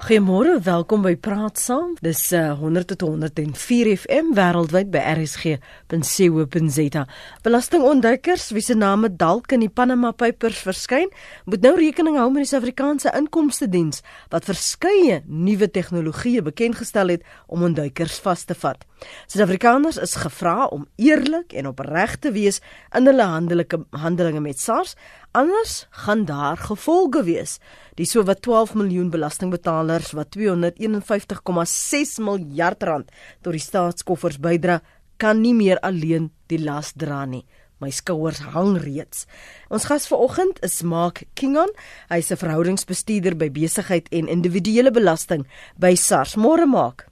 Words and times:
Goeiemôre, 0.00 0.54
welkom 0.64 1.02
by 1.04 1.10
Praat 1.20 1.58
Saam. 1.60 1.90
Dis 2.00 2.22
uh, 2.32 2.54
100 2.56 2.88
tot 2.88 3.02
104 3.04 3.90
FM 4.00 4.30
wêreldwyd 4.32 4.88
by 4.88 5.02
rsg.co.za. 5.10 7.02
Belastingontduikers 7.44 8.46
wie 8.56 8.64
se 8.64 8.78
name 8.80 9.10
dalk 9.12 9.52
in 9.52 9.60
die 9.60 9.68
Panama 9.68 10.14
Papers 10.16 10.62
verskyn, 10.64 11.12
moet 11.44 11.60
nou 11.66 11.74
rekening 11.76 12.16
hou 12.16 12.30
met 12.32 12.46
die 12.46 12.48
Suid-Afrikaanse 12.48 13.12
Inkomste 13.20 13.68
Diens 13.68 14.00
wat 14.32 14.48
verskeie 14.48 15.20
nuwe 15.28 15.68
tegnologieë 15.68 16.48
bekend 16.48 16.80
gestel 16.80 17.18
het 17.18 17.28
om 17.44 17.68
ontduikers 17.68 18.16
vas 18.24 18.48
te 18.48 18.56
vat. 18.56 18.88
Suid-Afrikaners 19.26 19.98
is 20.02 20.14
gevra 20.20 20.66
om 20.74 20.86
eerlik 20.96 21.52
en 21.52 21.70
opreg 21.70 22.16
te 22.18 22.32
wees 22.34 22.60
in 22.96 23.06
hulle 23.08 23.26
handelike 23.26 23.82
handelinge 24.02 24.40
met 24.44 24.58
SARS, 24.58 24.96
anders 25.32 25.86
gaan 26.04 26.24
daar 26.28 26.56
gevolge 26.56 27.22
wees. 27.24 27.58
Die 27.96 28.06
sowat 28.06 28.42
12 28.42 28.74
miljoen 28.74 29.10
belastingbetalers 29.10 30.12
wat 30.18 30.36
251,6 30.36 32.18
miljard 32.24 32.82
rand 32.82 33.10
tot 33.42 33.52
die 33.56 33.62
staatskoffers 33.62 34.40
bydra, 34.42 34.80
kan 35.20 35.42
nie 35.42 35.54
meer 35.54 35.80
alleen 35.84 36.30
die 36.48 36.60
las 36.60 36.94
dra 36.96 37.24
nie. 37.28 37.44
My 37.80 37.88
skouers 37.90 38.42
hang 38.52 38.76
reeds. 38.82 39.24
Ons 39.72 39.86
gas 39.88 40.06
vanoggend 40.10 40.58
is 40.66 40.82
Mark 40.84 41.24
Kingon. 41.34 41.72
Hy's 42.10 42.30
'n 42.30 42.36
verhoudingsbestuurder 42.36 43.36
by 43.36 43.48
besigheid 43.50 44.08
en 44.12 44.28
individuele 44.28 44.90
belasting 44.90 45.46
by 45.76 45.94
SARS. 45.94 46.36
Môre 46.36 46.66
maak. 46.66 47.09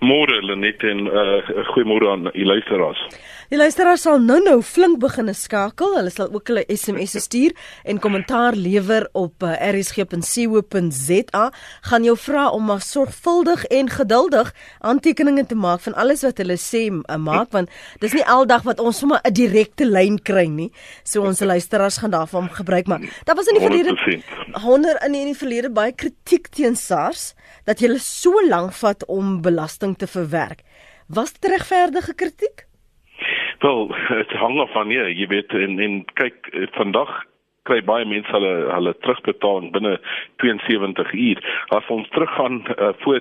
Môre 0.00 0.40
Lenet 0.42 0.82
en 0.84 1.06
uh, 1.06 1.40
goeiemôre 1.72 2.10
aan 2.10 2.30
u 2.34 2.44
luisteraars. 2.44 3.00
Die 3.46 3.58
luisteraars 3.60 4.02
sal 4.02 4.16
nou-nou 4.26 4.56
flink 4.66 4.96
begine 4.98 5.30
skakel. 5.38 5.92
Hulle 5.94 6.10
sal 6.10 6.32
ook 6.34 6.50
hulle 6.50 6.64
SMS'e 6.66 7.20
stuur 7.22 7.52
en 7.86 8.00
kommentaar 8.02 8.56
lewer 8.58 9.06
op 9.14 9.46
uh, 9.46 9.52
rsg.co.za. 9.68 11.44
Gaan 11.86 12.08
jou 12.08 12.16
vra 12.18 12.48
om 12.50 12.66
maar 12.66 12.82
sorgvuldig 12.82 13.62
en 13.70 13.92
geduldig 13.94 14.50
aantekeninge 14.90 15.46
te 15.46 15.54
maak 15.54 15.84
van 15.86 15.94
alles 15.94 16.26
wat 16.26 16.42
hulle 16.42 16.58
sê 16.58 16.82
uh, 16.90 17.20
maak 17.22 17.54
want 17.54 17.70
dis 18.02 18.18
nie 18.18 18.26
aldag 18.26 18.66
wat 18.66 18.82
ons 18.82 18.98
sommer 18.98 19.22
'n 19.22 19.34
direkte 19.38 19.86
lyn 19.86 20.18
kry 20.18 20.48
nie. 20.50 20.72
So 21.04 21.22
ons 21.22 21.38
luisteraars 21.40 22.02
gaan 22.02 22.10
daarvan 22.18 22.50
gebruik 22.50 22.90
maak. 22.90 23.06
Daar 23.30 23.38
was 23.38 23.46
in 23.46 23.62
die 23.62 23.66
verlede 23.66 23.94
100 24.58 25.06
in 25.06 25.12
die 25.12 25.38
verlede 25.38 25.70
baie 25.70 25.92
kritiek 25.94 26.50
teen 26.50 26.74
SARS 26.74 27.34
dat 27.64 27.78
hulle 27.78 28.02
so 28.02 28.34
lank 28.48 28.72
vat 28.72 29.06
om 29.06 29.40
belasting 29.40 29.94
te 29.96 30.06
verwerk. 30.06 30.66
Was 31.06 31.30
dit 31.32 31.50
regverdige 31.50 32.14
kritiek? 32.14 32.65
Wel, 33.58 33.86
dit 34.20 34.32
hang 34.32 34.60
af 34.60 34.72
van 34.72 34.90
jy, 34.90 35.06
jy 35.16 35.26
weet 35.32 35.54
en 35.56 35.78
en 35.80 36.04
kyk 36.18 36.50
eh, 36.52 36.66
vandag 36.76 37.12
kry 37.68 37.80
baie 37.90 38.06
mense 38.08 38.32
hulle 38.34 38.54
hulle 38.72 38.94
terugbetaling 39.04 39.72
binne 39.76 39.96
72 40.42 41.12
uur. 41.12 41.38
As 41.78 41.92
ons 41.92 42.08
teruggaan 42.14 42.62
uh, 42.76 42.92
voor 43.04 43.20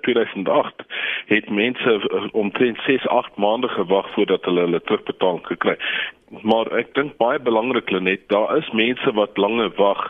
2008 0.00 0.46
uh, 0.46 0.86
het 1.34 1.50
mense 1.50 1.98
uh, 1.98 2.24
omtrent 2.32 2.78
6 2.86 3.06
8 3.08 3.36
maande 3.36 3.68
gewag 3.68 4.10
voordat 4.16 4.44
hulle 4.44 4.66
hulle 4.68 4.82
terugbetaling 4.88 5.46
gekry 5.46 5.78
maar 6.40 6.70
ek 6.78 6.94
dink 6.96 7.16
baie 7.20 7.38
belangrik 7.44 7.90
Lenet, 7.92 8.24
daar 8.32 8.56
is 8.56 8.70
mense 8.72 9.12
wat 9.18 9.36
lange 9.36 9.68
wag 9.76 10.00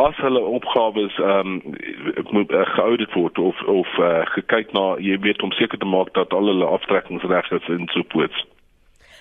as 0.00 0.16
hulle 0.24 0.40
opgawes 0.40 1.16
ehm 1.20 1.58
um, 1.60 1.76
moet 2.32 2.52
uh, 2.52 2.64
geaudit 2.74 3.12
word 3.14 3.38
of 3.38 3.60
of 3.62 3.98
uh, 4.00 4.24
gekyk 4.34 4.72
na 4.72 4.96
jy 5.04 5.18
weet 5.20 5.42
om 5.42 5.52
seker 5.52 5.78
te 5.78 5.88
maak 5.88 6.14
dat 6.16 6.32
al 6.32 6.48
hulle 6.48 6.72
aftrekkingsregte 6.78 7.60
is 7.60 7.68
en 7.74 7.88
so 7.92 8.04
voort. 8.14 8.46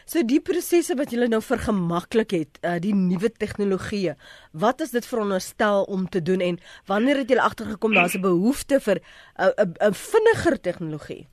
So 0.07 0.23
die 0.23 0.39
prosesse 0.39 0.95
wat 0.95 1.11
julle 1.11 1.27
nou 1.27 1.41
vergemaklik 1.43 2.31
het, 2.31 2.59
uh, 2.63 2.77
die 2.79 2.93
nuwe 2.95 3.27
tegnologie, 3.27 4.13
wat 4.55 4.79
is 4.85 4.93
dit 4.95 5.03
veronderstel 5.03 5.83
om 5.83 6.05
te 6.07 6.21
doen 6.23 6.39
en 6.45 6.59
wanneer 6.87 7.19
het 7.25 7.33
julle 7.33 7.43
agtergekom 7.43 7.97
daar's 7.97 8.15
'n 8.15 8.23
behoefte 8.23 8.79
vir 8.79 9.01
'n 9.03 9.51
uh, 9.59 9.89
'n 9.89 9.93
vinniger 9.93 10.55
tegnologie? 10.61 11.27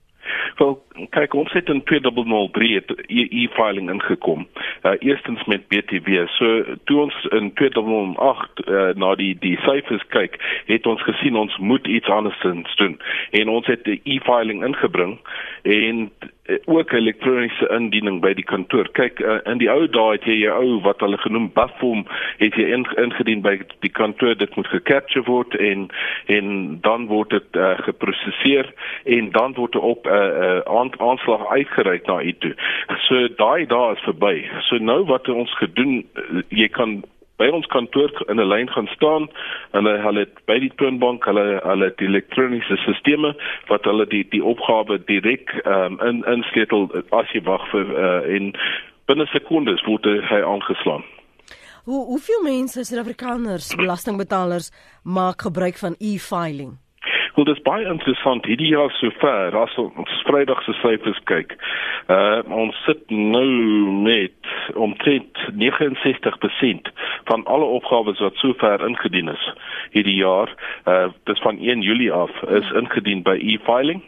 Wel, 0.58 0.74
kyk 1.10 1.34
ons 1.34 1.52
het 1.52 1.68
in 1.68 1.82
2003 1.82 2.74
het 2.74 2.90
e-filing 3.06 3.90
ingekom. 3.90 4.46
Uh 4.82 4.92
eerstens 4.98 5.44
met 5.44 5.68
BTW. 5.68 6.26
So 6.26 6.64
toe 6.84 7.00
ons 7.00 7.26
in 7.30 7.52
2008 7.54 8.66
uh, 8.66 8.88
na 8.94 9.14
die 9.14 9.34
die 9.38 9.56
syfers 9.66 10.06
kyk, 10.14 10.38
het 10.66 10.86
ons 10.86 11.02
gesien 11.02 11.36
ons 11.36 11.56
moet 11.58 11.86
iets 11.86 12.08
anders 12.08 12.40
doen. 12.76 12.98
En 13.30 13.48
ons 13.48 13.66
het 13.66 13.84
die 13.84 14.00
e-filing 14.04 14.64
ingebring 14.64 15.18
en 15.62 16.10
uh, 16.10 16.43
ook 16.64 16.92
elektroniese 16.92 17.68
indiening 17.68 18.20
by 18.20 18.34
die 18.36 18.44
kantoor. 18.44 18.88
Kyk, 18.92 19.20
uh, 19.24 19.38
in 19.48 19.60
die 19.62 19.70
ou 19.72 19.86
dae 19.88 20.16
het 20.16 20.26
jy 20.28 20.36
jou 20.42 20.56
ou 20.60 20.80
wat 20.84 21.00
hulle 21.00 21.16
genoem 21.22 21.48
buffum 21.56 22.04
het 22.42 22.58
jy 22.60 22.66
in, 22.76 22.84
ingedien 23.00 23.40
by 23.44 23.54
die 23.84 23.92
kantoor 23.92 24.36
dit 24.36 24.56
moet 24.58 24.68
gecapture 24.72 25.24
word 25.24 25.56
en 25.56 25.88
en 26.32 26.78
dan 26.84 27.06
word 27.08 27.32
dit 27.32 27.60
uh, 27.60 27.72
geproseseer 27.86 28.68
en 29.16 29.30
dan 29.32 29.56
word 29.56 29.72
dit 29.72 29.82
op 29.82 30.04
'n 30.04 30.12
uh, 30.12 30.60
uh, 30.68 31.08
aanslag 31.08 31.48
uitgereik 31.48 32.06
na 32.06 32.20
u 32.20 32.32
toe. 32.44 32.54
So 33.08 33.28
daai 33.40 33.66
dae 33.66 33.96
is 33.96 34.04
verby. 34.04 34.44
So 34.68 34.76
nou 34.76 35.04
wat 35.08 35.28
ons 35.28 35.56
gedoen, 35.56 36.04
uh, 36.14 36.42
jy 36.48 36.68
kan 36.68 37.04
by 37.38 37.48
ons 37.50 37.66
kantoor 37.66 38.10
in 38.28 38.40
'n 38.40 38.48
lyn 38.48 38.70
gaan 38.70 38.88
staan 38.94 39.28
en 39.72 39.84
hulle 39.84 39.98
hulle 40.06 40.26
by 40.46 40.58
die 40.58 40.72
toonbank 40.76 41.24
hulle 41.24 41.60
hulle 41.64 41.92
die 41.98 42.06
elektroniese 42.06 42.76
stelsels 42.76 43.36
wat 43.68 43.84
hulle 43.84 44.06
die 44.06 44.24
die 44.30 44.44
opgawe 44.44 44.98
direk 45.06 45.50
um, 45.64 45.98
in 46.00 46.22
insketel 46.24 46.88
as 47.10 47.28
jy 47.34 47.42
wag 47.42 47.66
vir 47.72 47.86
uh, 48.04 48.22
in 48.36 48.54
binne 49.06 49.26
sekondes 49.26 49.82
word 49.84 50.04
hy 50.04 50.40
aangeslaan. 50.40 51.04
Hoe 51.84 52.04
hoeveel 52.06 52.42
mense 52.42 52.84
Suid-Afrikaners 52.84 53.74
belastingbetalers 53.76 54.70
maak 55.02 55.42
gebruik 55.42 55.76
van 55.76 55.94
e-filing? 56.00 56.78
Wel 57.34 57.44
dis 57.44 57.62
baie 57.66 57.86
interessant 57.90 58.46
hierdie 58.46 58.70
jaar 58.70 58.92
sover 58.94 59.56
as 59.58 59.74
ons 59.82 60.22
Vrydag 60.28 60.62
se 60.62 60.72
syfers 60.78 61.18
kyk. 61.30 61.56
Uh 62.06 62.42
ons 62.46 62.76
sit 62.86 63.10
nou 63.10 63.48
met 64.06 64.52
omtrent 64.74 65.42
69% 65.58 66.90
van 67.30 67.44
alle 67.44 67.66
opgawes 67.78 68.22
wat 68.22 68.38
sover 68.38 68.86
ingedien 68.86 69.28
is 69.34 69.50
hierdie 69.96 70.20
jaar. 70.20 70.52
Uh 70.86 71.08
dis 71.30 71.42
van 71.42 71.58
1 71.58 71.82
Julie 71.82 72.12
af 72.12 72.30
is 72.60 72.70
ingedien 72.70 73.22
by 73.26 73.34
e-filing 73.40 74.02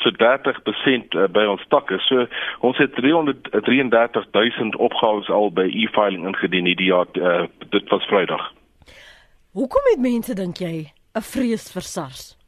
so 0.00 0.10
30% 0.10 1.14
uh, 1.14 1.28
by 1.28 1.44
ons 1.44 1.64
takke. 1.68 2.00
So 2.08 2.24
ons 2.66 2.80
het 2.80 2.94
333 2.96 4.26
000 4.32 4.80
opgawes 4.80 5.28
al 5.28 5.52
by 5.52 5.68
e-filing 5.68 6.26
ingedien 6.32 6.68
hierdie 6.70 6.90
jaar. 6.94 7.12
Uh, 7.14 7.44
dit 7.68 7.92
was 7.92 8.08
Vrydag. 8.08 8.50
Hoekom 9.52 9.92
het 9.92 10.00
mense 10.00 10.34
dink 10.34 10.56
jy 10.62 10.92
'n 11.14 11.26
vrees 11.32 11.72
vir 11.72 11.82
SARS? 11.82 12.39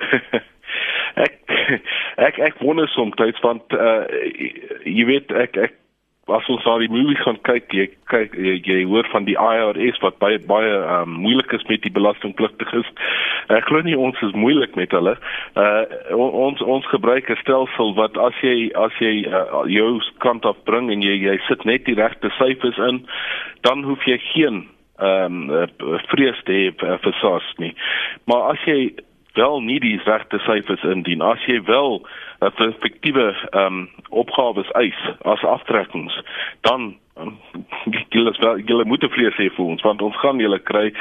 ek 1.26 1.38
ek 2.16 2.38
ek 2.38 2.60
wonder 2.60 2.88
soms 2.88 3.40
want 3.42 3.72
uh 3.72 4.04
jy 4.84 5.04
weet 5.08 5.32
ek 5.32 5.56
ek 5.56 5.80
as 6.32 6.46
ons 6.48 6.64
al 6.64 6.80
die 6.80 6.88
movies 6.88 7.20
gaan 7.20 7.36
kyk 7.44 7.74
jy 7.76 7.84
kyk 8.08 8.32
jy, 8.38 8.54
jy 8.64 8.78
hoor 8.88 9.06
van 9.12 9.26
die 9.28 9.36
IRS 9.36 10.00
wat 10.00 10.16
baie 10.22 10.38
baie 10.48 10.72
um, 10.96 11.18
moeilik 11.20 11.52
is 11.52 11.64
met 11.68 11.82
die 11.84 11.92
belastingpligtiges. 11.92 12.88
Ek 13.52 13.68
glo 13.68 13.82
nie 13.84 13.96
ons 13.98 14.20
is 14.24 14.32
moeilik 14.32 14.76
met 14.78 14.94
hulle. 14.96 15.16
Uh 15.60 15.84
ons 16.16 16.62
ons 16.64 16.88
gebruik 16.92 17.28
'n 17.28 17.40
stelsel 17.42 17.92
wat 18.00 18.16
as 18.16 18.36
jy 18.40 18.72
as 18.72 18.94
jy 19.00 19.28
uh, 19.28 19.64
jou 19.68 20.00
kant 20.24 20.48
af 20.48 20.56
bring 20.64 20.90
en 20.90 21.04
jy 21.04 21.18
jy 21.28 21.36
sit 21.48 21.64
net 21.68 21.84
die 21.84 21.98
regte 22.00 22.32
syfers 22.40 22.78
in, 22.88 23.04
dan 23.60 23.84
hoef 23.84 24.00
jy 24.08 24.18
geen 24.32 24.64
ehm 25.02 25.50
um, 25.50 25.66
vrees 26.08 26.40
te 26.46 26.52
hê 26.52 26.66
vir 26.78 27.14
SARS 27.20 27.52
nie. 27.58 27.74
Maar 28.30 28.54
as 28.54 28.64
jy 28.64 28.94
wel 29.34 29.60
nie 29.60 29.80
die 29.80 30.00
regte 30.04 30.38
syfers 30.38 30.82
indien. 30.82 31.22
As 31.22 31.42
jy 31.46 31.62
wel 31.66 32.00
'n 32.40 32.46
uh, 32.46 32.66
effektiewe 32.66 33.34
ehm 33.50 33.66
um, 33.66 33.88
opgawes 34.08 34.70
eis 34.70 35.00
as 35.22 35.42
aftrekkings 35.42 36.20
dan 36.60 36.96
um, 37.16 37.38
julle 38.08 38.34
wel 38.38 38.58
julle 38.58 38.84
moet 38.84 39.06
vlees 39.10 39.36
hê 39.36 39.50
vir 39.50 39.64
ons 39.64 39.82
want 39.82 40.02
ons 40.02 40.16
gaan 40.16 40.38
julle 40.38 40.58
kry 40.58 40.92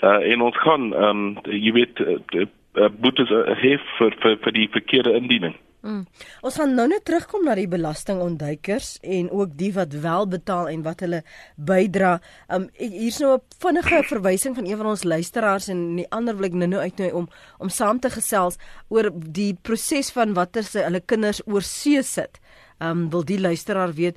uh, 0.00 0.20
en 0.32 0.40
ons 0.40 0.56
gaan 0.56 0.92
ehm 0.92 1.08
um, 1.08 1.38
jy 1.44 1.72
weet 1.72 2.00
uh, 2.00 2.46
uh, 2.76 2.88
boetes 2.88 3.30
uh, 3.30 3.44
hê 3.62 3.76
vir, 3.98 4.16
vir 4.22 4.38
vir 4.44 4.52
die 4.52 4.68
verkeerde 4.72 5.16
indiening 5.16 5.56
Mm. 5.82 6.04
Ons 6.46 6.56
gaan 6.60 6.76
nou 6.78 6.84
net 6.86 7.02
terugkom 7.08 7.42
na 7.42 7.56
die 7.58 7.66
belastingontduikers 7.66 9.00
en 9.02 9.32
ook 9.34 9.56
die 9.58 9.72
wat 9.74 9.96
wel 10.04 10.28
betaal 10.30 10.68
en 10.70 10.84
wat 10.86 11.00
hulle 11.02 11.24
bydra. 11.58 12.12
Um 12.54 12.68
hier's 12.78 13.18
nou 13.18 13.34
'n 13.34 13.42
vinnige 13.58 14.02
verwysing 14.06 14.54
van 14.54 14.66
een 14.66 14.76
van 14.76 14.86
ons 14.86 15.02
luisteraars 15.02 15.68
en 15.68 15.96
die 15.96 16.06
ander 16.10 16.36
wil 16.36 16.46
ek 16.46 16.54
nou 16.54 16.68
nou 16.68 16.80
uitnooi 16.80 17.10
om 17.12 17.28
om 17.58 17.68
saam 17.68 17.98
te 17.98 18.10
gesels 18.10 18.58
oor 18.88 19.10
die 19.10 19.58
proses 19.62 20.12
van 20.12 20.34
watter 20.34 20.62
se 20.62 20.78
hulle 20.78 21.00
kinders 21.00 21.42
oor 21.46 21.62
see 21.62 22.02
sit. 22.02 22.38
Um 22.78 23.10
wil 23.10 23.24
die 23.24 23.40
luisteraar 23.40 23.92
weet 23.92 24.16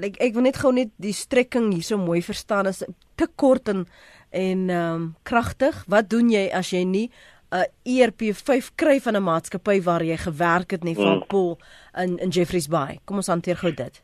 ek 0.00 0.16
ek 0.16 0.32
wil 0.34 0.42
net 0.42 0.56
gou 0.56 0.72
net 0.72 0.90
die 0.96 1.12
strekking 1.12 1.72
hierso 1.72 1.98
mooi 1.98 2.22
verstaan 2.22 2.66
is 2.66 2.82
te 3.16 3.26
kort 3.36 3.68
en 3.68 3.86
en 4.30 4.70
um 4.70 5.14
kragtig. 5.24 5.84
Wat 5.86 6.08
doen 6.08 6.30
jy 6.30 6.48
as 6.52 6.70
jy 6.70 6.84
nie 6.84 7.10
'n 7.52 7.68
ERP5 7.84 8.74
kry 8.74 9.00
van 9.00 9.16
'n 9.16 9.22
maatskappy 9.22 9.82
waar 9.82 10.02
jy 10.02 10.16
gewerk 10.16 10.70
het 10.70 10.84
nie 10.84 10.94
van 10.94 11.16
mm. 11.16 11.26
Paul 11.26 11.58
in 11.96 12.18
in 12.18 12.28
Jeffreys 12.28 12.68
Bay. 12.68 12.98
Kom 13.04 13.16
ons 13.16 13.26
hanteer 13.26 13.56
gou 13.56 13.74
dit. 13.74 14.02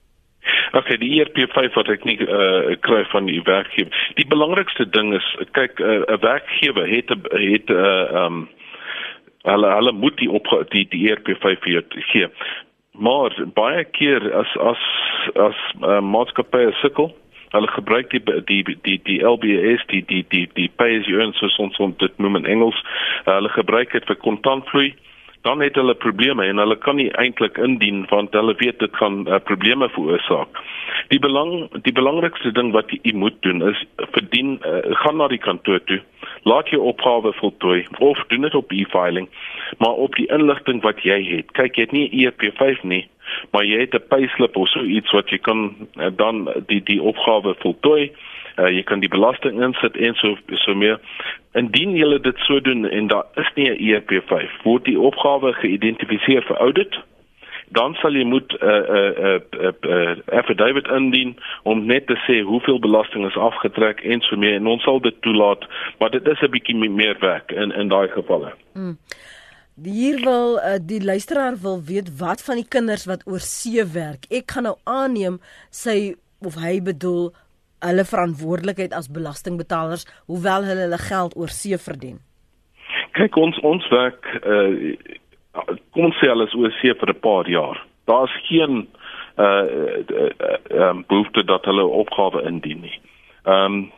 Okay, 0.72 0.96
die 0.96 1.16
ERP5 1.16 1.74
wat 1.74 1.88
ek 1.88 2.04
nie 2.04 2.18
uh, 2.20 2.76
kry 2.84 3.04
van 3.08 3.24
die 3.26 3.40
werkgewer. 3.42 3.92
Die 4.14 4.26
belangrikste 4.28 4.84
ding 4.88 5.14
is 5.16 5.28
kyk 5.56 5.80
'n 5.80 6.04
uh, 6.04 6.18
werkgewer 6.20 6.88
het 6.88 7.08
het 7.08 7.70
'n 7.70 7.72
uh, 7.72 8.24
um 8.24 8.48
hulle 9.42 9.68
hulle 9.74 9.92
moet 9.92 10.16
die 10.16 10.30
op 10.30 10.46
die 10.68 10.86
die 10.88 11.08
ERP5 11.08 11.64
gee. 12.12 12.28
Maar 12.92 13.32
baie 13.54 13.84
keer 13.84 14.34
as 14.34 14.56
as 14.56 14.82
as 15.34 15.58
uh, 15.80 16.00
maatskappye 16.00 16.72
sukkel, 16.82 17.14
hulle 17.54 17.68
gebruik 17.72 18.10
die 18.10 18.22
die 18.44 18.76
die 18.82 19.00
die 19.04 19.18
LBS 19.24 19.84
die 19.92 20.02
die 20.06 20.24
die 20.28 20.46
die 20.54 20.70
pay 20.76 20.98
as 21.00 21.06
you 21.06 21.20
earn 21.20 21.32
soos 21.38 21.58
ons 21.58 21.78
dit 21.98 22.18
noem 22.18 22.36
in 22.42 22.46
Engels. 22.46 22.78
Uh, 23.26 23.38
hulle 23.38 23.52
gebruik 23.56 23.92
dit 23.92 24.04
vir 24.06 24.20
kontantvloei 24.24 24.94
dan 25.48 25.60
het 25.64 25.74
hulle 25.80 25.94
probleme 25.94 26.44
en 26.44 26.60
hulle 26.60 26.76
kan 26.84 26.98
nie 27.00 27.08
eintlik 27.22 27.56
indien 27.64 28.02
want 28.10 28.34
hulle 28.36 28.54
weet 28.60 28.82
dit 28.84 28.96
gaan 29.00 29.22
uh, 29.24 29.38
probleme 29.50 29.88
veroorsaak. 29.94 30.60
Die 31.12 31.20
belang 31.24 31.52
die 31.86 31.94
belangrikste 31.96 32.52
ding 32.58 32.72
wat 32.76 32.92
jy 32.92 33.14
moet 33.16 33.38
doen 33.46 33.64
is 33.70 33.80
verdien 34.16 34.58
uh, 34.58 34.82
gaan 35.02 35.16
na 35.16 35.28
die 35.32 35.40
kantoor 35.40 35.80
toe. 35.88 36.00
Laat 36.44 36.68
jou 36.72 36.82
opgawe 36.92 37.32
voltooi 37.40 37.86
of 38.10 38.20
doen 38.32 38.44
dit 38.44 38.58
op 38.60 38.72
e-filing, 38.72 39.28
maar 39.80 39.96
op 40.06 40.16
die 40.20 40.28
inligting 40.36 40.82
wat 40.84 41.00
jy 41.06 41.18
het. 41.30 41.54
Kyk, 41.56 41.80
jy 41.80 41.88
het 41.88 41.96
nie 41.96 42.08
EP5 42.26 42.84
nie, 42.92 43.04
maar 43.56 43.64
jy 43.64 43.86
het 43.86 43.96
'n 43.96 44.08
payslip 44.12 44.56
of 44.56 44.68
so 44.68 44.84
iets 44.84 45.16
wat 45.16 45.32
jy 45.32 45.38
kan 45.48 45.70
uh, 45.96 46.12
dan 46.16 46.44
die 46.66 46.82
die 46.92 47.00
opgawe 47.02 47.56
voltooi 47.64 48.10
uh, 48.58 48.68
jy 48.68 48.82
kan 48.82 49.00
die 49.00 49.08
belasting 49.08 49.62
insit 49.62 49.96
en 49.96 50.14
so 50.14 50.36
so 50.64 50.74
meer. 50.74 50.98
Indien 51.54 51.96
jy 51.96 52.18
dit 52.22 52.38
so 52.46 52.60
doen 52.60 52.84
en 52.84 53.06
daar 53.06 53.26
is 53.36 53.50
nie 53.54 53.70
'n 53.70 53.78
ERP5 53.78 54.62
word 54.64 54.84
die 54.84 54.98
opgawe 54.98 55.52
geïdentifiseer 55.52 56.42
vir 56.42 56.56
audit 56.56 56.98
dan 57.76 57.94
sal 58.00 58.16
jy 58.16 58.24
moet 58.24 58.52
'n 58.52 58.64
uh, 58.64 58.70
'n 58.70 59.14
uh, 59.26 59.34
'n 59.34 59.64
uh, 59.64 59.72
uh, 59.84 60.08
uh, 60.08 60.38
affidavit 60.40 60.88
indien 60.88 61.36
om 61.62 61.86
net 61.86 62.06
te 62.06 62.16
sê 62.26 62.40
hoeveel 62.42 62.78
belasting 62.78 63.26
is 63.26 63.36
afgetrek 63.36 64.00
en 64.00 64.20
so 64.20 64.36
meer 64.36 64.54
en 64.54 64.66
ons 64.66 64.82
sal 64.82 65.00
dit 65.00 65.22
toelaat 65.22 65.66
maar 65.98 66.10
dit 66.10 66.28
is 66.28 66.40
'n 66.40 66.50
bietjie 66.50 66.76
meer 66.76 67.16
werk 67.20 67.52
in 67.52 67.72
in 67.72 67.88
daai 67.88 68.08
gevalle. 68.08 68.52
Hmm. 68.72 68.96
Hier 69.82 70.20
wil 70.24 70.58
uh, 70.58 70.78
die 70.82 71.04
luisteraar 71.04 71.56
wil 71.62 71.82
weet 71.84 72.18
wat 72.18 72.42
van 72.42 72.56
die 72.56 72.68
kinders 72.68 73.04
wat 73.04 73.22
oor 73.26 73.40
see 73.40 73.84
werk. 73.84 74.24
Ek 74.30 74.50
gaan 74.50 74.62
nou 74.62 74.76
aanneem 74.84 75.38
sy 75.70 76.14
of 76.40 76.54
hy 76.54 76.82
bedoel 76.82 77.32
hulle 77.80 78.04
verantwoordelikheid 78.04 78.94
as 78.96 79.10
belastingbetalers 79.12 80.06
hoewel 80.26 80.66
hulle 80.68 80.86
hulle 80.86 81.00
geld 81.08 81.36
oor 81.36 81.52
see 81.54 81.78
verdien. 81.78 82.18
Kyk 83.18 83.36
ons 83.36 83.58
ons 83.66 83.88
werk 83.94 84.28
uh 84.42 84.94
kom 85.90 86.04
ons 86.06 86.18
sê 86.20 86.28
alles 86.30 86.54
oor 86.54 86.70
see 86.80 86.94
vir 86.94 87.10
'n 87.10 87.20
paar 87.20 87.48
jaar. 87.50 87.78
Daar's 88.06 88.34
geen 88.48 88.86
uh 89.36 89.66
ehm 89.66 90.82
um, 90.82 91.04
behoefte 91.08 91.44
dat 91.44 91.64
hulle 91.64 91.84
opgawe 91.84 92.42
indien 92.42 92.80
nie. 92.80 93.00
Ehm 93.44 93.64
um, 93.64 93.90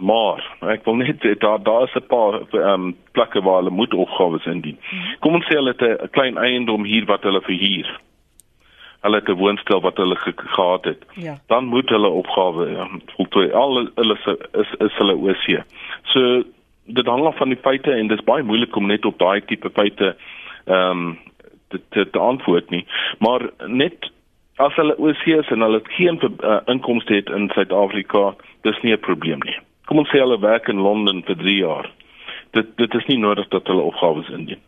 maar 0.00 0.40
ek 0.72 0.84
wil 0.84 0.96
net 0.96 1.20
daar 1.40 1.62
daar's 1.62 1.94
'n 1.94 2.06
paar 2.06 2.40
ehm 2.40 2.68
um, 2.68 2.96
plekke 3.12 3.42
waar 3.42 3.62
hulle 3.62 3.70
moet 3.70 3.94
opgawes 3.94 4.46
indien. 4.46 4.78
Kom 5.20 5.34
ons 5.34 5.44
sê 5.44 5.56
hulle 5.56 5.74
het 5.76 5.82
'n 5.82 6.10
klein 6.10 6.38
eiendom 6.38 6.84
hier 6.84 7.04
wat 7.04 7.22
hulle 7.22 7.40
verhuur 7.40 8.00
hulle 9.00 9.22
'n 9.24 9.36
woonstel 9.36 9.80
wat 9.80 9.96
hulle 9.96 10.16
ge 10.16 10.32
gehad 10.36 10.84
het. 10.84 11.02
Ja. 11.14 11.38
Dan 11.46 11.64
moet 11.64 11.88
hulle 11.88 12.08
opgawe 12.08 12.70
ja, 12.70 12.88
voltooi. 13.16 13.50
Al 13.52 13.88
hulle 13.94 14.14
is 14.14 14.26
is, 14.52 14.72
is 14.78 14.96
hulle 14.96 15.14
OC. 15.14 15.62
So 16.02 16.42
dit 16.84 17.06
hang 17.06 17.26
af 17.26 17.36
van 17.36 17.48
die 17.48 17.58
feite 17.62 17.92
en 17.92 18.06
dit 18.06 18.18
is 18.18 18.24
baie 18.24 18.42
moeilik 18.42 18.76
om 18.76 18.86
net 18.86 19.04
op 19.04 19.18
daai 19.18 19.40
tipe 19.44 19.70
feite 19.70 20.16
ehm 20.64 20.90
um, 20.90 21.18
te, 21.68 21.80
te 21.88 22.10
te 22.10 22.18
antwoord 22.18 22.70
nie. 22.70 22.86
Maar 23.18 23.50
net 23.66 24.10
as 24.56 24.74
hulle 24.74 24.96
OC 24.98 25.26
is 25.26 25.48
en 25.48 25.60
hulle 25.60 25.80
geen 25.82 26.20
uh, 26.22 26.58
inkomste 26.66 27.14
het 27.14 27.30
in 27.30 27.50
Suid-Afrika, 27.54 28.34
dis 28.62 28.80
nie 28.82 28.92
'n 28.92 29.00
probleem 29.00 29.38
nie. 29.44 29.56
Kom 29.86 29.98
ons 29.98 30.08
sê 30.08 30.18
hulle 30.18 30.40
werk 30.40 30.68
in 30.68 30.80
Londen 30.80 31.22
vir 31.22 31.36
3 31.36 31.56
jaar. 31.56 31.90
Dit 32.50 32.76
dit 32.76 32.94
is 32.94 33.06
nie 33.06 33.18
nodig 33.18 33.48
dat 33.48 33.66
hulle 33.66 33.82
opgawes 33.82 34.28
indien. 34.28 34.60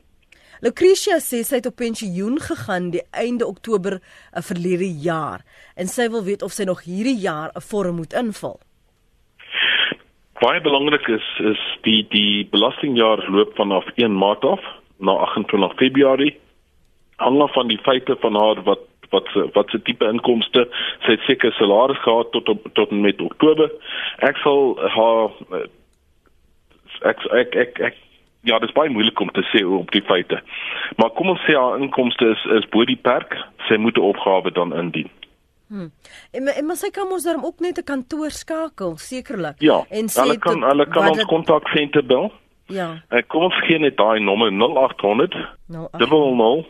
Lucretia 0.62 1.16
sê 1.18 1.40
sy 1.42 1.58
het 1.58 1.66
op 1.66 1.74
pensioen 1.80 2.36
gegaan 2.38 2.92
die 2.94 3.02
einde 3.10 3.48
Oktober 3.50 3.96
uh, 3.98 4.42
verlede 4.46 4.86
jaar 5.02 5.42
en 5.74 5.88
sy 5.90 6.06
wil 6.14 6.22
weet 6.22 6.44
of 6.46 6.54
sy 6.54 6.68
nog 6.68 6.84
hierdie 6.86 7.18
jaar 7.18 7.50
'n 7.50 7.64
vorm 7.70 7.96
moet 7.98 8.14
invul. 8.14 8.60
Baie 10.38 10.60
belangrik 10.60 11.08
is 11.08 11.26
is 11.52 11.62
die 11.82 12.06
die 12.14 12.46
belastingjaar 12.54 13.26
loop 13.30 13.56
vanaf 13.58 13.90
1 13.94 14.14
Maart 14.14 14.44
af 14.44 14.62
na 14.98 15.12
28 15.26 15.74
Februarie. 15.82 16.38
Alle 17.16 17.48
van 17.48 17.66
die 17.68 17.82
feite 17.82 18.16
van 18.20 18.34
haar 18.34 18.62
wat 18.62 18.86
wat 19.10 19.26
wat 19.54 19.70
se 19.70 19.82
tipe 19.82 20.06
inkomste 20.06 20.68
sy 21.04 21.10
het 21.10 21.26
seker 21.26 21.52
salaris 21.52 21.98
gehad 22.06 22.30
tot 22.32 22.46
tot 22.72 22.90
met 22.90 23.20
Oktober. 23.20 23.70
Ek 24.18 24.36
sal 24.36 24.78
haar 24.78 25.30
eh, 25.58 25.66
ek 27.10 27.26
ek 27.42 27.54
ek, 27.66 27.78
ek 27.90 27.96
ja, 28.42 28.58
dit 28.58 28.68
is 28.68 28.74
baie 28.74 28.90
moeilik 28.90 29.20
om 29.20 29.30
te 29.30 29.44
sê 29.50 29.62
op 29.66 29.90
die 29.94 30.02
feite. 30.02 30.42
Maar 30.96 31.10
kom 31.16 31.32
ons 31.32 31.42
sê 31.46 31.56
haar 31.58 31.80
inkomste 31.80 32.32
is 32.34 32.44
is 32.58 32.68
bo 32.74 32.84
die 32.88 32.98
perk, 32.98 33.36
sy 33.68 33.76
moet 33.76 33.96
'n 33.96 34.08
opgawe 34.12 34.50
dan 34.52 34.74
indien. 34.74 35.10
Hm. 35.68 35.88
En 36.32 36.48
en 36.48 36.66
maar 36.66 36.76
sy 36.76 36.90
kan 36.90 37.08
mos 37.08 37.22
dan 37.22 37.44
ook 37.44 37.60
net 37.60 37.78
'n 37.78 37.84
kantoor 37.84 38.30
skakel, 38.30 38.96
sekerlik. 38.96 39.54
Ja, 39.58 39.84
en 39.90 40.08
sê 40.08 40.20
hulle 40.20 40.38
kan 40.38 40.62
hulle 40.62 40.86
kan 40.86 41.08
ons 41.08 41.24
kontaksenter 41.24 42.06
bel. 42.06 42.32
Ja. 42.66 43.02
Ek 43.08 43.28
kom 43.28 43.42
ons 43.42 43.58
gee 43.66 43.78
net 43.78 43.96
daai 43.96 44.20
nommer 44.20 44.50
0800 44.50 45.34
00 45.68 46.66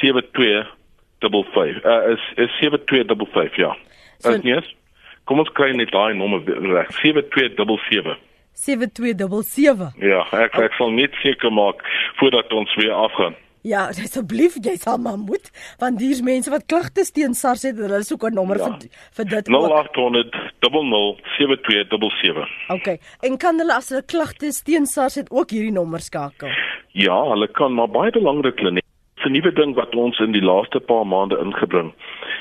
7255. 0.00 1.84
Uh 1.84 2.12
is 2.12 2.22
is 2.36 2.50
7255, 2.58 3.56
ja. 3.56 3.76
So, 4.18 4.30
is 4.30 4.42
nie? 4.42 4.76
Kom 5.24 5.38
ons 5.38 5.52
kry 5.52 5.72
net 5.72 5.90
daai 5.90 6.14
nommer 6.14 6.40
reg. 6.46 6.92
7277. 7.02 8.16
7277. 8.52 9.94
Ja, 9.98 10.24
ek 10.32 10.58
ek 10.58 10.72
sal 10.78 10.90
net 10.92 11.14
seker 11.22 11.52
maak 11.52 11.84
voordat 12.18 12.52
ons 12.52 12.74
weer 12.74 12.92
afgaan. 12.92 13.36
Ja, 13.62 13.90
asseblief, 13.92 14.54
jy 14.64 14.72
sal 14.80 14.96
maar 15.04 15.18
moet, 15.20 15.50
want 15.82 16.00
hier's 16.00 16.22
mense 16.24 16.48
wat 16.52 16.64
klagtes 16.72 17.12
teen 17.12 17.34
SARS 17.36 17.66
het, 17.68 17.76
hulle 17.76 18.00
soek 18.08 18.24
'n 18.30 18.34
nommer 18.34 18.56
ja. 18.56 18.64
vir 18.64 18.88
vir 19.16 19.26
dit 19.28 19.48
ook. 19.52 19.68
0800 19.68 20.32
007277. 20.64 22.48
Okay. 22.68 22.98
En 23.20 23.36
kan 23.36 23.58
hulle 23.60 23.74
as 23.76 23.88
hulle 23.92 24.02
klagtes 24.02 24.62
teen 24.62 24.86
SARS 24.86 25.14
het 25.20 25.30
ook 25.30 25.50
hierdie 25.50 25.76
nommer 25.76 26.00
skakel? 26.00 26.48
Ja, 26.92 27.20
hulle 27.28 27.48
kan, 27.48 27.74
maar 27.74 27.88
baie 27.88 28.10
belangrik, 28.10 28.60
Lenet. 28.60 28.89
'n 29.24 29.32
nuwe 29.32 29.52
ding 29.52 29.74
wat 29.74 29.94
ons 29.94 30.18
in 30.18 30.32
die 30.32 30.44
laaste 30.44 30.80
paar 30.80 31.06
maande 31.06 31.38
ingebring. 31.38 31.92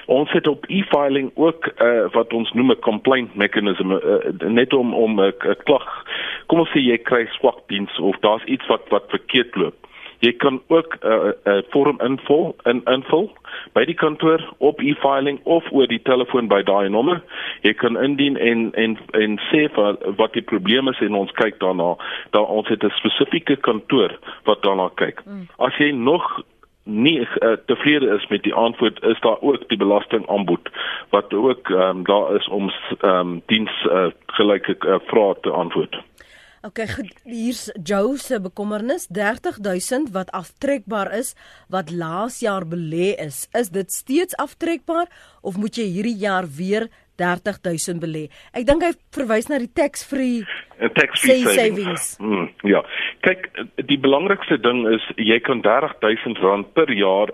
Ons 0.06 0.32
het 0.32 0.48
op 0.48 0.66
e-filing 0.68 1.32
ook 1.36 1.72
uh, 1.82 2.06
wat 2.12 2.34
ons 2.34 2.52
noem 2.52 2.72
'n 2.72 2.80
complaint 2.80 3.36
mechanism 3.36 3.92
uh, 3.92 4.00
net 4.48 4.74
om 4.74 4.94
om 4.94 5.20
'n 5.20 5.34
uh, 5.44 5.56
klag. 5.64 6.04
Kom 6.46 6.60
ons 6.60 6.70
sê 6.70 6.80
jy 6.80 6.98
kry 6.98 7.26
swak 7.26 7.68
diens 7.68 8.00
of 8.00 8.16
daar's 8.20 8.44
iets 8.44 8.68
wat 8.68 8.82
wat 8.90 9.04
verkeerd 9.10 9.56
loop. 9.56 9.76
Jy 10.20 10.32
kan 10.32 10.62
ook 10.68 10.98
'n 11.00 11.08
uh, 11.08 11.32
uh, 11.44 11.62
vorm 11.70 12.00
invul 12.02 12.56
in 12.64 12.82
invul 12.84 13.32
by 13.74 13.86
die 13.86 13.96
kantoor 13.96 14.54
op 14.58 14.82
e-filing 14.82 15.40
of 15.44 15.72
oor 15.72 15.88
die 15.88 16.02
telefoon 16.02 16.48
by 16.48 16.62
daai 16.64 16.90
nommer. 16.90 17.22
Jy 17.62 17.74
kan 17.74 17.98
indien 17.98 18.38
en 18.38 18.72
en 18.74 18.98
en 19.12 19.40
sê 19.52 19.70
wat 20.16 20.34
die 20.34 20.42
probleme 20.42 20.92
is 20.92 21.00
en 21.00 21.16
ons 21.16 21.32
kyk 21.32 21.60
daarna. 21.60 21.96
Daar 22.30 22.46
ons 22.46 22.68
het 22.68 22.84
'n 22.84 22.90
spesifieke 22.90 23.56
kantoor 23.56 24.20
wat 24.44 24.62
daarna 24.62 24.90
kyk. 24.96 25.26
Mm. 25.26 25.48
As 25.58 25.78
jy 25.78 25.92
nog 25.92 26.44
nie 26.90 27.20
uh, 27.22 27.56
tevrede 27.70 28.10
is 28.16 28.28
met 28.30 28.44
die 28.44 28.54
antwoord 28.54 29.04
is 29.04 29.20
daar 29.26 29.42
ook 29.42 29.68
die 29.70 29.78
belastingaanbod 29.78 30.70
wat 31.16 31.34
ook 31.34 31.70
um, 31.70 32.04
daar 32.04 32.36
is 32.36 32.48
om 32.48 32.72
um, 33.02 33.42
diens 33.46 33.74
uh, 33.86 34.10
gelyke 34.38 34.76
uh, 34.80 35.00
vrae 35.10 35.36
te 35.42 35.54
antwoord. 35.54 36.02
OK, 36.68 36.82
hier's 37.24 37.70
Joe 37.84 38.18
se 38.20 38.36
bekommernis 38.44 39.06
30000 39.08 40.10
wat 40.12 40.32
aftrekbaar 40.36 41.14
is 41.16 41.32
wat 41.72 41.92
laas 41.92 42.42
jaar 42.44 42.66
belê 42.68 43.14
is. 43.16 43.46
Is 43.56 43.72
dit 43.72 43.92
steeds 43.92 44.36
aftrekbaar 44.36 45.08
of 45.42 45.56
moet 45.56 45.80
jy 45.80 45.88
hierdie 45.88 46.18
jaar 46.20 46.50
weer 46.58 46.90
30000 47.20 48.02
belê. 48.02 48.28
Ek 48.54 48.66
dink 48.70 48.86
hy 48.86 48.94
verwys 49.16 49.50
na 49.52 49.60
die 49.62 49.72
tax-free 49.72 50.48
tax-free 50.96 51.44
savings. 51.44 51.60
savings. 51.60 52.18
Hmm, 52.24 52.48
ja. 52.64 52.82
Kyk, 53.28 53.50
die 53.90 54.00
belangrikste 54.00 54.58
ding 54.64 54.86
is 54.88 55.04
jy 55.20 55.40
kan 55.44 55.62
30000 55.66 56.40
rand 56.46 56.74
per 56.74 56.92
jaar 56.96 57.34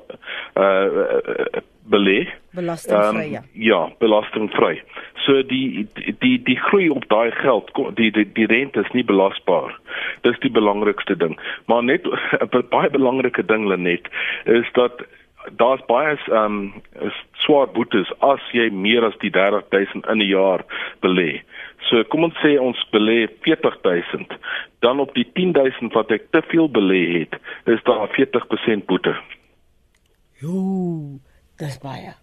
uh 0.57 1.61
belê. 1.85 2.25
Belastingvry. 2.55 3.35
Um, 3.37 3.43
ja, 3.53 3.81
belastingvry. 3.99 4.79
So 5.25 5.43
die 5.43 5.87
die 6.21 6.37
die 6.43 6.57
groei 6.67 6.89
op 6.89 7.05
daai 7.09 7.31
geld, 7.41 7.71
die 7.99 8.11
die 8.11 8.25
die 8.33 8.47
rente 8.49 8.81
is 8.81 8.91
nie 8.93 9.05
belasbaar. 9.05 9.75
Dis 10.25 10.39
die 10.41 10.51
belangrikste 10.51 11.17
ding. 11.17 11.37
Maar 11.69 11.83
net 11.83 12.07
'n 12.41 12.65
baie 12.69 12.89
belangrike 12.89 13.45
ding 13.45 13.67
Lenet 13.69 14.09
is 14.45 14.65
dat 14.73 15.05
daar's 15.57 15.85
baie 15.87 16.15
ehm 16.15 16.43
um, 16.45 17.11
swaar 17.43 17.67
boetes 17.67 18.11
as 18.19 18.41
jy 18.53 18.69
meer 18.71 19.05
as 19.05 19.17
die 19.21 19.31
30000 19.31 20.05
in 20.05 20.17
'n 20.17 20.27
jaar 20.27 20.65
belê. 21.01 21.41
So 21.89 22.03
kom 22.09 22.23
ons 22.23 22.37
sê 22.41 22.57
ons 22.59 22.79
belê 22.91 23.27
40000, 23.45 24.33
dan 24.79 24.99
op 24.99 25.13
die 25.13 25.27
10000 25.33 25.93
wat 25.93 26.11
ek 26.11 26.31
te 26.31 26.41
veel 26.49 26.69
belê 26.69 27.19
het, 27.19 27.37
is 27.65 27.83
daar 27.83 28.09
40% 28.09 28.85
boete. 28.85 29.15
Jo, 30.41 31.19
dis 31.57 31.77
baie. 31.79 32.13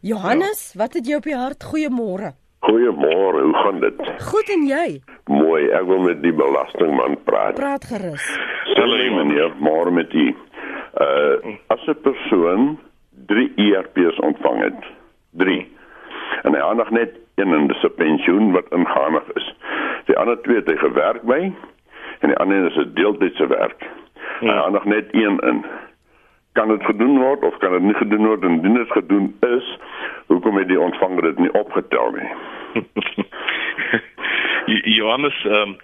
Johannes, 0.00 0.74
wat 0.78 0.94
het 0.94 1.06
jy 1.06 1.16
op 1.18 1.26
die 1.26 1.36
hart? 1.36 1.64
Goeiemôre. 1.64 2.32
Goeiemôre, 2.66 3.42
hoe 3.42 3.54
gaan 3.54 3.80
dit? 3.80 4.00
Goed 4.30 4.48
en 4.54 4.66
jy? 4.66 4.86
Mooi, 5.30 5.68
ek 5.74 5.86
wil 5.86 6.00
met 6.06 6.22
die 6.22 6.32
belastingman 6.34 7.18
praat. 7.26 7.54
Praat 7.58 7.84
gerus. 7.90 8.24
Stel 8.72 8.94
jy 8.98 9.08
meneer, 9.14 9.54
môre 9.62 9.92
met 9.94 10.10
die 10.14 10.32
uh 11.00 11.56
as 11.66 11.86
'n 11.86 12.00
persoon 12.02 12.78
3 13.26 13.52
ERP's 13.56 14.18
ontvang 14.18 14.62
het. 14.62 14.84
3. 15.30 15.76
En 16.42 16.54
hy 16.54 16.60
aandag 16.60 16.90
net 16.90 17.10
een 17.34 17.54
en 17.54 17.66
dis 17.66 17.82
'n 17.82 17.94
pensioen 17.96 18.52
wat 18.52 18.66
inganig 18.70 19.32
is. 19.34 19.54
Die 20.04 20.16
ander 20.16 20.40
twee 20.40 20.56
het 20.56 20.66
hy 20.66 20.76
gewerk 20.76 21.22
by 21.22 21.52
en 22.18 22.28
die 22.28 22.36
ander 22.36 22.66
is 22.66 22.76
'n 22.76 22.90
deeltydse 22.94 23.46
werk. 23.46 23.86
Ja. 24.40 24.52
Hy 24.52 24.58
aandag 24.58 24.84
net 24.84 25.06
een 25.10 25.38
in. 25.38 25.64
Kan 26.52 26.68
dit 26.68 26.84
gedoen 26.84 27.18
word 27.18 27.42
of 27.42 27.56
kan 27.58 27.72
dit 27.72 27.82
nie 27.82 27.94
gedoen 27.94 28.26
word 28.26 28.42
en 28.42 28.50
indien 28.50 28.74
dit 28.74 28.90
gedoen 28.90 29.36
is, 29.40 29.78
hoekom 30.26 30.56
het 30.56 30.68
die 30.68 30.80
ontvanger 30.80 31.22
dit 31.22 31.38
nie 31.38 31.52
opgetel 31.52 32.10
nie? 32.10 32.30
Johannes, 34.68 35.34
ehm 35.44 35.74
um, 35.74 35.76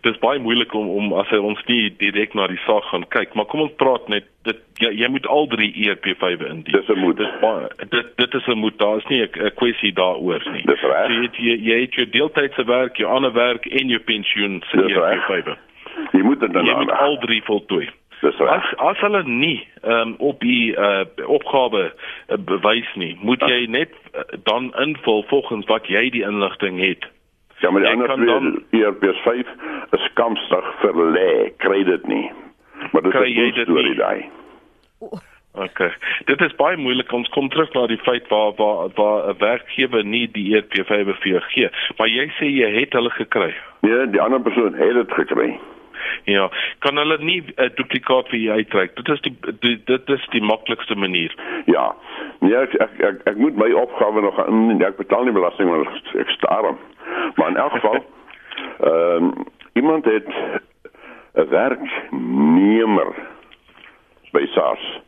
dis 0.00 0.18
baie 0.18 0.38
moeilik 0.38 0.74
om 0.74 0.88
om 0.88 1.12
as 1.20 1.28
hy 1.32 1.38
ons 1.42 1.60
nie 1.66 1.88
direk 1.98 2.34
na 2.34 2.46
die 2.50 2.60
saak 2.66 2.86
gaan 2.90 3.06
kyk, 3.14 3.34
maar 3.34 3.48
kom 3.50 3.64
ons 3.66 3.74
praat 3.80 4.08
net 4.08 4.28
dit 4.48 4.60
jy, 4.82 4.92
jy 5.02 5.08
moet 5.12 5.26
al 5.26 5.48
drie 5.50 5.70
ERP5 5.84 6.44
indien. 6.46 6.74
Dis 6.74 6.88
'n 6.88 6.98
moet. 6.98 7.16
Dis 7.16 7.34
baie 7.40 7.68
dit 7.90 8.10
dit 8.16 8.34
is 8.34 8.46
'n 8.46 8.58
moet. 8.58 8.78
Daar 8.78 8.96
is 8.96 9.08
nie 9.08 9.22
'n 9.22 9.54
kwessie 9.54 9.92
daaroor 9.92 10.42
nie. 10.52 10.62
Dis 10.64 10.80
reg. 10.80 11.08
Jy 11.08 11.22
het 11.22 11.36
jy, 11.36 11.56
jy 11.70 11.80
het 11.80 11.94
jou 11.94 12.08
deeltydse 12.08 12.64
werk, 12.64 12.96
jou 12.96 13.10
ander 13.10 13.32
werk 13.32 13.66
en 13.66 13.88
jou 13.88 14.00
pensioen 14.00 14.62
se 14.70 14.76
ERP5. 14.76 15.56
Jy 16.12 16.22
moet 16.22 16.40
dit 16.40 16.52
dan 16.52 16.64
jy 16.64 16.76
moet 16.76 16.92
al 16.92 17.18
drie 17.18 17.42
voltooi. 17.42 17.88
As 18.22 18.74
as 18.76 18.98
hulle 18.98 19.22
nie 19.24 19.66
ehm 19.82 20.08
um, 20.08 20.14
op 20.18 20.40
die 20.40 20.74
uh, 20.74 21.04
opgawe 21.26 21.84
uh, 21.92 22.36
bewys 22.36 22.88
nie, 22.94 23.16
moet 23.22 23.40
jy 23.40 23.66
net 23.70 23.94
uh, 24.14 24.22
dan 24.42 24.74
invul 24.74 25.22
volgens 25.28 25.66
wat 25.66 25.86
jy 25.86 26.10
die 26.10 26.24
inligting 26.26 26.80
het. 26.80 27.06
Ja, 27.58 27.70
maar 27.70 27.82
die 27.82 27.90
ander 27.90 28.14
twee 28.14 28.26
dan... 28.26 28.62
ERP5 28.70 29.48
is 29.96 30.10
kamstig 30.14 30.74
vir 30.82 31.00
lê, 31.14 31.30
kry 31.56 31.84
dit 31.84 32.06
nie. 32.06 32.26
Maar 32.92 33.02
dit 33.02 33.12
kry 33.12 33.30
jy 33.32 33.50
dit 33.56 33.68
nie 33.68 33.96
daai. 33.98 34.28
Okay. 35.58 35.90
Dit 36.24 36.40
is 36.40 36.54
baie 36.54 36.76
moeilik 36.78 37.12
ons 37.12 37.28
kom 37.34 37.48
terug 37.50 37.72
na 37.74 37.86
die 37.90 37.98
feit 38.06 38.28
waar 38.30 38.52
waar 38.58 38.92
waar 38.94 39.30
'n 39.32 39.38
werkgewer 39.38 40.04
nie 40.04 40.26
die 40.30 40.54
ERP5 40.54 41.18
vir 41.22 41.30
jou 41.32 41.40
gee, 41.40 41.70
maar 41.98 42.08
jy 42.08 42.28
sê 42.38 42.46
jy 42.46 42.70
het 42.80 42.92
hulle 42.92 43.10
gekry. 43.10 43.54
Nee, 43.80 44.06
die 44.06 44.20
ander 44.20 44.40
persoon 44.40 44.74
het 44.74 44.94
dit 44.94 45.12
gekry. 45.12 45.58
Ja, 46.24 46.50
kan 46.78 46.96
hulle 46.96 47.18
nie 47.20 47.40
'n 47.40 47.52
uh, 47.56 47.70
duplikaat 47.74 48.28
vir 48.28 48.38
jou 48.38 48.56
uitreik. 48.56 48.96
Dit 48.96 49.08
is 49.08 49.20
die, 49.20 49.36
die 49.60 49.80
dit 49.84 50.08
is 50.08 50.26
die 50.30 50.42
maklikste 50.42 50.94
manier. 50.94 51.34
Ja. 51.66 51.94
Nee, 52.40 52.56
ek 52.56 52.74
ek 52.74 53.00
ek, 53.00 53.20
ek 53.24 53.36
moet 53.36 53.56
my 53.56 53.72
opgawe 53.72 54.20
nog 54.20 54.46
in 54.46 54.82
ek 54.82 54.96
betaal 54.96 55.24
nie 55.24 55.32
belasting 55.32 55.68
maar 55.68 56.02
ek 56.14 56.30
staar 56.30 56.62
hom. 56.62 56.78
Maar 57.34 57.48
in 57.48 57.56
elk 57.56 57.72
geval 57.72 57.98
ehm 58.88 59.24
um, 59.24 59.46
iemand 59.72 60.04
het 60.04 60.28
'n 61.34 61.48
werknemer 61.48 63.14
by 64.32 64.46
SARS 64.46 65.00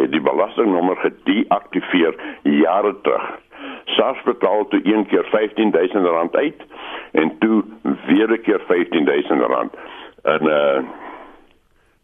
het 0.00 0.12
die 0.12 0.20
belastingnommer 0.20 0.96
gedeaktiveer 0.96 2.14
jare 2.42 2.94
terug. 3.02 3.26
SARS 3.84 4.22
betaal 4.24 4.68
toe 4.68 4.80
een 4.84 5.06
keer 5.06 5.24
R15000 5.24 6.30
uit 6.30 6.62
en 7.12 7.38
toe 7.38 7.64
weer 8.06 8.30
'n 8.30 8.40
keer 8.40 8.60
R15000 8.60 9.74
en 10.34 10.50
uh 10.58 10.78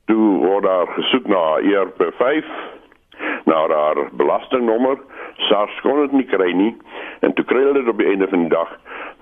toe 0.05 0.25
word 0.37 0.65
daar 0.65 0.87
gesoek 0.87 1.27
na 1.33 1.43
ERP5 1.65 2.49
na 3.45 3.69
haar 3.69 4.09
belastingnommer. 4.13 4.99
SARS 5.49 5.81
kon 5.81 6.01
dit 6.01 6.13
nie 6.13 6.27
kry 6.29 6.51
nie. 6.53 6.73
En 7.21 7.33
toe 7.33 7.45
kry 7.49 7.63
hulle 7.65 7.81
dit 7.81 7.89
op 7.89 7.99
die 7.99 8.11
einde 8.13 8.29
van 8.29 8.45
die 8.45 8.53
dag. 8.53 8.71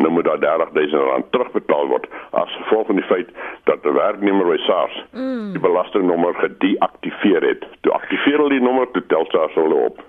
Nou 0.03 0.11
moet 0.11 0.25
daar 0.25 0.41
30000 0.41 1.03
rand 1.11 1.31
terugbetaal 1.31 1.89
word 1.93 2.09
as 2.31 2.57
gevolg 2.63 2.87
van 2.87 2.99
die 2.99 3.09
feit 3.11 3.29
dat 3.71 3.85
'n 3.85 3.95
werknemer 3.95 4.47
by 4.47 4.59
SARS 4.67 5.05
mm. 5.13 5.53
die 5.53 5.61
belastingnommer 5.61 6.35
gedeaktiveer 6.35 7.43
het. 7.43 7.67
Toe 7.81 7.93
aktiveer 7.93 8.39
hulle 8.39 8.59
die 8.59 8.67
nommer 8.67 8.91
toe 8.91 9.07
tel 9.07 9.27
SARS 9.29 9.55
hulle 9.55 9.75
op. 9.75 10.03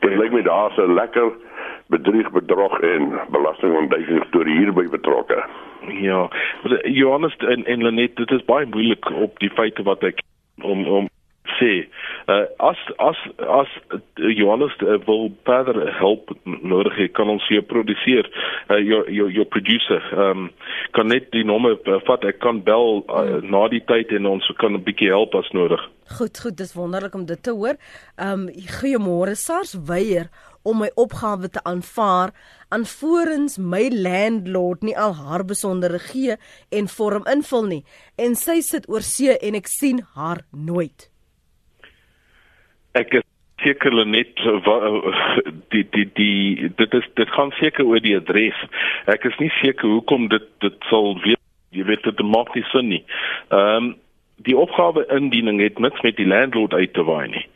Dit 0.00 0.16
lyk 0.16 0.32
my 0.32 0.42
daar's 0.42 0.76
'n 0.76 0.94
lekker 0.94 1.32
bedrieg 1.88 2.30
bedrog 2.30 2.80
en 2.80 3.12
belastingontduiking 3.30 4.24
storie 4.28 4.58
hierby 4.58 4.88
betrokke 4.88 5.44
Ja, 5.88 6.30
Johannes 6.82 7.36
en 7.36 7.64
en 7.64 7.82
Lenet, 7.82 8.16
dit 8.16 8.30
is 8.30 8.44
baie 8.44 8.66
moeilik 8.66 9.10
op 9.10 9.38
die 9.38 9.50
feite 9.50 9.82
wat 9.82 10.02
ek 10.02 10.22
om 10.62 10.86
om 10.86 11.08
sê. 11.60 11.86
Uh, 12.26 12.42
as 12.58 12.80
as 12.98 13.18
as 13.38 13.70
Johannes 14.14 14.74
uh, 14.82 14.96
wil 15.06 15.30
verder 15.46 15.78
help 15.98 16.32
nodig 16.44 16.96
het, 16.96 17.12
kan 17.14 17.30
ons 17.30 17.46
hier 17.48 17.62
produseer. 17.62 18.26
Uh, 18.68 18.80
jou 18.82 19.04
jou 19.14 19.28
jou 19.30 19.44
producer 19.44 20.02
um, 20.18 20.48
kan 20.98 21.06
net 21.06 21.30
die 21.30 21.44
nommer 21.46 21.78
uh, 21.86 22.00
vat. 22.08 22.26
Ek 22.26 22.40
kan 22.42 22.64
bel 22.66 23.04
uh, 23.06 23.38
na 23.46 23.62
die 23.70 23.84
tyd 23.86 24.10
en 24.18 24.26
ons 24.26 24.50
kan 24.58 24.74
'n 24.74 24.82
bietjie 24.82 25.12
help 25.14 25.38
as 25.38 25.50
nodig. 25.54 25.82
Goed, 26.18 26.38
goed, 26.38 26.56
dis 26.58 26.74
wonderlik 26.74 27.14
om 27.14 27.26
dit 27.26 27.42
te 27.42 27.54
hoor. 27.54 27.78
Ehm 28.18 28.48
um, 28.48 28.50
goeiemôre 28.80 29.38
SARS 29.38 29.78
weier 29.86 30.30
om 30.66 30.82
my 30.82 30.90
opgawe 30.98 31.48
te 31.52 31.62
aanvaar 31.64 32.32
aanvorens 32.74 33.58
my 33.58 33.86
landlord 33.92 34.82
nie 34.82 34.96
al 34.98 35.14
haar 35.14 35.44
besondere 35.46 36.00
gee 36.08 36.36
en 36.78 36.90
vorm 36.96 37.26
invul 37.30 37.68
nie. 37.70 37.82
En 38.18 38.34
sy 38.34 38.58
sit 38.66 38.88
oor 38.90 39.06
see 39.06 39.36
en 39.38 39.58
ek 39.58 39.70
sien 39.70 40.02
haar 40.16 40.42
nooit. 40.50 41.08
Ek 42.98 43.14
is 43.20 43.26
seker 43.62 43.94
net 44.06 44.36
die 45.72 45.84
die 45.94 46.08
die 46.18 46.70
dit 46.76 46.94
is 46.94 47.06
dit 47.20 47.30
gaan 47.36 47.52
seker 47.60 47.86
oor 47.86 48.02
die 48.02 48.16
adres. 48.18 48.58
Ek 49.06 49.24
is 49.24 49.38
nie 49.40 49.52
seker 49.62 49.88
hoekom 49.88 50.28
dit 50.32 50.48
dit 50.64 50.90
sal 50.90 51.14
weet 51.24 51.40
jy 51.76 51.84
weet 51.84 52.04
dit 52.04 52.20
maak 52.24 52.54
nie 52.54 52.66
sin 52.72 52.90
nie. 52.94 53.04
Ehm 53.50 53.76
um, 53.76 53.94
die 54.44 54.52
opgawe 54.52 55.00
indiening 55.16 55.62
het 55.64 55.78
niks 55.80 56.02
met 56.04 56.18
die 56.18 56.26
landlord 56.28 56.74
uit 56.76 56.92
te 56.92 57.02
waai 57.08 57.28
nie 57.32 57.46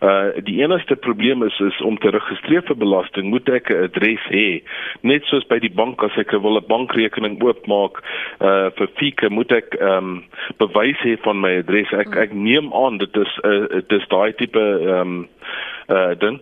Uh 0.00 0.28
die 0.44 0.60
enigste 0.60 0.96
probleem 0.96 1.42
is 1.42 1.60
is 1.60 1.80
om 1.80 1.98
te 1.98 2.10
registreer 2.10 2.62
vir 2.68 2.76
belasting 2.76 3.30
moet 3.32 3.48
ek 3.48 3.70
'n 3.70 3.88
adres 3.88 4.24
hê. 4.28 4.62
Net 5.00 5.24
soos 5.24 5.46
by 5.48 5.58
die 5.58 5.72
bank 5.72 6.02
as 6.02 6.16
ek 6.16 6.32
wil 6.32 6.58
'n 6.60 6.68
bankrekening 6.68 7.40
oopmaak 7.42 8.02
uh 8.40 8.68
vir 8.76 8.88
Fike 9.00 9.30
moet 9.30 9.52
ek 9.52 9.74
ehm 9.80 9.96
um, 9.96 10.24
bewys 10.58 11.00
hê 11.00 11.16
van 11.24 11.40
my 11.40 11.58
adres. 11.58 11.92
Ek 11.92 12.16
ek 12.16 12.32
neem 12.32 12.72
aan 12.74 12.98
dit 12.98 13.16
is 13.16 13.32
'n 13.44 13.48
uh, 13.48 13.68
dit 13.68 13.92
is 13.92 14.08
daai 14.08 14.32
tipe 14.32 14.60
ehm 14.60 15.00
um, 15.00 15.28
uh 15.88 16.14
ding. 16.18 16.40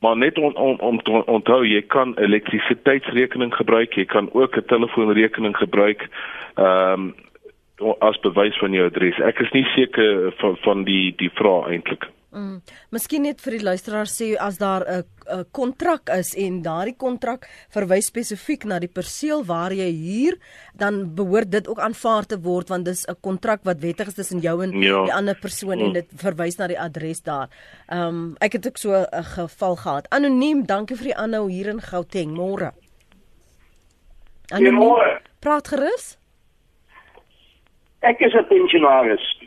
Maar 0.00 0.16
net 0.16 0.38
om 0.38 0.54
om 0.54 0.76
om 0.80 1.02
te 1.02 1.24
onthou 1.26 1.64
jy 1.64 1.82
kan 1.82 2.16
elektrisiteitsrekening 2.18 3.54
gebruik, 3.54 3.96
jy 3.96 4.04
kan 4.04 4.28
ook 4.32 4.56
'n 4.56 4.66
telefoonrekening 4.66 5.56
gebruik. 5.56 6.08
Ehm 6.56 6.92
um, 6.92 7.14
as 7.98 8.20
bewys 8.20 8.58
van 8.58 8.72
jou 8.72 8.86
adres. 8.86 9.18
Ek 9.18 9.38
is 9.40 9.50
nie 9.50 9.64
seker 9.74 10.32
van 10.36 10.56
van 10.56 10.84
die 10.84 11.14
die 11.16 11.30
vraag 11.34 11.68
eintlik. 11.68 12.04
Mm. 12.30 12.60
Miskien 12.94 13.24
net 13.26 13.40
vir 13.42 13.56
die 13.56 13.64
luisteraar 13.66 14.06
sê 14.06 14.36
as 14.38 14.58
daar 14.58 14.84
'n 14.86 15.44
kontrak 15.52 16.08
is 16.14 16.34
en 16.34 16.62
daardie 16.62 16.96
kontrak 16.96 17.48
verwys 17.74 18.06
spesifiek 18.06 18.64
na 18.64 18.78
die 18.78 18.88
perseel 18.88 19.44
waar 19.44 19.72
jy 19.72 19.90
huur, 19.90 20.38
dan 20.74 21.14
behoort 21.14 21.50
dit 21.50 21.68
ook 21.68 21.78
aanvaar 21.78 22.26
te 22.26 22.38
word 22.40 22.68
want 22.68 22.84
dis 22.84 23.04
'n 23.08 23.16
kontrak 23.20 23.64
wat 23.64 23.80
wettig 23.80 24.06
is 24.06 24.14
tussen 24.14 24.40
jou 24.40 24.62
en 24.62 24.70
ja. 24.80 25.04
die 25.04 25.12
ander 25.12 25.34
persoon 25.34 25.78
mm. 25.78 25.84
en 25.84 25.92
dit 25.92 26.06
verwys 26.14 26.56
na 26.58 26.66
die 26.66 26.80
adres 26.80 27.22
daar. 27.22 27.48
Ehm 27.88 28.08
um, 28.08 28.36
ek 28.40 28.52
het 28.52 28.66
ook 28.66 28.78
so 28.78 28.94
'n 28.94 29.24
geval 29.24 29.76
gehad. 29.76 30.06
Anoniem, 30.10 30.66
dankie 30.66 30.96
vir 30.96 31.04
die 31.04 31.16
aanhou 31.16 31.50
hier 31.50 31.68
in 31.68 31.80
Gauteng. 31.80 32.30
Môre. 32.36 32.72
Anoniem. 34.50 35.18
Praat 35.40 35.68
gerus. 35.68 36.18
Ek 38.00 38.20
is 38.20 38.34
'n 38.34 38.46
pensionaris. 38.46 39.39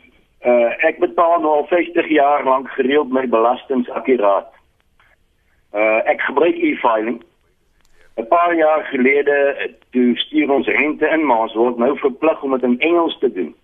Uh 0.44 0.72
ek 0.84 0.98
betaal 1.00 1.40
nou 1.40 1.52
al 1.58 1.66
50 1.66 2.08
jaar 2.08 2.44
lank 2.44 2.68
gereeld 2.76 3.12
my 3.12 3.28
belastings 3.28 3.88
akkuraat. 3.90 4.50
Uh 5.72 6.00
ek 6.04 6.20
gebruik 6.20 6.56
e-filing. 6.56 7.22
'n 8.16 8.26
Paar 8.28 8.54
jaar 8.54 8.84
gelede 8.84 9.70
toe 9.90 10.16
stuur 10.16 10.50
ons 10.50 10.66
rente 10.66 11.08
in, 11.08 11.26
maar 11.26 11.48
ons 11.48 11.54
word 11.54 11.78
nou 11.78 11.98
verplig 11.98 12.42
om 12.42 12.50
dit 12.50 12.62
in 12.62 12.80
Engels 12.80 13.18
te 13.18 13.32
doen. 13.32 13.54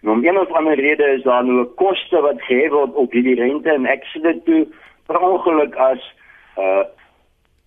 Nou 0.00 0.16
om 0.16 0.24
een 0.24 0.38
of 0.38 0.52
ander 0.52 0.74
rede 0.74 1.04
is 1.04 1.22
daar 1.22 1.44
nou 1.44 1.60
'n 1.60 1.74
koste 1.74 2.20
wat 2.20 2.42
gehef 2.42 2.70
word 2.70 2.94
op 2.94 3.12
hierdie 3.12 3.40
rente 3.40 3.70
en 3.70 3.86
ek 3.86 4.04
sê 4.04 4.20
dit 4.20 4.44
toe 4.44 4.66
per 5.06 5.20
ongeluk 5.20 5.74
as 5.74 6.14
uh 6.58 6.84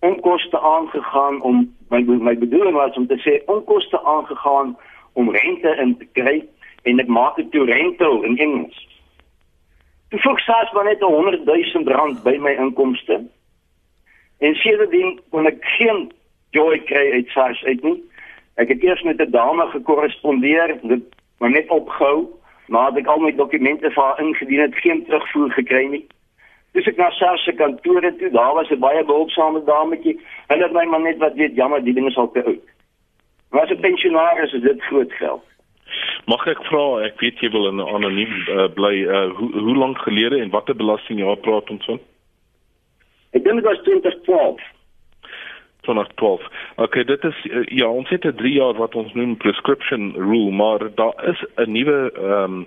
onkoste 0.00 0.60
aangegaan 0.60 1.42
om 1.42 1.74
my 1.88 2.00
my 2.02 2.38
bedoeling 2.38 2.74
was 2.74 2.96
om 2.96 3.06
te 3.06 3.18
sê 3.18 3.44
onkoste 3.46 4.04
aangegaan 4.04 4.76
om 5.12 5.30
rente 5.30 5.76
in 5.76 5.96
te 5.98 6.06
kry 6.12 6.44
en 6.82 7.00
ek 7.00 7.06
maak 7.08 7.36
dit 7.36 7.50
toe 7.50 7.64
rental 7.66 8.22
in 8.22 8.38
Engels. 8.38 8.78
Toe 10.08 10.20
voeg 10.20 10.40
SARS 10.40 10.72
maar 10.72 10.84
net 10.84 11.00
100 11.00 11.44
000 11.44 11.84
rand 11.84 12.22
by 12.22 12.36
my 12.38 12.52
inkomste. 12.52 13.22
En 14.38 14.54
sedertdien 14.54 15.20
kon 15.30 15.46
ek 15.46 15.62
geen 15.78 16.10
joy 16.52 16.78
kry 16.88 17.04
uit 17.12 17.28
SARS 17.32 17.62
uit 17.64 17.82
nie. 17.82 17.98
Ek 18.60 18.68
het 18.68 18.82
eers 18.82 19.02
met 19.02 19.20
'n 19.20 19.30
dame 19.30 19.66
gekorrespondeer, 19.70 20.78
dit 20.82 21.04
maar 21.38 21.50
net 21.50 21.68
opgehou, 21.68 22.28
maar 22.66 22.96
ek 22.96 23.06
al 23.06 23.18
my 23.18 23.32
dokumente 23.32 23.90
vir 23.90 24.02
haar 24.02 24.20
ingedien 24.20 24.60
het, 24.60 24.74
geen 24.74 25.04
terugvoer 25.04 25.50
gekry 25.50 25.86
nie. 25.86 26.06
Dis 26.72 26.86
ek 26.86 26.96
na 26.96 27.10
SARS 27.10 27.44
se 27.44 27.52
kantore 27.52 28.16
toe, 28.16 28.30
daar 28.30 28.54
was 28.54 28.70
'n 28.70 28.78
baie 28.78 29.04
behulpsame 29.04 29.64
dametjie. 29.64 30.20
Hulle 30.48 30.62
het 30.62 30.72
my 30.72 30.84
maar 30.84 31.00
net 31.00 31.18
wat 31.18 31.34
weet, 31.34 31.54
jammer, 31.54 31.84
die 31.84 31.94
ding 31.94 32.06
is 32.06 32.16
al 32.16 32.30
te 32.30 32.44
oud. 32.44 32.66
Maar 33.50 33.62
as 33.62 33.70
'n 33.70 33.80
pensionaris 33.80 34.52
is 34.52 34.62
dit 34.62 34.82
groot 34.82 35.12
geld. 35.12 35.44
Mag 36.26 36.46
ek 36.46 36.62
vra, 36.68 37.02
ek 37.06 37.20
weet 37.20 37.40
jy 37.40 37.50
wil 37.50 37.68
in 37.68 37.80
anoniem 37.80 38.34
uh, 38.48 38.68
bly, 38.74 38.94
uh, 39.06 39.30
hoe 39.38 39.50
hoe 39.58 39.76
lank 39.76 39.98
gelede 39.98 40.38
en 40.40 40.50
watter 40.50 40.76
belastingjaar 40.76 41.40
praat 41.42 41.70
ons 41.70 41.84
van? 41.90 42.00
Ek 43.32 43.44
dink 43.44 43.62
dit 43.62 43.64
was 43.64 43.82
2012. 43.88 44.60
2012. 45.82 46.42
Okay, 46.76 47.04
dit 47.04 47.24
is 47.24 47.44
uh, 47.50 47.64
ja, 47.66 47.88
ons 47.90 48.08
het 48.08 48.24
'n 48.24 48.36
3 48.36 48.52
jaar 48.52 48.78
wat 48.78 48.94
ons 48.94 49.12
noem 49.12 49.36
prescription 49.36 50.12
rule, 50.14 50.50
maar 50.50 50.94
daar 50.94 51.16
is 51.28 51.44
'n 51.56 51.72
nuwe 51.72 52.10
ehm 52.14 52.42
um, 52.44 52.66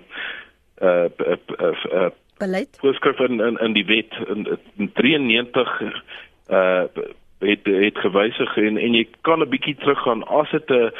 uh, 0.82 1.08
uh, 1.16 1.36
uh, 1.60 1.84
uh 1.92 2.10
beleid 2.38 2.76
voorskrif 2.80 3.18
in, 3.18 3.40
in 3.40 3.56
in 3.56 3.72
die 3.72 3.84
wet 3.84 4.12
in, 4.28 4.58
in 4.76 4.92
93 4.92 5.80
uh 6.50 6.84
het 7.38 7.64
het 7.64 7.98
gewysig 7.98 8.56
en 8.56 8.78
en 8.78 8.94
jy 8.94 9.06
kan 9.20 9.40
'n 9.40 9.48
bietjie 9.48 9.76
teruggaan 9.76 10.24
as 10.24 10.50
dit 10.50 10.70
'n 10.70 10.92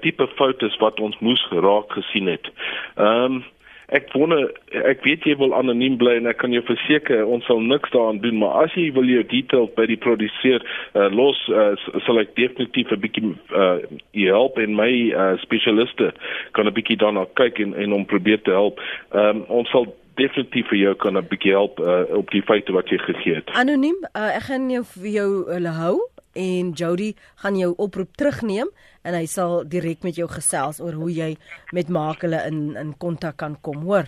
tipe 0.00 0.26
fout 0.26 0.62
is 0.62 0.76
wat 0.76 1.00
ons 1.00 1.18
moes 1.18 1.42
geraak 1.48 1.92
gesien 1.92 2.26
het. 2.26 2.50
Ehm 2.96 3.24
um, 3.24 3.44
ek 3.88 4.10
wonder 4.12 4.50
ek 4.84 5.00
weet 5.06 5.24
jy 5.24 5.34
wil 5.40 5.54
anoniem 5.56 5.96
bly 6.00 6.18
en 6.18 6.28
ek 6.28 6.42
kan 6.42 6.52
jou 6.52 6.60
verseker 6.68 7.22
ons 7.24 7.46
sal 7.48 7.62
niks 7.64 7.92
daaraan 7.94 8.20
doen 8.20 8.36
maar 8.40 8.66
as 8.66 8.74
jy 8.76 8.90
wil 8.92 9.08
jou 9.08 9.22
details 9.30 9.72
by 9.78 9.86
die 9.88 9.96
produseer 9.96 10.60
uh, 10.92 11.08
los 11.08 11.40
uh, 11.48 11.72
sal 12.04 12.20
ek 12.20 12.34
definitief 12.36 12.92
'n 12.92 13.00
bietjie 13.00 13.32
uh, 13.56 13.80
help 14.12 14.58
en 14.58 14.76
my 14.76 14.92
uh, 15.12 15.38
spesialiste 15.40 16.12
kan 16.52 16.68
'n 16.68 16.76
bietjie 16.76 17.00
daarna 17.00 17.24
kyk 17.40 17.64
en 17.64 17.72
en 17.74 17.92
om 17.92 18.04
probeer 18.04 18.42
te 18.42 18.52
help. 18.52 18.80
Ehm 19.12 19.40
um, 19.40 19.44
ons 19.48 19.70
sal 19.72 19.88
definitief 20.18 20.68
vir 20.72 20.78
jou 20.78 20.94
kan 21.00 21.16
'n 21.16 21.26
bietjie 21.30 21.52
help 21.54 21.78
uh, 21.80 22.04
op 22.18 22.30
die 22.30 22.42
feite 22.42 22.72
wat 22.72 22.90
jy 22.90 22.98
gegee 22.98 23.34
het. 23.40 23.50
Anoniem, 23.54 23.96
uh, 24.16 24.36
ek 24.36 24.42
gaan 24.50 24.70
jou 24.70 24.84
vir 24.84 25.10
jou 25.10 25.30
hulle 25.52 25.72
hou 25.78 25.96
en 26.34 26.72
Jody 26.72 27.14
gaan 27.42 27.56
jou 27.56 27.74
oproep 27.78 28.12
terugneem 28.16 28.68
en 29.04 29.14
hy 29.14 29.24
sal 29.26 29.64
direk 29.64 30.02
met 30.04 30.14
jou 30.16 30.28
gesels 30.28 30.80
oor 30.80 30.92
hoe 30.92 31.10
jy 31.10 31.36
met 31.72 31.88
maak 31.88 32.22
hulle 32.22 32.40
in 32.46 32.76
in 32.76 32.94
kontak 32.98 33.36
kan 33.36 33.56
kom, 33.60 33.82
hoor. 33.82 34.04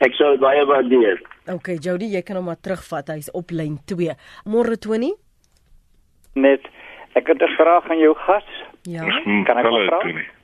Ek 0.00 0.14
sou 0.18 0.36
baie 0.38 0.64
waardeer. 0.66 1.20
Okay, 1.46 1.76
Jody, 1.78 2.06
jy 2.14 2.22
kan 2.22 2.36
hom 2.36 2.44
maar 2.50 2.60
terugvat. 2.60 3.08
Hy's 3.08 3.30
op 3.34 3.50
lyn 3.50 3.78
2. 3.86 4.14
Môre 4.46 4.76
Tony? 4.78 5.12
Net 6.34 6.60
ek 7.14 7.26
het 7.28 7.42
'n 7.42 7.54
vraag 7.56 7.90
aan 7.90 7.98
jou 7.98 8.14
gas. 8.14 8.44
Ja. 8.82 9.02
Hmm, 9.02 9.44
Kan 9.44 9.58
ek 9.58 9.66
vra? 9.66 10.00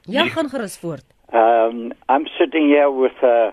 Ja, 0.06 0.24
gaan 0.26 0.48
gerus 0.48 0.78
voort. 0.78 1.04
Um 1.32 1.92
I'm 2.08 2.26
sitting 2.38 2.68
here 2.70 2.90
with 2.90 3.22
a 3.22 3.26
uh 3.48 3.52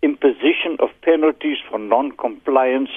imposition 0.00 0.78
of 0.80 0.90
penalties 1.00 1.60
for 1.68 1.78
non-compliance 1.78 2.92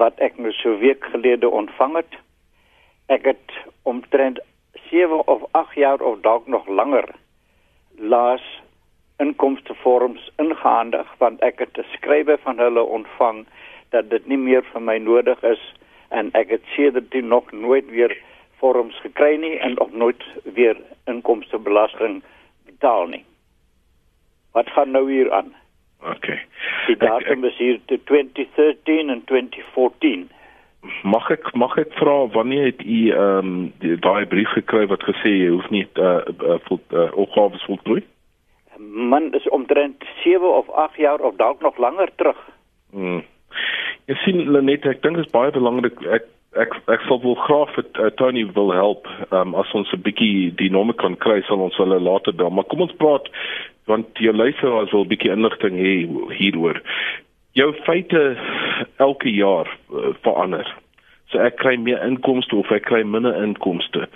wat 0.00 0.18
ek 0.18 0.38
nou 0.38 0.52
so 0.52 0.78
week 0.78 1.04
gelede 1.12 1.48
ontvang 1.48 1.96
het. 1.96 2.14
Ek 3.06 3.24
het 3.24 3.58
omtrent 3.82 4.40
7 4.90 5.26
of 5.26 5.44
8 5.52 5.74
jaar 5.74 6.00
of 6.00 6.20
dalk 6.20 6.46
nog 6.46 6.66
langer 6.68 7.08
laas 7.98 8.44
inkomstevorms 9.18 10.30
ingehandig 10.36 11.06
want 11.18 11.40
ek 11.40 11.58
het 11.58 11.78
'n 11.78 11.86
skrywe 11.96 12.38
van 12.42 12.58
hulle 12.58 12.82
ontvang 12.82 13.46
dat 13.90 14.10
dit 14.10 14.26
nie 14.26 14.38
meer 14.38 14.62
vir 14.72 14.82
my 14.82 14.98
nodig 14.98 15.42
is 15.42 15.62
en 16.08 16.30
ek 16.32 16.48
het 16.48 16.64
sedert 16.76 17.10
toe 17.10 17.22
nog 17.22 17.52
nooit 17.52 17.90
weer 17.90 18.16
vorms 18.60 19.00
gekry 19.00 19.36
nie 19.36 19.58
en 19.58 19.80
ook 19.80 19.92
nooit 19.92 20.22
weer 20.42 20.76
inkomstebelasting 21.04 22.22
betaal 22.64 23.06
nie. 23.06 23.24
Wat 24.52 24.70
gaan 24.70 24.90
nou 24.90 25.10
hier 25.12 25.32
aan? 25.32 25.54
Okay. 26.02 26.38
Die 26.86 26.94
Ek- 26.96 27.02
ek- 27.02 27.08
datum 27.08 27.44
is 27.44 27.56
hier 27.56 27.78
te 27.86 27.98
2013 28.04 29.08
en 29.10 29.24
2014. 29.24 30.28
Mag 31.02 31.30
ek 31.30 31.54
mag 31.54 31.74
ek 31.78 31.92
vra 31.98 32.26
wanneer 32.32 32.64
het 32.70 32.82
u 32.86 33.10
ehm 33.10 33.38
um, 33.38 33.72
daai 34.00 34.26
brief 34.26 34.48
gekry 34.54 34.86
wat 34.86 35.02
gesê 35.02 35.28
jy 35.42 35.48
hoef 35.50 35.66
nie 35.70 35.86
eh 35.94 36.02
uh, 36.02 36.20
uh, 36.42 36.58
vol, 36.68 36.78
uh, 36.92 37.08
opgawes 37.18 37.64
voltooi? 37.66 38.02
Man 38.78 39.32
is 39.34 39.48
omtrent 39.48 40.04
7 40.22 40.46
of 40.54 40.70
8 40.70 40.96
jaar 40.96 41.20
of 41.20 41.34
dalk 41.36 41.60
nog 41.60 41.76
langer 41.78 42.08
terug. 42.16 42.38
Hmm. 42.92 43.22
Jy 44.06 44.14
sien 44.24 44.50
Lenet, 44.52 44.86
ek 44.86 45.02
dink 45.02 45.16
dit 45.16 45.24
is 45.26 45.32
baie 45.32 45.50
belangrik 45.50 45.98
ek 46.06 46.24
ek 46.62 46.74
ek 46.92 47.04
sal 47.06 47.20
wel 47.22 47.36
graag 47.46 47.70
vir 47.76 47.86
uh, 47.98 48.10
Tony 48.20 48.44
wil 48.56 48.72
help 48.74 49.08
um, 49.30 49.54
as 49.54 49.70
ons 49.74 49.92
'n 49.92 50.02
bietjie 50.02 50.50
die 50.58 50.70
nome 50.70 50.92
kan 50.92 51.16
kry 51.16 51.40
sal 51.46 51.60
ons 51.60 51.76
hulle 51.76 52.00
later 52.00 52.34
bel. 52.34 52.50
Maar 52.50 52.68
kom 52.70 52.80
ons 52.86 52.98
praat 53.02 53.28
want 53.86 54.06
jou 54.18 54.34
luisteraars 54.34 54.92
wil 54.92 55.04
'n 55.04 55.12
bietjie 55.12 55.32
inligting 55.32 55.78
hê 55.78 55.94
hieroor. 56.40 56.82
Jou 57.52 57.72
feite 57.86 58.36
elke 58.98 59.30
jaar 59.30 59.66
uh, 59.92 60.14
verander. 60.22 60.66
So 61.30 61.38
ek 61.38 61.56
kry 61.56 61.76
meer 61.76 62.02
inkomste 62.04 62.56
of 62.56 62.70
ek 62.72 62.86
kry 62.88 63.02
minder 63.04 63.34
inkomste 63.42 64.08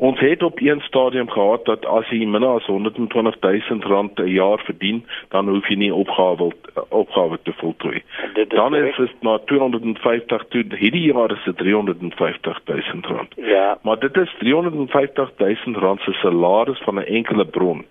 Ons 0.00 0.20
het 0.20 0.42
op 0.42 0.60
een 0.60 0.80
stadium 0.80 1.28
gehad 1.28 1.64
dat 1.64 1.86
as 1.86 2.08
jy 2.08 2.24
minder 2.24 2.54
as 2.56 2.66
120 2.66 3.36
000 3.40 3.80
rand 3.80 4.18
'n 4.18 4.32
jaar 4.32 4.58
verdien, 4.64 5.04
dan 5.28 5.48
hoef 5.48 5.68
jy 5.68 5.76
nie 5.76 5.94
opgawe 5.94 6.52
opgawe 6.88 7.38
te 7.42 7.52
voltooi. 7.52 8.02
Is 8.34 8.48
Dan 8.48 8.74
is 8.74 8.96
dit 8.96 9.22
na 9.22 9.38
250 9.38 10.44
toe 10.48 10.64
hierdie 10.68 11.12
jaar 11.12 11.30
is 11.32 11.44
dit 11.44 11.56
350 11.56 12.60
000 12.64 12.80
rand. 13.02 13.34
Ja, 13.36 13.78
Maar 13.82 13.98
dit 13.98 14.16
is 14.16 14.34
350 14.38 15.30
000 15.36 15.80
rand 15.80 16.00
se 16.00 16.12
salaris 16.12 16.78
van 16.78 16.94
'n 16.94 17.04
enkele 17.04 17.44
bron. 17.44 17.84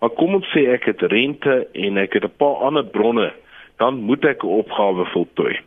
Maar 0.00 0.10
kom 0.10 0.34
ons 0.34 0.46
sê 0.56 0.70
ek 0.72 0.84
het 0.84 1.02
rente 1.02 1.66
en 1.72 1.96
ek 1.96 2.12
het 2.12 2.24
'n 2.24 2.36
paar 2.36 2.54
ander 2.54 2.84
bronne, 2.84 3.32
dan 3.76 3.94
moet 3.94 4.24
ek 4.24 4.42
'n 4.42 4.46
opgawe 4.46 5.04
voltooi. 5.04 5.58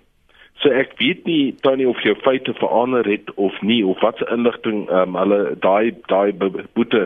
So 0.60 0.70
ek 0.76 0.98
weet 1.00 1.24
nie 1.26 1.56
Tony 1.64 1.86
of 1.88 2.02
jou 2.04 2.16
feite 2.20 2.54
verander 2.54 3.08
het 3.08 3.32
of 3.36 3.56
nie 3.62 3.86
of 3.86 4.00
wat 4.04 4.18
se 4.18 4.28
inligting 4.34 4.90
um, 4.92 5.16
hulle 5.16 5.56
daai 5.64 5.96
daai 6.12 6.34
boete 6.74 7.06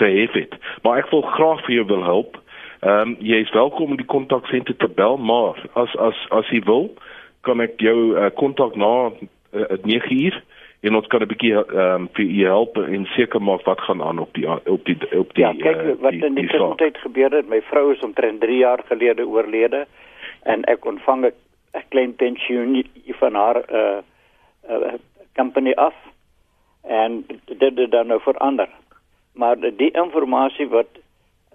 gehef 0.00 0.32
het. 0.32 0.56
Maar 0.82 1.02
ek 1.02 1.10
wil 1.12 1.22
graag 1.36 1.60
vir 1.66 1.74
jou 1.74 1.86
wil 1.92 2.04
help. 2.04 2.40
Ehm 2.80 3.00
um, 3.00 3.16
jy 3.20 3.42
is 3.44 3.52
welkom 3.52 3.92
om 3.92 4.00
die 4.00 4.08
kontaksenter 4.08 4.76
te 4.76 4.88
bel, 4.88 5.16
maar 5.16 5.60
as 5.74 5.92
as 5.96 6.16
as 6.30 6.48
jy 6.52 6.62
wil, 6.64 6.90
kan 7.44 7.60
ek 7.60 7.76
jou 7.80 8.16
uh, 8.16 8.30
kontak 8.40 8.76
na 8.76 9.12
uh, 9.12 9.76
9 9.84 10.16
uur 10.24 10.40
en 10.84 10.96
ons 10.96 11.06
kan 11.06 11.20
'n 11.22 11.28
bietjie 11.28 11.54
ehm 11.56 12.08
um, 12.08 12.08
vir 12.16 12.24
u 12.24 12.44
help 12.44 12.76
en 12.76 13.06
seker 13.16 13.42
maak 13.42 13.64
wat 13.68 13.80
gaan 13.80 14.02
aan 14.02 14.18
op 14.18 14.32
die 14.34 14.48
op 14.48 14.84
die 14.84 14.96
op 15.18 15.34
die 15.34 15.44
ja, 15.44 15.52
kyk 15.52 15.76
eh, 15.76 15.96
wat 16.00 16.12
die- 16.12 16.24
in 16.24 16.34
die 16.34 16.48
tussentyd 16.48 16.96
gebeur 17.04 17.30
het. 17.36 17.48
My 17.48 17.60
vrou 17.62 17.92
is 17.92 18.00
omtrent 18.00 18.40
3 18.40 18.58
jaar 18.58 18.80
gelede 18.88 19.26
oorlede 19.28 19.86
en 20.42 20.64
ek 20.64 20.84
ontvang 20.84 21.24
'n 21.24 21.32
'n 21.74 21.88
klein 21.88 22.14
pensioen 22.14 22.84
van 23.06 23.34
haar 23.34 23.62
uh, 23.72 23.98
uh 24.70 24.94
company 25.34 25.72
af 25.72 25.94
en 26.82 27.26
dit 27.44 27.78
het 27.78 27.90
dan 27.90 28.06
nou 28.06 28.20
verander. 28.20 28.68
Maar 29.32 29.56
die 29.60 29.90
inligting 29.90 30.70
wat 30.70 30.86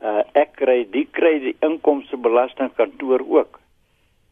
uh, 0.03 0.21
ek 0.32 0.55
kry, 0.55 0.88
die 0.91 1.08
kry 1.12 1.39
die 1.39 1.55
inkomstebelastingkantoor 1.60 3.23
ook. 3.27 3.60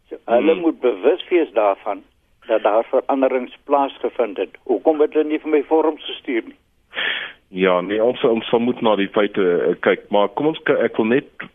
So, 0.10 0.16
hulle 0.26 0.54
Hmm. 0.54 0.62
moet 0.62 0.80
bewus 0.80 1.28
wees 1.30 1.52
daarvan 1.52 2.04
dat 2.48 2.64
daar 2.64 2.84
veranderings 2.84 3.58
plaasgevind 3.64 4.38
het. 4.38 4.58
Hoekom 4.64 5.02
het 5.02 5.14
hulle 5.14 5.28
nie 5.30 5.40
vir 5.40 5.50
my 5.50 5.64
vorms 5.64 6.06
gestuur 6.06 6.44
nie? 6.44 6.56
Ja, 7.50 7.82
nee, 7.82 8.04
ons 8.04 8.24
ons 8.24 8.52
moet 8.52 8.82
na 8.82 8.96
die 8.96 9.10
feite 9.12 9.42
uh, 9.42 9.76
kyk, 9.80 10.10
maar 10.10 10.28
kom 10.28 10.48
ons 10.48 10.60
ek 10.64 10.98
wil 10.98 11.06
net 11.06 11.48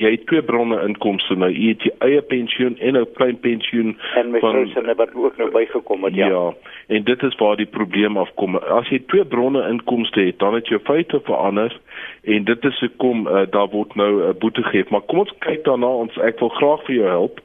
jy 0.00 0.10
het 0.14 0.26
twee 0.30 0.42
bronne 0.42 0.78
inkomste 0.86 1.36
nou, 1.36 1.50
jy 1.52 1.74
het 1.74 1.84
jou 1.88 1.94
eie 2.06 2.22
pensioen 2.22 2.76
en 2.78 2.96
'n 2.96 3.06
klein 3.18 3.38
pensioen 3.40 3.96
En 4.16 4.30
my 4.30 4.38
vrou 4.38 4.66
se 4.66 4.94
wat 4.96 5.14
ook 5.14 5.36
nou 5.36 5.50
bygekom 5.50 6.04
het, 6.04 6.14
ja. 6.14 6.28
Ja, 6.28 6.54
en 6.86 7.04
dit 7.04 7.22
is 7.22 7.36
waar 7.36 7.56
die 7.56 7.66
probleem 7.66 8.16
afkom. 8.16 8.56
As 8.56 8.88
jy 8.88 9.02
twee 9.06 9.24
bronne 9.24 9.68
inkomste 9.68 10.20
het, 10.20 10.38
dan 10.38 10.54
het 10.54 10.68
jou 10.68 10.80
feite 10.84 11.20
verander 11.24 11.80
en 12.24 12.44
dit 12.44 12.64
is 12.64 12.80
hoekom 12.80 13.26
uh, 13.26 13.42
daar 13.50 13.68
word 13.68 13.94
nou 13.94 14.22
'n 14.22 14.28
uh, 14.28 14.34
boete 14.38 14.62
gegee. 14.62 14.84
Maar 14.88 15.00
kom 15.00 15.18
ons 15.18 15.32
kyk 15.38 15.64
daarna, 15.64 15.86
ons 15.86 16.16
ek 16.18 16.38
wil 16.38 16.48
graag 16.48 16.84
vir 16.84 16.94
jou 16.94 17.08
help. 17.08 17.40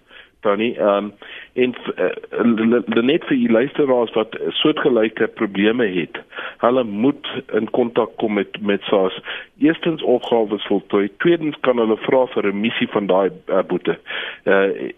Tony, 0.46 0.76
ehm 0.78 1.06
um, 1.06 1.14
en 1.56 1.74
uh, 1.96 3.02
net 3.04 3.24
vir 3.30 3.38
die 3.38 3.52
luisteraars 3.52 4.12
wat 4.18 4.36
soortgelyke 4.60 5.28
probleme 5.40 5.88
het. 5.88 6.20
Hulle 6.64 6.84
moet 6.84 7.28
in 7.56 7.70
kontak 7.72 8.18
kom 8.20 8.36
met 8.40 8.60
met 8.62 8.84
SARS. 8.90 9.16
Eerstens 9.64 10.04
opgawes 10.04 10.66
voltooi, 10.68 11.08
tweedens 11.24 11.56
kan 11.68 11.80
hulle 11.80 11.98
vra 12.08 12.26
vir 12.34 12.50
remissie 12.50 12.90
van 12.92 13.08
daai 13.08 13.30
uh, 13.32 13.64
boete. 13.68 13.96
Uh, 14.44 14.92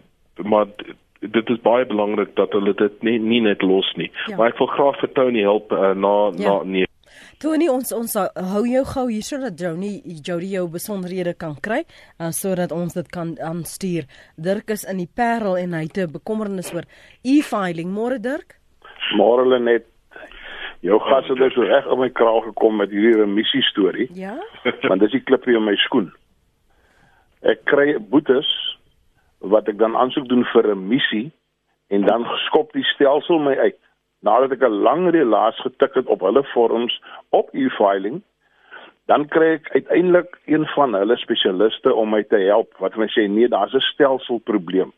maar 0.43 0.65
dit 1.19 1.49
is 1.49 1.61
baie 1.61 1.85
belangrik 1.85 2.35
dat 2.35 2.51
hulle 2.57 2.73
dit 2.77 3.01
nie 3.05 3.17
nie 3.19 3.41
net 3.41 3.61
los 3.61 3.93
nie. 3.95 4.09
Ja. 4.13 4.31
Ja. 4.31 4.37
Maar 4.37 4.53
ek 4.53 4.59
wil 4.61 4.73
graag 4.73 4.99
vir 5.03 5.13
Tony 5.13 5.45
help 5.45 5.71
uh, 5.71 5.93
na 5.93 6.15
Ja. 6.37 6.57
na 6.57 6.63
nee. 6.63 6.86
Tony, 7.37 7.67
ons 7.69 7.91
ons 7.93 8.15
hou 8.17 8.63
jou 8.65 8.79
gou 8.89 9.03
hier 9.11 9.25
sodat 9.25 9.59
Jody 9.61 9.99
Jody 10.25 10.47
jou 10.55 10.63
besonderhede 10.73 11.35
kan 11.37 11.53
kry, 11.61 11.83
uh, 12.17 12.31
sodat 12.33 12.71
ons 12.73 12.95
dit 12.97 13.09
kan 13.13 13.35
aanstuur. 13.45 14.07
Dirk 14.41 14.73
is 14.73 14.87
in 14.89 14.97
die 15.03 15.09
Parel 15.19 15.59
en 15.61 15.75
hy 15.77 15.83
het 15.85 15.99
'n 16.01 16.15
bekommernis 16.15 16.73
oor 16.73 16.89
e-filing. 17.21 17.93
Môre 17.93 18.17
Dirk? 18.17 18.57
Maar 19.17 19.43
hulle 19.43 19.59
net 19.59 19.85
jou 20.81 20.97
gas 20.99 21.27
het 21.27 21.53
so 21.53 21.61
reg 21.61 21.85
op 21.85 21.99
my 21.99 22.09
kraal 22.09 22.41
gekom 22.41 22.77
met 22.77 22.89
hierdie 22.89 23.21
remissie 23.21 23.61
storie, 23.61 24.09
Ja? 24.13 24.37
want 24.89 25.01
dis 25.01 25.11
die 25.11 25.21
klippie 25.23 25.55
in 25.55 25.63
my 25.65 25.75
skoen. 25.75 26.11
Ek 27.43 27.65
kry 27.65 27.99
boetes 27.99 28.49
wat 29.41 29.67
ek 29.67 29.77
dan 29.77 29.95
aansoek 29.95 30.27
doen 30.27 30.45
vir 30.53 30.73
'n 30.73 30.87
missie 30.87 31.31
en 31.89 32.01
dan 32.01 32.25
skop 32.47 32.73
die 32.73 32.83
stelsel 32.95 33.39
my 33.39 33.53
uit 33.53 33.77
nadat 34.21 34.51
ek 34.51 34.63
'n 34.63 34.81
lang 34.87 35.09
relaas 35.11 35.59
getik 35.61 35.93
het 35.93 36.07
op 36.07 36.21
hulle 36.21 36.43
vorms 36.53 37.01
op 37.29 37.49
e-filing 37.53 38.21
dan 39.05 39.27
kry 39.27 39.53
ek 39.53 39.69
uiteindelik 39.71 40.37
een 40.45 40.65
van 40.75 40.93
hulle 40.93 41.17
spesialiste 41.17 41.93
om 41.93 42.09
my 42.09 42.23
te 42.23 42.39
help 42.39 42.73
wat 42.79 42.95
my 42.97 43.07
sê 43.07 43.27
nee 43.29 43.47
daar's 43.47 43.73
'n 43.73 43.89
stelselprobleem 43.93 44.91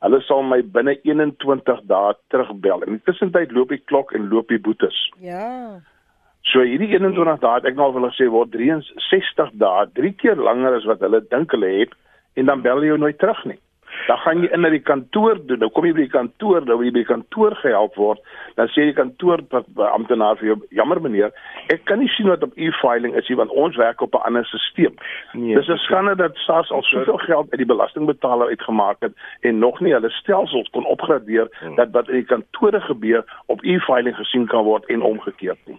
hulle 0.00 0.20
sal 0.20 0.42
my 0.42 0.62
binne 0.62 0.98
21 1.02 1.80
dae 1.86 2.14
terugbel 2.28 2.82
en 2.82 2.98
intussen 2.98 3.32
tyd 3.32 3.52
loop 3.52 3.68
die 3.68 3.84
klok 3.84 4.12
en 4.12 4.28
loop 4.28 4.48
die 4.48 4.60
boetes 4.60 5.10
Ja. 5.20 5.80
So 6.46 6.62
hierdie 6.62 6.92
21 6.94 7.40
dae 7.42 7.58
het 7.58 7.64
ek 7.64 7.74
nou 7.74 7.88
al 7.88 7.94
wil 7.96 8.10
sê 8.14 8.28
word 8.30 8.52
63 8.54 9.50
dae, 9.58 9.86
drie 9.98 10.12
keer 10.12 10.36
langer 10.36 10.76
as 10.78 10.84
wat 10.86 11.00
hulle 11.02 11.20
dink 11.32 11.50
hulle 11.50 11.70
het 11.80 11.94
en 12.38 12.46
dan 12.46 12.62
bel 12.62 12.78
hulle 12.78 12.92
jou 12.92 12.98
nooit 12.98 13.18
terug 13.18 13.40
nie. 13.50 13.58
Dan 14.06 14.18
gaan 14.18 14.42
jy 14.42 14.50
in 14.52 14.60
na 14.60 14.70
die 14.70 14.82
kantoor 14.82 15.38
doen. 15.46 15.58
Nou 15.58 15.70
kom 15.70 15.84
jy 15.84 15.92
by 15.92 16.04
die 16.04 16.12
kantoor, 16.12 16.64
nou 16.64 16.76
wil 16.78 16.86
jy 16.86 16.92
by 16.92 17.02
die 17.04 17.12
kantoor 17.12 17.56
gehelp 17.62 17.94
word. 18.00 18.20
Dan 18.58 18.68
sê 18.74 18.86
die 18.88 18.96
kantoor 18.96 19.42
amptenaar 19.90 20.36
vir 20.40 20.46
jou, 20.52 20.56
jammer 20.70 21.00
meneer, 21.00 21.32
ek 21.72 21.84
kan 21.84 21.98
nie 21.98 22.10
sien 22.14 22.28
wat 22.28 22.44
op 22.46 22.54
e-filing 22.56 23.16
is 23.16 23.28
nie 23.28 23.38
want 23.40 23.50
ons 23.50 23.76
werk 23.76 24.00
op 24.00 24.14
'n 24.14 24.26
ander 24.28 24.46
stelsel. 24.46 24.94
Nee, 25.32 25.54
Dis 25.54 25.68
'n 25.68 25.76
skande 25.76 26.16
dat 26.16 26.36
SARS 26.36 26.70
al 26.70 26.82
soveel 26.82 27.18
geld 27.18 27.50
uit 27.50 27.58
die 27.58 27.72
belastingbetaler 27.72 28.48
uitgemaak 28.48 28.96
het 29.00 29.14
en 29.40 29.58
nog 29.58 29.80
nie 29.80 29.92
hulle 29.92 30.10
stelsels 30.10 30.68
kon 30.68 30.84
opgradeer 30.84 31.48
dat 31.76 31.90
wat 31.90 32.08
in 32.08 32.14
die 32.14 32.24
kantore 32.24 32.80
gebeur 32.80 33.24
op 33.46 33.62
e-filing 33.62 34.16
gesien 34.16 34.46
kan 34.46 34.64
word 34.64 34.84
en 34.86 35.02
omgekeerd 35.02 35.58
nie. 35.66 35.78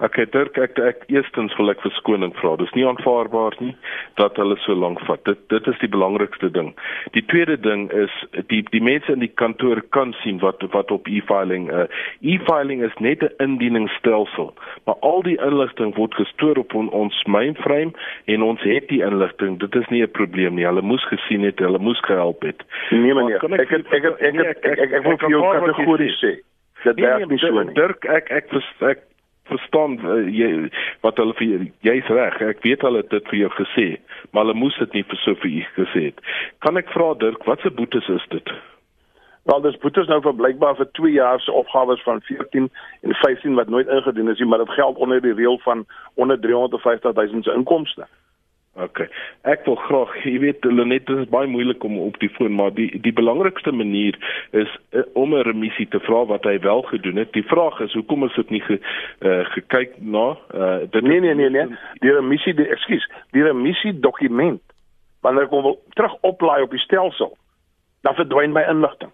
Okay, 0.00 0.26
Dirk, 0.30 0.56
ek 0.58 0.78
ek 0.78 1.00
eerstens 1.10 1.56
wil 1.58 1.70
ek 1.70 1.80
verskoning 1.82 2.30
vra. 2.38 2.52
Dis 2.56 2.70
nie 2.76 2.84
aanvaarbaar 2.86 3.56
nie 3.58 3.72
dat 4.20 4.36
hulle 4.38 4.56
so 4.62 4.74
lank 4.78 5.00
vat. 5.08 5.24
Dit 5.26 5.38
dit 5.50 5.66
is 5.66 5.78
die 5.82 5.88
belangrikste 5.90 6.50
ding. 6.54 6.70
Die 7.16 7.24
tweede 7.26 7.56
ding 7.58 7.88
is 7.90 8.10
die 8.52 8.62
die 8.70 8.82
mense 8.82 9.12
in 9.12 9.24
die 9.24 9.32
kantoor 9.42 9.82
kan 9.90 10.14
sien 10.22 10.38
wat 10.38 10.62
wat 10.70 10.90
op 10.94 11.08
e-filing 11.10 11.66
uh 11.72 11.86
e-filing 12.22 12.82
is 12.86 12.94
net 12.98 13.22
'n 13.22 13.34
indieningsstelsel, 13.48 14.54
maar 14.86 14.98
al 15.00 15.22
die 15.22 15.38
inligting 15.42 15.94
word 15.96 16.14
gestoor 16.14 16.58
op 16.58 16.74
on, 16.74 16.90
ons 16.90 17.24
mainframe 17.26 17.92
en 18.26 18.42
ons 18.42 18.62
het 18.62 18.88
die 18.88 19.02
inligting. 19.02 19.58
Dit 19.58 19.74
is 19.74 19.88
nie 19.88 20.02
'n 20.02 20.10
probleem 20.10 20.54
nie. 20.54 20.64
Hulle 20.64 20.82
moes 20.82 21.04
gesien 21.08 21.42
het, 21.42 21.58
hulle 21.58 21.78
moes 21.78 22.00
gehelp 22.06 22.42
het. 22.42 22.62
Nee 22.90 23.14
meneer, 23.14 23.38
kan 23.38 23.52
ek 23.52 23.72
ek 23.72 23.84
ek 23.92 24.04
ek 24.04 24.32
Nee, 24.34 24.46
ek 24.46 24.64
ek 24.64 24.78
ek 24.78 25.02
wil 25.02 25.12
ek 25.12 25.20
vir 25.20 25.30
jou 25.30 25.42
aanvaar 25.42 25.60
wat 25.60 25.68
jy 25.68 25.74
kategories 25.74 26.18
sê. 26.22 26.32
Dit 26.84 26.96
Nee, 26.96 27.06
werk 27.06 27.28
nie 27.28 27.38
so 27.38 27.62
nie. 27.62 27.74
Dirk, 27.74 28.04
ek 28.04 28.30
ek 28.30 28.48
vers- 28.48 28.82
ek 28.82 28.98
verstaan 29.48 29.98
uh, 30.04 30.20
jy 30.30 30.68
wat 31.06 31.16
hulle 31.20 31.34
vir 31.38 31.46
jou- 31.48 31.68
jy's 31.88 32.08
reg. 32.12 32.40
Ek 32.42 32.62
weet 32.66 32.82
hulle 32.86 33.02
het 33.02 33.10
dit 33.10 33.28
vir 33.32 33.38
jou 33.38 33.50
gesê, 33.58 33.86
maar 34.32 34.44
hulle 34.46 34.58
moes 34.58 34.78
dit 34.78 34.92
nie 34.98 35.04
vir 35.08 35.20
so 35.24 35.34
vir 35.42 35.50
u 35.50 35.62
gesê 35.76 36.04
het. 36.10 36.20
Kan 36.64 36.76
ek 36.80 36.90
vra 36.94 37.14
Dirk, 37.18 37.44
wat 37.48 37.60
se 37.64 37.70
boetes 37.70 38.08
is 38.08 38.26
dit? 38.34 38.52
Wel, 39.48 39.60
dis 39.64 39.78
boetes 39.80 40.08
nou 40.12 40.20
vir 40.20 40.34
blykbaar 40.36 40.74
vir 40.76 40.88
2 40.98 41.12
jaar 41.14 41.40
se 41.40 41.52
opgawes 41.52 42.02
van 42.04 42.20
14 42.28 42.66
en 43.02 43.14
15 43.24 43.54
wat 43.56 43.68
nooit 43.72 43.88
ingedien 43.88 44.28
is 44.28 44.38
nie, 44.38 44.48
maar 44.48 44.60
dit 44.60 44.74
geld 44.76 44.96
onder 44.96 45.22
die 45.24 45.32
reël 45.34 45.58
van 45.64 45.86
onder 46.20 46.40
350 46.40 47.14
000 47.14 47.42
se 47.42 47.52
inkomste. 47.56 48.04
OK. 48.78 49.00
Ek 49.42 49.64
wil 49.66 49.74
graag, 49.74 50.12
jy 50.28 50.38
weet, 50.42 50.64
Lenet, 50.64 51.06
dit 51.08 51.18
is 51.24 51.30
baie 51.32 51.48
moeilik 51.50 51.82
om 51.84 51.98
op 51.98 52.18
die 52.22 52.30
foon, 52.36 52.54
maar 52.54 52.70
die 52.74 52.88
die 53.02 53.12
belangrikste 53.12 53.72
manier 53.74 54.18
is 54.56 54.70
uh, 54.94 55.02
om 55.18 55.34
'n 55.34 55.46
remissie 55.50 55.88
te 55.88 56.00
vra 56.06 56.24
wat 56.30 56.46
hy 56.46 56.58
wel 56.62 56.82
gedoen 56.92 57.18
het. 57.18 57.32
Die 57.32 57.46
vraag 57.46 57.80
is, 57.80 57.92
hoekom 57.92 58.24
is 58.24 58.34
dit 58.38 58.50
nie 58.50 58.62
ge, 58.62 58.78
uh, 58.78 59.44
gekyk 59.54 59.98
na 59.98 60.26
uh, 60.54 60.78
dit 60.90 61.02
Nee 61.02 61.20
nee 61.20 61.34
nee 61.34 61.50
nee, 61.50 61.66
die 62.04 62.12
remissie, 62.12 62.54
die 62.54 62.68
ekskuus, 62.68 63.06
die 63.32 63.42
remissie 63.42 63.98
dokument 64.00 64.62
wanneer 65.20 65.48
ek 65.48 65.54
hom 65.54 65.62
wil 65.62 65.80
terug 65.98 66.14
oplaai 66.22 66.62
op 66.62 66.70
die 66.70 66.82
stelsel, 66.82 67.32
dan 68.06 68.14
verdwyn 68.14 68.54
my 68.54 68.62
inligting. 68.70 69.10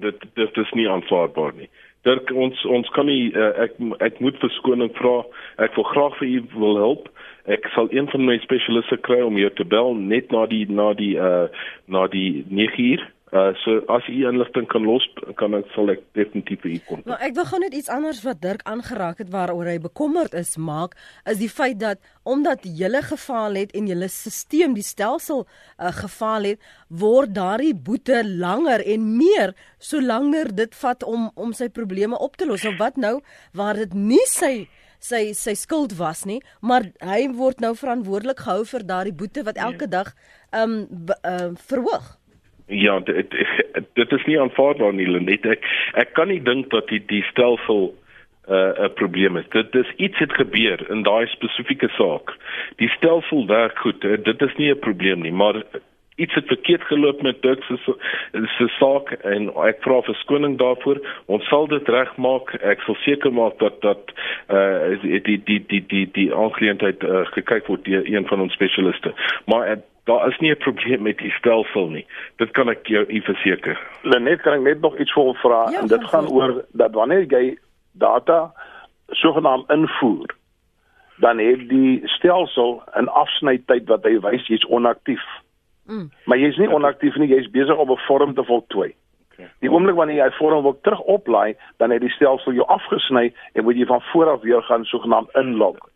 Dit 0.00 0.26
dit 0.34 0.56
is 0.64 0.72
nie 0.78 0.88
aanvaarbaar 0.90 1.54
nie. 1.56 1.68
Dirk 2.08 2.30
ons 2.32 2.64
ons 2.64 2.88
kan 2.96 3.06
nie 3.06 3.28
uh, 3.36 3.52
ek 3.66 3.76
ek 4.00 4.20
moet 4.24 4.38
verskoning 4.40 4.92
vra. 4.96 5.20
Ek 5.60 5.74
wil 5.76 5.88
graag 5.92 6.16
vir 6.20 6.28
u 6.28 6.42
wil 6.56 6.78
help. 6.80 7.08
Ek 7.50 7.66
sal 7.74 7.90
een 7.92 8.08
van 8.12 8.24
my 8.24 8.38
spesialiste 8.44 8.96
kry 9.04 9.20
om 9.24 9.38
jou 9.40 9.50
te 9.56 9.66
bel 9.68 9.94
net 9.94 10.32
na 10.32 10.46
die 10.48 10.64
na 10.68 10.92
die 10.96 11.16
uh 11.20 11.48
na 11.86 12.06
die 12.12 12.44
9 12.48 12.84
uur. 12.92 13.04
Uh 13.30 13.54
so 13.62 13.78
as 13.86 14.02
u 14.08 14.26
inligting 14.26 14.66
kan 14.66 14.82
los 14.82 15.04
kan 15.38 15.54
ek 15.54 15.68
sal 15.70 15.92
ek 15.92 16.00
definitief 16.18 16.64
vir 16.64 16.72
u 16.72 16.78
kom. 16.88 17.02
Maar 17.06 17.20
ek 17.28 17.36
wil 17.36 17.46
gou 17.46 17.60
net 17.62 17.76
iets 17.78 17.92
anders 17.94 18.24
wat 18.26 18.40
Dirk 18.42 18.64
aangeraak 18.66 19.22
het 19.22 19.30
waaroor 19.30 19.70
hy 19.70 19.76
bekommerd 19.78 20.34
is 20.34 20.56
maak, 20.58 20.96
is 21.30 21.38
die 21.38 21.50
feit 21.50 21.78
dat 21.78 22.02
omdat 22.26 22.66
julle 22.66 23.04
gefaal 23.06 23.54
het 23.60 23.70
en 23.78 23.86
julle 23.86 24.10
stelsel, 24.10 24.74
die 24.74 24.82
stelsel 24.82 25.44
uh, 25.46 25.92
gefaal 26.00 26.50
het, 26.50 26.66
word 26.90 27.30
daardie 27.38 27.70
boete 27.70 28.24
langer 28.26 28.82
en 28.82 29.06
meer 29.14 29.54
solank 29.78 30.50
dit 30.58 30.74
vat 30.82 31.06
om 31.06 31.30
om 31.38 31.54
sy 31.54 31.70
probleme 31.70 32.18
op 32.18 32.34
te 32.34 32.50
los. 32.50 32.66
Of 32.66 32.82
wat 32.82 32.98
nou 32.98 33.20
waar 33.54 33.78
dit 33.78 33.94
nie 33.94 34.26
sy 34.26 34.66
sy 34.98 35.30
sy 35.38 35.54
skuld 35.54 35.94
was 36.02 36.26
nie, 36.26 36.42
maar 36.60 36.90
hy 36.98 37.28
word 37.32 37.62
nou 37.62 37.76
verantwoordelik 37.78 38.42
gehou 38.42 38.64
vir 38.74 38.84
daardie 38.84 39.14
boete 39.14 39.46
wat 39.46 39.56
elke 39.56 39.86
dag 39.86 40.10
ehm 40.50 40.82
um, 40.82 41.12
uh, 41.22 41.52
verhoog. 41.70 42.16
Ja, 42.70 43.00
dit 43.00 43.34
dit 43.92 44.12
is 44.12 44.24
nie 44.24 44.40
aanvaarbaar 44.40 44.94
nie, 44.94 45.08
Lenet. 45.08 45.46
Ek 45.46 45.66
ek 45.98 46.12
kan 46.14 46.30
nie 46.30 46.42
dink 46.42 46.70
dat 46.70 46.88
die 46.88 47.02
die 47.06 47.22
stelsel 47.30 47.90
'n 47.90 48.54
uh, 48.54 48.86
'n 48.86 48.92
probleem 48.94 49.36
is. 49.36 49.48
Dit 49.50 49.74
is 49.74 49.90
iets 49.96 50.18
het 50.18 50.32
gebeur 50.32 50.90
in 50.90 51.02
daai 51.02 51.26
spesifieke 51.26 51.88
saak. 51.98 52.36
Die 52.76 52.88
stelsel 52.88 53.46
werk 53.46 53.78
goed. 53.78 54.04
Uh, 54.04 54.22
dit 54.22 54.42
is 54.42 54.54
nie 54.56 54.70
'n 54.70 54.78
probleem 54.78 55.20
nie, 55.20 55.32
maar 55.32 55.64
iets 56.16 56.34
het 56.34 56.46
verkeerd 56.46 56.82
geloop 56.82 57.22
met 57.22 57.42
Dirk 57.42 57.62
se 57.62 57.76
se 58.56 58.68
saak 58.68 59.10
en 59.10 59.48
ek 59.66 59.82
vra 59.82 60.00
verskoning 60.02 60.58
daarvoor. 60.58 61.00
Ons 61.26 61.46
sal 61.48 61.66
dit 61.66 61.88
regmaak. 61.88 62.54
Ek 62.54 62.80
sal 62.80 62.94
seker 63.04 63.32
maak 63.32 63.58
dat 63.58 63.80
dat 63.80 64.12
uh 64.48 65.00
die 65.02 65.20
die 65.20 65.42
die 65.44 65.64
die 65.66 65.84
die, 65.86 66.08
die 66.12 66.34
aangeleentheid 66.34 67.02
uh, 67.02 67.24
gekyk 67.36 67.66
word 67.66 67.84
deur 67.84 68.04
een 68.04 68.26
van 68.26 68.40
ons 68.40 68.52
spesialiste. 68.52 69.14
Maar 69.46 69.70
uh, 69.70 69.78
daar 70.10 70.28
is 70.28 70.38
nie 70.38 70.50
'n 70.50 70.56
probleem 70.66 71.02
met 71.02 71.18
die 71.18 71.30
stelsel 71.30 71.86
nie. 71.88 72.06
Dit 72.36 72.50
kan 72.50 72.68
ek 72.68 72.86
jou 72.86 73.04
u 73.08 73.20
verseker. 73.20 73.78
Lenet 74.02 74.40
kan 74.42 74.52
ek 74.52 74.60
net 74.60 74.80
nog 74.80 74.98
iets 74.98 75.12
vir 75.12 75.22
hom 75.22 75.34
vra 75.34 75.70
Ja, 75.70 75.80
en 75.80 75.86
dit 75.86 76.04
gaan 76.04 76.26
voort. 76.26 76.50
oor 76.50 76.64
dat 76.72 76.92
wanneer 76.92 77.24
jy 77.26 77.58
data 77.92 78.52
sogenaamd 79.08 79.70
invoer, 79.70 80.30
dan 81.16 81.38
het 81.38 81.68
die 81.68 82.00
stelsel 82.04 82.82
'n 82.96 83.08
afsnytyd 83.08 83.88
wat 83.88 84.02
hy 84.04 84.20
wys 84.20 84.46
jy's 84.46 84.66
onaktief. 84.68 85.24
Mm. 85.86 86.10
Maar 86.24 86.38
jy's 86.38 86.56
nie 86.56 86.70
onaktief 86.70 87.16
nie, 87.16 87.28
jy's 87.28 87.50
besig 87.50 87.76
om 87.76 87.90
'n 87.90 87.96
vorm 88.06 88.34
te 88.34 88.44
voltooi. 88.44 88.94
Okay. 89.32 89.48
Die 89.58 89.70
oomblik 89.70 89.96
wanneer 89.96 90.16
jy 90.16 90.26
'n 90.26 90.38
vorm 90.38 90.62
wil 90.62 90.78
terug 90.82 91.00
oplaai, 91.00 91.56
dan 91.76 91.90
het 91.90 92.00
die 92.00 92.10
stelsel 92.10 92.52
jou 92.52 92.66
afgesny 92.66 93.32
en 93.52 93.64
moet 93.64 93.76
jy 93.76 93.86
van 93.86 94.02
voor 94.02 94.28
af 94.28 94.40
weer 94.40 94.62
gaan 94.62 94.84
sogenaamd 94.84 95.28
inlog. 95.34 95.89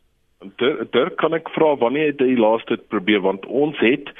Dirk, 0.56 0.92
Dirk 0.92 1.16
kan 1.16 1.34
ek 1.34 1.50
vra 1.54 1.74
wanneer 1.76 2.12
het 2.12 2.20
jy 2.20 2.36
laas 2.38 2.64
dit 2.70 2.88
probeer 2.88 3.20
want 3.20 3.46
ons 3.46 3.78
het 3.78 4.10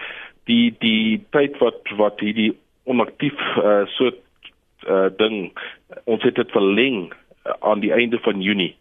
die 0.51 0.75
die 0.81 1.21
tyd 1.37 1.59
wat 1.63 1.81
wat 1.99 2.21
hierdie 2.21 2.53
onaktief 2.85 3.39
uh, 3.63 3.85
so 3.97 4.13
uh, 4.89 5.09
ding 5.19 5.53
ons 6.05 6.23
het 6.23 6.37
dit 6.37 6.51
verleng 6.57 7.13
uh, 7.13 7.57
aan 7.61 7.81
die 7.85 7.93
einde 7.93 8.21
van 8.25 8.43
Junie. 8.45 8.75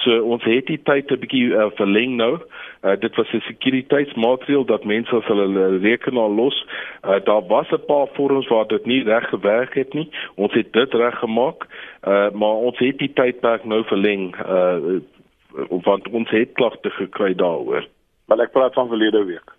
So 0.00 0.22
ons 0.32 0.44
het 0.48 0.66
die 0.70 0.80
tyd 0.88 1.10
'n 1.12 1.20
bietjie 1.20 1.52
uh, 1.52 1.68
verleng 1.76 2.16
nou. 2.16 2.40
Uh, 2.84 2.96
dit 3.00 3.16
was 3.16 3.32
'n 3.32 3.44
sekuriteitsmaatreël 3.48 4.64
dat 4.64 4.84
mense 4.84 5.14
as 5.16 5.26
hulle 5.28 5.78
rekenaar 5.78 6.28
los, 6.28 6.56
uh, 7.04 7.20
daar 7.24 7.44
was 7.46 7.68
'n 7.70 7.84
paar 7.86 8.08
vorms 8.16 8.48
waar 8.48 8.66
dit 8.66 8.86
nie 8.86 9.02
reg 9.04 9.28
gewerk 9.28 9.74
het 9.74 9.92
nie. 9.94 10.08
Ons 10.34 10.52
het 10.52 10.72
dit 10.72 10.94
reggemaak. 10.94 11.66
Uh, 12.08 12.30
maar 12.30 12.56
ons 12.68 12.78
het 12.78 12.98
die 12.98 13.12
tydperk 13.12 13.64
nou 13.64 13.84
verleng 13.84 14.36
uh, 14.36 15.00
want 15.86 16.08
ons 16.08 16.30
het 16.30 16.52
klagte 16.58 16.90
gekry 16.90 17.34
daaroor 17.34 17.88
Maar 18.30 18.44
ek 18.46 18.52
praat 18.54 18.74
van 18.78 18.88
verlede 18.88 19.24
week. 19.24 19.50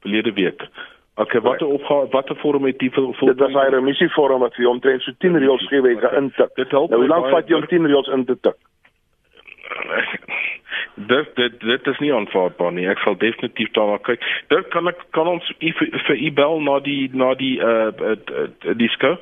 verlede 0.00 0.32
week. 0.32 0.62
Okay, 1.14 1.40
watter 1.40 1.66
opgawe 1.66 2.08
watter 2.08 2.36
vorm 2.36 2.64
het 2.64 2.78
die 2.78 2.90
vol 2.94 3.12
Dit 3.12 3.38
was 3.38 3.52
hy 3.52 3.68
remisievorm 3.74 4.40
wat 4.40 4.54
vir 4.54 4.68
omtrent 4.70 5.02
so 5.02 5.12
10 5.18 5.36
reëls 5.42 5.66
gee 5.68 5.82
wat 5.82 6.04
jy 6.04 6.12
intik. 6.20 6.54
Dit 6.54 6.70
help 6.70 6.90
Nou 6.90 7.00
hoe 7.02 7.10
lank 7.10 7.26
vat 7.34 7.48
jy 7.50 7.58
om 7.58 7.66
Dirk. 7.66 7.74
10 7.74 7.88
reëls 7.90 8.10
in 8.14 8.24
te 8.24 8.36
tik? 8.46 8.58
dit 11.12 11.34
dit 11.36 11.60
dit 11.60 11.90
is 11.92 11.98
nie 11.98 12.12
aanvaarbaar 12.14 12.72
nie. 12.72 12.86
Ek 12.88 13.02
sal 13.02 13.18
definitief 13.18 13.72
daarna 13.74 13.98
kyk. 14.06 14.22
Dit 14.54 14.70
kan 14.74 14.88
ek 14.88 15.02
kan 15.16 15.26
ons 15.34 15.50
vir 15.58 15.90
vir 16.06 16.22
u 16.22 16.30
bel 16.38 16.62
na 16.70 16.78
die 16.86 17.10
na 17.12 17.32
die 17.34 17.56
uh, 17.58 17.90
uh, 17.90 18.14
uh 18.14 18.76
die 18.78 18.90
skou. 18.94 19.16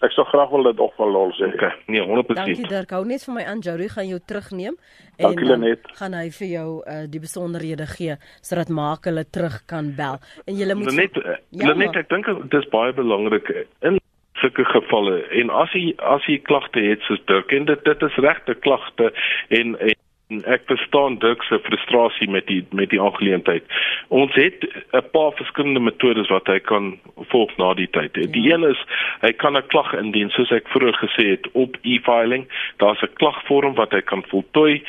Ek 0.00 0.14
sou 0.16 0.24
graag 0.24 0.48
wil 0.48 0.62
dit 0.70 0.78
ook 0.80 0.94
van 0.96 1.10
lol 1.12 1.32
sê. 1.36 1.50
Okay, 1.52 1.74
nee, 1.92 2.00
100%. 2.00 2.38
Dankie 2.38 2.68
Dirk. 2.68 2.90
Hou 2.96 3.02
net 3.04 3.24
vir 3.26 3.34
my 3.36 3.44
aan 3.44 3.60
Jody 3.60 3.88
gaan 3.92 4.08
jou 4.08 4.20
terugneem 4.24 4.76
en 5.18 5.26
Dankie, 5.26 5.48
dan 5.48 5.60
Lenet. 5.60 5.90
gaan 5.98 6.16
hy 6.16 6.30
vir 6.38 6.48
jou 6.48 6.68
uh, 6.80 7.02
die 7.12 7.20
besonderhede 7.20 7.86
gee 7.90 8.16
sodat 8.40 8.72
maak 8.72 9.04
hulle 9.10 9.26
terug 9.28 9.60
kan 9.68 9.92
bel. 9.98 10.16
En 10.46 10.56
jy 10.56 10.72
moet 10.74 10.94
Net 10.96 11.18
Ja, 11.50 11.74
net 11.74 11.96
ek 12.00 12.08
dink 12.08 12.26
dit 12.26 12.60
is 12.62 12.68
baie 12.72 12.94
belangrik 12.96 13.50
in 13.84 14.00
sulke 14.40 14.64
gevalle 14.64 15.20
en 15.36 15.50
as 15.52 15.72
jy 15.76 15.92
as 15.98 16.24
jy 16.24 16.38
klagte 16.48 16.80
het 16.80 17.04
soos 17.04 17.20
Dirk 17.28 17.52
en 17.52 17.68
dit 17.68 17.84
dit 17.84 18.06
is 18.08 18.20
regte 18.24 18.54
klagte 18.64 19.10
en, 19.52 19.76
en 19.76 19.98
ek 20.30 20.62
verstaan 20.66 21.18
Dirk 21.18 21.42
se 21.42 21.58
frustrasie 21.62 22.28
met 22.30 22.46
die 22.46 22.64
met 22.70 22.90
die 22.90 23.00
aangeleentheid. 23.00 23.64
Ons 24.08 24.34
het 24.34 24.64
'n 24.92 25.10
paar 25.12 25.32
verskillende 25.32 25.80
metodes 25.80 26.28
wat 26.28 26.46
hy 26.46 26.58
kan 26.58 26.98
volg 27.16 27.56
na 27.56 27.74
die 27.74 27.90
tyd. 27.90 28.14
Die 28.14 28.42
ja. 28.42 28.54
een 28.54 28.62
is 28.70 28.84
hy 29.20 29.32
kan 29.32 29.56
'n 29.56 29.66
klag 29.66 29.92
indien 29.92 30.30
soos 30.30 30.50
ek 30.50 30.68
vroeër 30.68 30.96
gesê 30.96 31.28
het 31.30 31.50
op 31.52 31.76
e-filing. 31.82 32.46
Daar's 32.76 33.02
'n 33.02 33.14
klagvorm 33.14 33.74
wat 33.74 33.90
hy 33.90 34.00
kan 34.00 34.22
voltooi 34.28 34.82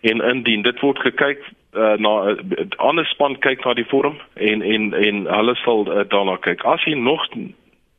en 0.00 0.20
indien 0.20 0.62
dit 0.62 0.80
word 0.80 0.98
gekyk 0.98 1.40
uh, 1.72 1.96
na 1.96 2.12
'n 2.30 2.38
uh, 2.58 2.64
ander 2.76 3.06
span 3.06 3.38
kyk 3.38 3.64
na 3.64 3.74
die 3.74 3.88
vorm 3.88 4.16
en 4.34 4.62
en 4.62 4.94
en 4.94 5.26
hulle 5.26 5.54
sal 5.54 5.86
uh, 5.88 6.04
daarna 6.08 6.36
kyk. 6.36 6.64
As 6.64 6.84
hy 6.84 6.94
nog 6.94 7.26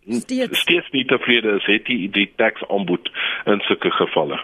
steeds, 0.07 0.59
steeds 0.59 0.89
nie 0.91 1.05
tevrede 1.05 1.55
is, 1.55 1.65
het 1.65 1.87
hy 1.87 2.07
die 2.11 2.31
tax 2.35 2.63
aanbod 2.69 3.11
in 3.45 3.59
sulke 3.59 3.91
gevalle. 3.91 4.39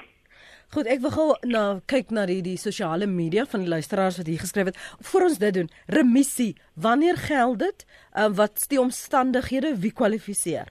Goed, 0.69 0.85
ek 0.85 0.99
wil 1.01 1.09
gou 1.15 1.23
na 1.49 1.61
kyk 1.89 2.11
na 2.13 2.27
die 2.29 2.43
die 2.45 2.59
sosiale 2.61 3.07
media 3.09 3.41
van 3.49 3.63
die 3.63 3.71
luisteraars 3.71 4.19
wat 4.21 4.27
hier 4.29 4.37
geskryf 4.37 4.67
het. 4.69 4.81
Voor 5.11 5.23
ons 5.25 5.39
dit 5.41 5.55
doen, 5.55 5.69
remissie, 5.89 6.51
wanneer 6.77 7.17
geld 7.17 7.63
dit? 7.63 7.85
Uh, 8.13 8.27
wat 8.37 8.61
is 8.61 8.69
die 8.69 8.77
omstandighede? 8.77 9.71
Wie 9.81 9.89
kwalifiseer? 9.89 10.69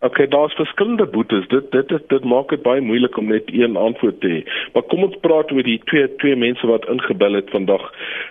Okay, 0.00 0.28
daar's 0.32 0.56
verskillende 0.56 1.04
boetes. 1.06 1.44
Dit 1.52 1.68
dit 1.76 1.88
dit, 1.88 2.08
dit 2.08 2.24
maak 2.24 2.48
dit 2.48 2.62
baie 2.62 2.80
moeilik 2.80 3.20
om 3.20 3.28
net 3.28 3.52
een 3.52 3.76
antwoord 3.76 4.20
te 4.24 4.32
hê. 4.32 4.40
Maar 4.72 4.88
kom 4.88 5.04
ons 5.04 5.20
praat 5.20 5.52
oor 5.52 5.66
die 5.66 5.80
twee 5.92 6.08
twee 6.24 6.36
mense 6.46 6.72
wat 6.72 6.88
ingebel 6.88 7.36
het 7.36 7.52
vandag. 7.52 7.84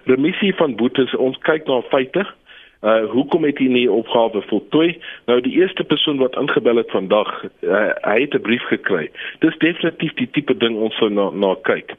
Remissie 0.10 0.54
van 0.58 0.74
boetes, 0.82 1.14
ons 1.16 1.38
kyk 1.46 1.70
na 1.70 1.84
feite. 1.94 2.26
Hoekom 3.12 3.44
het 3.44 3.58
hy 3.58 3.68
nie 3.72 3.92
opgawe 3.92 4.42
voltooi? 4.50 4.98
Nou 5.26 5.42
die 5.42 5.56
eerste 5.58 5.84
persoon 5.84 6.18
wat 6.18 6.38
ingebel 6.38 6.76
het 6.76 6.92
vandag, 6.92 7.32
uh, 7.62 7.92
hy 8.02 8.20
het 8.22 8.34
'n 8.34 8.42
brief 8.42 8.64
gekry. 8.70 9.10
Dis 9.40 9.58
definitief 9.58 10.14
die 10.14 10.30
tipe 10.32 10.58
ding 10.58 10.76
ons 10.76 10.96
sou 10.96 11.10
na 11.10 11.30
na 11.30 11.56
kyk. 11.62 11.96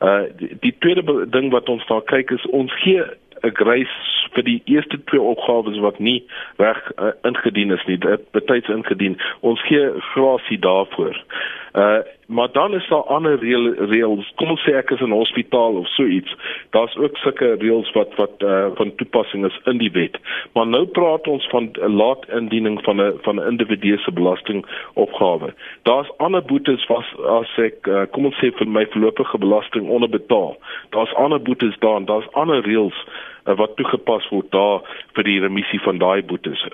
Uh 0.00 0.22
die, 0.36 0.56
die 0.60 0.74
tweede 0.78 1.26
ding 1.30 1.50
wat 1.50 1.68
ons 1.68 1.86
daar 1.86 2.02
kyk 2.02 2.30
is 2.30 2.46
ons 2.46 2.72
gee 2.82 3.02
'n 3.42 3.54
grace 3.54 3.96
vir 4.32 4.42
die 4.42 4.62
eerste 4.64 5.04
twee 5.04 5.20
opgawes 5.20 5.78
wat 5.78 5.98
nie 5.98 6.24
reg 6.56 6.92
uh, 6.96 7.12
ingedien 7.22 7.70
is 7.70 7.84
nie, 7.86 7.98
dit 7.98 8.30
betyds 8.30 8.68
ingedien. 8.68 9.20
Ons 9.40 9.60
gee 9.62 9.90
grasie 10.00 10.58
daarvoor. 10.58 11.16
Uh 11.16 11.61
maar 12.26 12.52
dan 12.52 12.74
is 12.74 12.88
daar 12.88 13.02
ander 13.02 13.38
reël 13.38 13.74
reëls. 13.74 14.32
Kom 14.36 14.50
ons 14.54 14.62
sê 14.64 14.74
ek 14.76 14.90
is 14.90 15.00
in 15.00 15.14
hospitaal 15.14 15.78
of 15.80 15.88
so 15.96 16.04
iets. 16.04 16.34
Daar's 16.76 16.96
ook 16.96 17.16
sulke 17.16 17.54
reëls 17.60 17.92
wat 17.96 18.14
wat 18.20 18.44
uh 18.44 18.66
van 18.74 18.94
toepassing 19.00 19.44
is 19.48 19.58
in 19.64 19.78
die 19.80 19.90
wet. 19.92 20.18
Maar 20.52 20.66
nou 20.66 20.84
praat 20.86 21.28
ons 21.28 21.48
van 21.48 21.70
'n 21.72 21.96
laat 21.96 22.28
indiening 22.28 22.80
van 22.84 23.00
'n 23.00 23.18
van 23.22 23.40
'n 23.40 23.48
individu 23.50 23.96
se 23.98 24.12
belastingopgawe. 24.12 25.54
Daar's 25.82 26.12
ander 26.16 26.44
boetes 26.44 26.86
was 26.86 27.06
as 27.40 27.56
ek 27.56 27.86
uh, 27.86 28.02
kom 28.10 28.24
ons 28.24 28.38
sê 28.40 28.52
vir 28.52 28.68
my 28.68 28.86
voorlopige 28.86 29.38
belasting 29.38 29.88
onderbetaal. 29.88 30.56
Daar's 30.90 31.14
ander 31.14 31.42
boetes 31.42 31.78
daar 31.78 31.96
en 31.96 32.04
daar's 32.04 32.32
ander 32.32 32.60
reëls 32.62 33.04
uh, 33.46 33.56
wat 33.56 33.76
toegepas 33.76 34.28
word 34.28 34.50
daar 34.50 34.80
vir 35.12 35.24
die 35.24 35.40
remissie 35.40 35.80
van 35.80 35.98
daai 35.98 36.22
boetes. 36.22 36.68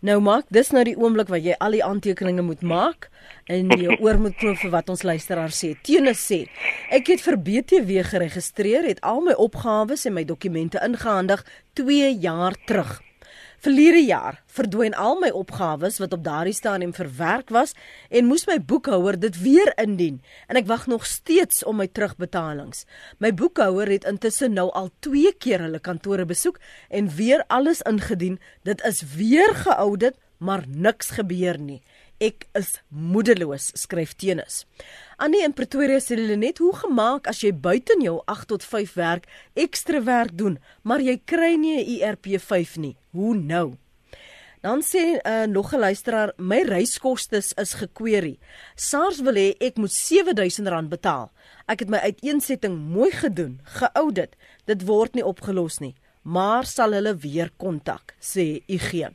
Nou 0.00 0.16
maak 0.24 0.46
dis 0.48 0.70
nou 0.72 0.80
die 0.88 0.96
oomblik 0.96 1.28
wat 1.28 1.44
jy 1.44 1.52
al 1.60 1.74
die 1.76 1.82
aantekeninge 1.84 2.40
moet 2.46 2.62
maak 2.64 3.10
en 3.52 3.68
jy 3.76 3.96
oor 4.04 4.16
moet 4.22 4.36
klop 4.40 4.56
vir 4.62 4.72
wat 4.72 4.88
ons 4.88 5.04
luisteraar 5.04 5.52
sê. 5.52 5.74
Tenis 5.84 6.22
sê, 6.24 6.46
ek 6.88 7.12
het 7.12 7.24
vir 7.26 7.36
BTW 7.36 8.06
geregistreer, 8.08 8.88
het 8.88 9.04
al 9.04 9.20
my 9.26 9.36
opgawes 9.36 10.06
en 10.08 10.16
my 10.16 10.24
dokumente 10.24 10.80
ingehandig 10.80 11.44
2 11.76 12.14
jaar 12.16 12.56
terug. 12.64 12.96
Verlede 13.60 14.00
jaar 14.00 14.38
verdwyn 14.48 14.94
al 14.96 15.18
my 15.20 15.28
opgawes 15.36 15.98
wat 16.00 16.14
op 16.16 16.22
daardie 16.24 16.54
stadium 16.56 16.94
verwerk 16.96 17.50
was 17.52 17.74
en 18.08 18.24
moes 18.24 18.46
my 18.48 18.56
boekhouer 18.56 19.18
dit 19.20 19.36
weer 19.42 19.68
indien 19.82 20.16
en 20.48 20.56
ek 20.56 20.64
wag 20.70 20.86
nog 20.88 21.04
steeds 21.04 21.60
om 21.68 21.76
my 21.76 21.84
terugbetalings. 21.92 22.86
My 23.20 23.34
boekhouer 23.36 23.92
het 23.92 24.06
intussen 24.08 24.56
nou 24.56 24.70
al 24.72 24.88
2 25.04 25.34
keer 25.44 25.60
hulle 25.66 25.82
kantore 25.84 26.24
besoek 26.24 26.56
en 26.88 27.12
weer 27.20 27.44
alles 27.52 27.84
ingedien. 27.84 28.40
Dit 28.64 28.80
is 28.88 29.04
weer 29.12 29.52
geaudit, 29.60 30.16
maar 30.40 30.64
niks 30.64 31.12
gebeur 31.20 31.60
nie. 31.60 31.82
Ek 32.20 32.44
is 32.52 32.74
moedeloos, 32.92 33.70
skryf 33.80 34.10
Tenus. 34.20 34.66
Annie 35.16 35.40
in 35.40 35.54
Pretoria 35.56 36.02
sê 36.04 36.18
hulle 36.18 36.36
net 36.36 36.58
hoe 36.60 36.74
gemaak 36.76 37.30
as 37.30 37.38
jy 37.40 37.48
buite 37.56 37.96
jou 37.96 38.18
8 38.28 38.50
tot 38.50 38.66
5 38.68 38.92
werk, 39.00 39.24
ekstra 39.56 40.02
werk 40.04 40.34
doen, 40.36 40.58
maar 40.84 41.00
jy 41.00 41.16
kry 41.24 41.54
nie 41.56 41.80
'n 41.80 41.88
ERP5 41.96 42.76
nie. 42.76 42.96
Hoe 43.16 43.32
nou? 43.34 43.78
Dan 44.60 44.82
sê 44.84 45.16
uh, 45.16 45.46
nog 45.48 45.72
'n 45.72 45.80
luisteraar, 45.80 46.32
my 46.36 46.60
reiskoste 46.62 47.36
is 47.36 47.72
gekweri. 47.80 48.38
SARS 48.76 49.20
wil 49.24 49.34
hê 49.34 49.56
ek 49.58 49.76
moet 49.76 49.90
R7000 49.90 50.88
betaal. 50.88 51.32
Ek 51.66 51.80
het 51.80 51.88
my 51.88 51.98
uiteensetting 52.04 52.76
mooi 52.76 53.10
gedoen, 53.10 53.60
geaudit. 53.64 54.36
Dit 54.66 54.84
word 54.84 55.14
nie 55.14 55.24
opgelos 55.24 55.80
nie, 55.80 55.94
maar 56.22 56.66
sal 56.66 56.92
hulle 56.92 57.16
weer 57.16 57.50
kontak, 57.56 58.14
sê 58.20 58.60
IG. 58.68 59.08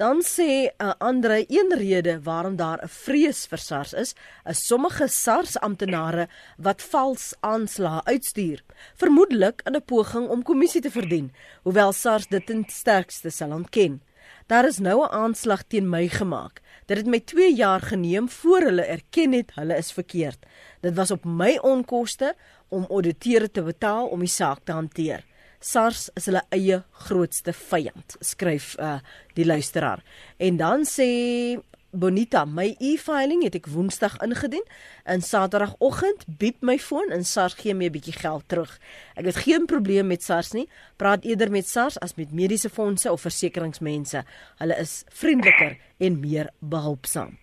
Dan 0.00 0.22
sê 0.24 0.50
'n 0.64 0.72
uh, 0.84 0.92
ander 0.98 1.44
een 1.48 1.70
rede 1.76 2.22
waarom 2.22 2.56
daar 2.56 2.80
'n 2.82 2.88
vrees 3.04 3.40
vir 3.50 3.58
SARS 3.58 3.92
is, 3.92 4.14
is 4.52 4.66
sommige 4.66 5.08
SARS 5.08 5.58
amptenare 5.58 6.28
wat 6.56 6.82
vals 6.82 7.34
aanslae 7.40 8.00
uitstuur, 8.04 8.64
vermoedelik 8.94 9.60
in 9.64 9.76
'n 9.76 9.84
poging 9.84 10.28
om 10.28 10.42
kommissie 10.42 10.80
te 10.80 10.90
verdien, 10.90 11.32
hoewel 11.62 11.92
SARS 11.92 12.26
dit 12.26 12.46
ten 12.46 12.64
sterkste 12.68 13.30
sal 13.30 13.52
ontken. 13.52 14.00
Daar 14.46 14.66
is 14.66 14.78
nou 14.78 15.04
'n 15.04 15.12
aanslag 15.22 15.62
teen 15.62 15.88
my 15.88 16.08
gemaak. 16.08 16.60
Dit 16.86 16.96
het 16.96 17.06
my 17.06 17.20
2 17.20 17.54
jaar 17.54 17.80
geneem 17.80 18.28
voor 18.28 18.60
hulle 18.60 18.82
erken 18.82 19.32
het 19.32 19.50
hulle 19.54 19.76
is 19.76 19.92
verkeerd. 19.92 20.46
Dit 20.80 20.94
was 20.94 21.10
op 21.10 21.24
my 21.24 21.58
onkoste 21.62 22.34
om 22.68 22.86
auditeure 22.88 23.50
te 23.50 23.62
betaal 23.62 24.06
om 24.06 24.18
die 24.18 24.28
saak 24.28 24.58
te 24.64 24.72
hanteer. 24.72 25.24
SARS 25.60 26.08
is 26.16 26.24
hulle 26.30 26.40
eie 26.56 26.78
grootste 27.04 27.52
vyand, 27.52 28.16
skryf 28.24 28.72
uh, 28.80 28.96
die 29.36 29.44
luisteraar. 29.44 30.00
En 30.40 30.56
dan 30.56 30.86
sê 30.88 31.60
Bonita, 31.90 32.44
my 32.46 32.68
e-filing 32.78 33.42
het 33.42 33.56
ek 33.58 33.66
Woensdag 33.68 34.14
ingedien. 34.22 34.62
In 35.10 35.24
Saterdagoggend 35.26 36.22
biep 36.38 36.62
my 36.62 36.78
foon 36.78 37.10
en 37.10 37.26
SARS 37.26 37.58
gee 37.58 37.74
my 37.74 37.90
'n 37.90 37.92
bietjie 37.92 38.14
geld 38.14 38.46
terug. 38.46 38.78
Ek 39.16 39.26
het 39.26 39.42
geen 39.42 39.66
probleem 39.66 40.06
met 40.06 40.22
SARS 40.22 40.52
nie. 40.52 40.68
Praat 40.96 41.24
eerder 41.24 41.50
met 41.50 41.68
SARS 41.68 41.98
as 41.98 42.14
met 42.14 42.32
mediese 42.32 42.70
fondse 42.70 43.12
of 43.12 43.20
versekeringsmense. 43.20 44.24
Hulle 44.58 44.76
is 44.78 45.04
vriendeliker 45.08 45.76
en 45.98 46.20
meer 46.20 46.50
behulpsaam. 46.60 47.36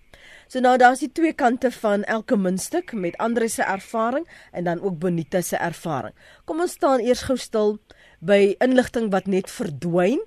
So 0.47 0.59
nou 0.63 0.77
daar's 0.79 1.03
die 1.03 1.11
twee 1.11 1.33
kante 1.35 1.71
van 1.75 2.03
elke 2.07 2.37
muntstuk 2.39 2.93
met 2.95 3.17
Andre 3.17 3.49
se 3.51 3.63
ervaring 3.63 4.27
en 4.51 4.63
dan 4.63 4.81
ook 4.81 4.99
Bonita 4.99 5.41
se 5.41 5.57
ervaring. 5.57 6.15
Kom 6.45 6.61
ons 6.63 6.71
staan 6.71 7.03
eers 7.03 7.25
gou 7.27 7.35
stil 7.37 7.77
by 8.19 8.55
inligting 8.63 9.11
wat 9.11 9.27
net 9.27 9.51
verdwyn 9.51 10.23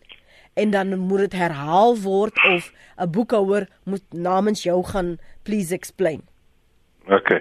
en 0.61 0.71
dan 0.71 0.93
moet 0.99 1.25
dit 1.25 1.39
herhaal 1.41 1.97
word 2.05 2.37
of 2.53 2.73
'n 3.01 3.11
boekhouer 3.11 3.69
moet 3.85 4.05
namens 4.13 4.63
jou 4.63 4.85
gaan 4.85 5.19
please 5.43 5.75
explain. 5.75 6.23
Okay. 7.09 7.41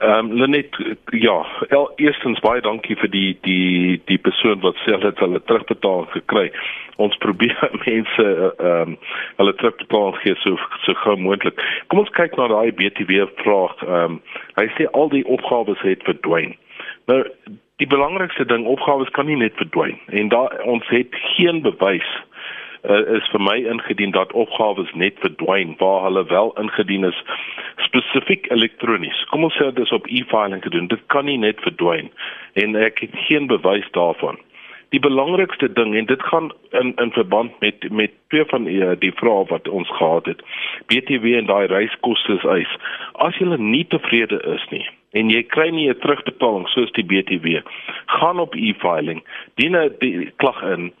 Ehm 0.00 0.30
um, 0.30 0.32
Lenet 0.32 0.76
ja, 1.10 1.46
el, 1.68 1.90
eerstens 1.96 2.40
baie 2.40 2.62
dankie 2.64 2.96
vir 2.96 3.10
die 3.12 3.36
die 3.44 4.00
die 4.08 4.16
persoon 4.18 4.62
wat 4.64 4.78
sê 4.80 4.96
dat 5.02 5.18
hulle 5.20 5.42
terugbetaal 5.44 6.06
gekry. 6.14 6.46
Ons 6.96 7.18
probeer 7.20 7.68
mense 7.84 8.24
ehm 8.24 8.94
um, 8.94 8.96
hulle 9.36 9.54
terugbetaal 9.60 10.16
gee 10.22 10.38
so 10.40 10.56
so 10.86 10.96
gou 11.02 11.18
moontlik. 11.20 11.60
Kom 11.92 12.00
ons 12.00 12.14
kyk 12.16 12.38
na 12.40 12.48
daai 12.48 12.72
BTW 12.80 13.28
vraag. 13.42 13.76
Ehm 13.84 14.16
um, 14.16 14.20
hy 14.56 14.66
sê 14.78 14.88
al 14.96 15.12
die 15.12 15.26
opgawes 15.36 15.84
het 15.84 16.08
verdwyn. 16.08 16.56
Nou 17.12 17.20
die 17.80 17.88
belangrikste 17.88 18.44
ding, 18.48 18.64
opgawes 18.68 19.12
kan 19.16 19.28
nie 19.28 19.36
net 19.40 19.56
verdwyn 19.60 20.00
en 20.16 20.32
daar 20.32 20.56
ons 20.68 20.88
het 20.92 21.12
geen 21.36 21.60
bewys 21.64 22.08
uh, 22.84 23.16
is 23.16 23.28
vir 23.32 23.42
my 23.42 23.56
ingedien 23.72 24.12
dat 24.16 24.32
opgawes 24.32 24.92
net 24.94 25.18
verdwyn 25.24 25.74
waar 25.78 26.02
hulle 26.08 26.24
wel 26.24 26.52
ingedien 26.60 27.04
is 27.04 27.22
spesifiek 27.86 28.50
elektronies. 28.50 29.24
Kom 29.30 29.44
ons 29.44 29.56
sê 29.58 29.70
dit 29.72 29.84
is 29.84 29.96
op 29.96 30.06
e-filing 30.06 30.62
gedoen. 30.62 30.88
Dit 30.88 31.02
kan 31.06 31.24
nie 31.24 31.38
net 31.38 31.60
verdwyn 31.66 32.10
en 32.60 32.76
ek 32.76 33.02
het 33.06 33.18
geen 33.26 33.46
bewys 33.50 33.88
daarvan. 33.96 34.38
Die 34.90 35.00
belangrikste 35.00 35.68
ding 35.72 35.94
en 35.94 36.06
dit 36.10 36.22
gaan 36.22 36.50
in 36.80 36.94
in 37.02 37.12
verband 37.14 37.60
met 37.60 37.90
met 37.90 38.14
twee 38.28 38.44
van 38.44 38.64
die, 38.64 38.80
eh, 38.84 38.96
die 38.98 39.12
vrae 39.14 39.44
wat 39.50 39.68
ons 39.68 39.90
gehad 39.98 40.26
het. 40.26 40.42
BTW 40.86 41.36
en 41.38 41.46
daai 41.46 41.66
reiskoste 41.66 42.40
eis. 42.48 42.72
As 43.14 43.36
jy 43.38 43.46
nie 43.56 43.84
tevrede 43.86 44.40
is 44.54 44.66
nie 44.70 44.86
en 45.12 45.30
jy 45.30 45.42
kry 45.42 45.70
nie 45.70 45.88
'n 45.90 45.98
terugbetaling 45.98 46.68
soos 46.68 46.92
die 46.92 47.04
BTW, 47.04 47.62
gaan 48.06 48.38
op 48.38 48.54
e-filing, 48.54 49.22
dien 49.54 49.76
'n 49.76 50.32
klag 50.36 50.62
in 50.62 50.92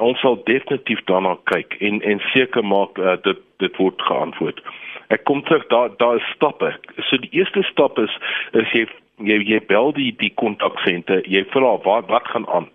ons 0.00 0.20
sal 0.20 0.38
definitief 0.48 1.00
daarna 1.10 1.36
kyk 1.52 1.76
en 1.80 2.00
en 2.02 2.20
seker 2.32 2.64
maak 2.64 2.98
uh, 2.98 3.16
dit 3.24 3.38
dit 3.62 3.76
word 3.76 4.02
geantwoord. 4.08 4.60
Ek 5.14 5.24
kom 5.28 5.42
terug 5.44 5.66
daar 5.72 5.90
daar 6.02 6.16
is 6.16 6.32
stappe. 6.34 6.72
So 7.08 7.18
die 7.22 7.32
eerste 7.36 7.62
stap 7.70 7.98
is 7.98 8.12
is 8.52 8.72
jy 8.76 8.86
jy, 9.28 9.40
jy 9.54 9.60
bel 9.68 9.92
die 9.96 10.12
die 10.20 10.32
kontaksente, 10.42 11.20
jy 11.28 11.44
vra 11.54 11.76
wat 11.84 12.08
wat 12.12 12.28
gaan 12.32 12.48
aan. 12.48 12.70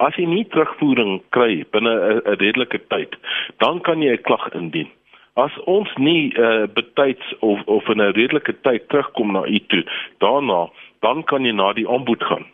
As 0.00 0.16
jy 0.16 0.24
nie 0.24 0.46
terugvoering 0.48 1.20
kry 1.36 1.64
binne 1.76 1.92
'n 1.92 2.38
redelike 2.40 2.80
tyd, 2.88 3.16
dan 3.58 3.80
kan 3.80 4.02
jy 4.02 4.16
'n 4.16 4.24
klag 4.24 4.48
indien. 4.54 4.88
As 5.36 5.52
ons 5.66 5.88
nie 5.96 6.32
uh, 6.36 6.66
betyds 6.66 7.34
of 7.40 7.60
of 7.66 7.88
in 7.88 8.00
'n 8.00 8.12
redelike 8.16 8.54
tyd 8.62 8.88
terugkom 8.88 9.32
na 9.32 9.44
u 9.44 9.58
toe, 9.68 9.84
daarna 10.18 10.68
dan 11.00 11.22
kan 11.24 11.44
jy 11.44 11.52
na 11.52 11.72
die 11.72 11.88
aanbod 11.88 12.22
gaan. 12.24 12.46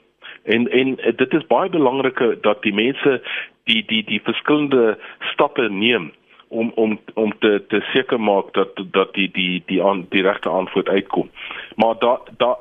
En 0.45 0.69
en 0.71 0.97
dit 1.17 1.35
is 1.35 1.47
baie 1.47 1.71
belangrik 1.71 2.43
dat 2.43 2.63
die 2.63 2.75
mense 2.75 3.21
die 3.67 3.83
die 3.87 4.05
die 4.05 4.21
verskillende 4.21 4.99
stappe 5.33 5.69
neem 5.71 6.13
om 6.49 6.73
om 6.75 6.99
om 7.15 7.33
te 7.39 7.65
te 7.69 7.81
seker 7.93 8.21
maak 8.21 8.53
dat 8.55 8.79
dat 8.93 9.15
die 9.15 9.31
die 9.33 9.63
die 9.67 9.83
aan 9.83 10.07
die 10.11 10.23
regte 10.23 10.49
antwoord 10.49 10.89
uitkom. 10.89 11.31
Maar 11.77 11.99
da 11.99 12.21
da 12.39 12.57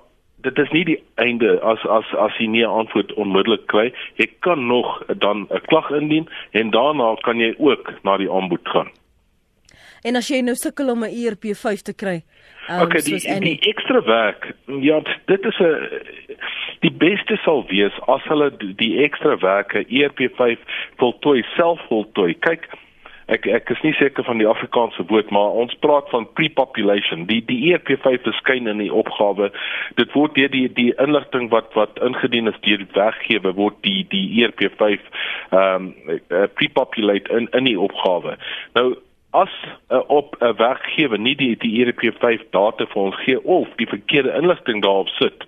dit 0.45 0.57
is 0.57 0.71
nie 0.71 0.83
die 0.85 0.99
einde 1.21 1.59
as 1.61 1.85
as 1.97 2.13
as 2.25 2.37
jy 2.39 2.47
nie 2.47 2.65
'n 2.65 2.77
antwoord 2.81 3.13
onmiddellik 3.13 3.65
kry. 3.67 3.93
Jy 4.15 4.27
kan 4.39 4.67
nog 4.67 5.05
dan 5.17 5.47
'n 5.49 5.61
klag 5.67 5.89
indien 5.91 6.29
en 6.51 6.69
daarna 6.69 7.15
kan 7.21 7.39
jy 7.39 7.55
ook 7.57 7.93
na 8.03 8.17
die 8.17 8.31
aanbod 8.31 8.67
gaan. 8.69 8.89
En 10.03 10.15
as 10.15 10.27
jy 10.27 10.41
nou 10.41 10.55
sukkel 10.55 10.89
om 10.89 11.03
'n 11.03 11.13
ERP5 11.13 11.81
te 11.81 11.93
kry, 11.93 12.23
um, 12.69 12.81
okay, 12.81 13.01
die 13.01 13.39
die 13.39 13.59
ekstra 13.69 14.03
werk, 14.05 14.53
ja, 14.65 15.01
dit 15.25 15.45
is 15.45 15.59
'n 15.59 15.75
die 16.85 16.91
beste 16.91 17.37
sal 17.43 17.65
wees 17.69 17.93
as 18.07 18.23
hulle 18.29 18.51
die 18.57 18.95
ekstra 19.03 19.37
werke 19.41 19.85
ERP5 19.85 20.57
voltooi 21.01 21.43
self 21.55 21.79
voltooi. 21.89 22.33
Kyk, 22.45 22.67
ek 23.33 23.47
ek 23.49 23.71
is 23.73 23.81
nie 23.83 23.93
seker 23.97 24.25
van 24.27 24.41
die 24.41 24.47
Afrikaanse 24.49 25.05
woord 25.09 25.31
maar 25.33 25.57
ons 25.63 25.73
praat 25.85 26.09
van 26.13 26.27
pre-population. 26.37 27.25
Die 27.29 27.41
die 27.45 27.59
ERP5 27.71 28.27
verskyn 28.27 28.69
in 28.71 28.83
die 28.83 28.91
opgawe. 28.93 29.49
Dit 29.99 30.13
word 30.17 30.35
deur 30.37 30.51
die 30.53 30.67
die 30.77 30.91
inligting 31.01 31.49
wat 31.53 31.73
wat 31.79 31.97
ingedien 32.05 32.51
is 32.51 32.61
deur 32.67 32.83
die 32.83 32.93
werkgewer 32.93 33.57
word 33.57 33.81
die 33.87 34.05
die 34.13 34.27
ERP5 34.43 34.85
ehm 35.55 35.89
um, 35.89 35.91
pre-populate 36.59 37.31
in 37.33 37.49
in 37.57 37.71
die 37.71 37.79
opgawe. 37.79 38.37
Nou 38.77 38.93
as 39.43 39.53
uh, 39.89 40.01
op 40.07 40.35
'n 40.39 40.45
uh, 40.45 40.53
werkgewer 40.57 41.19
nie 41.19 41.35
die 41.35 41.55
die 41.57 41.73
ERP5 41.85 42.49
data 42.49 42.85
vir 42.85 43.01
ons 43.01 43.15
gee 43.25 43.39
of 43.43 43.67
die 43.75 43.87
verkeerde 43.87 44.35
inligting 44.41 44.81
daarop 44.81 45.09
sit 45.19 45.47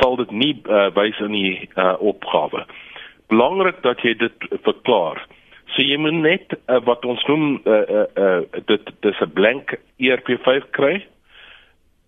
sal 0.00 0.16
dit 0.16 0.30
nie 0.30 0.54
uh, 0.68 0.90
wys 0.94 1.18
in 1.18 1.32
die 1.32 1.68
uh, 1.74 1.94
opgawe 1.98 2.66
belangrik 3.28 3.82
dat 3.82 4.02
jy 4.02 4.14
dit 4.14 4.50
verklaar 4.62 5.26
So 5.76 5.82
jy 5.84 5.98
moet 6.00 6.14
net 6.24 6.54
uh, 6.70 6.78
wat 6.86 7.04
ons 7.04 7.20
noem 7.28 7.58
uh, 7.68 7.82
uh, 7.84 8.04
uh, 8.16 8.60
dit 8.70 8.90
dis 9.04 9.20
'n 9.20 9.32
blank 9.36 9.74
ERP5 10.00 10.70
kry 10.70 11.04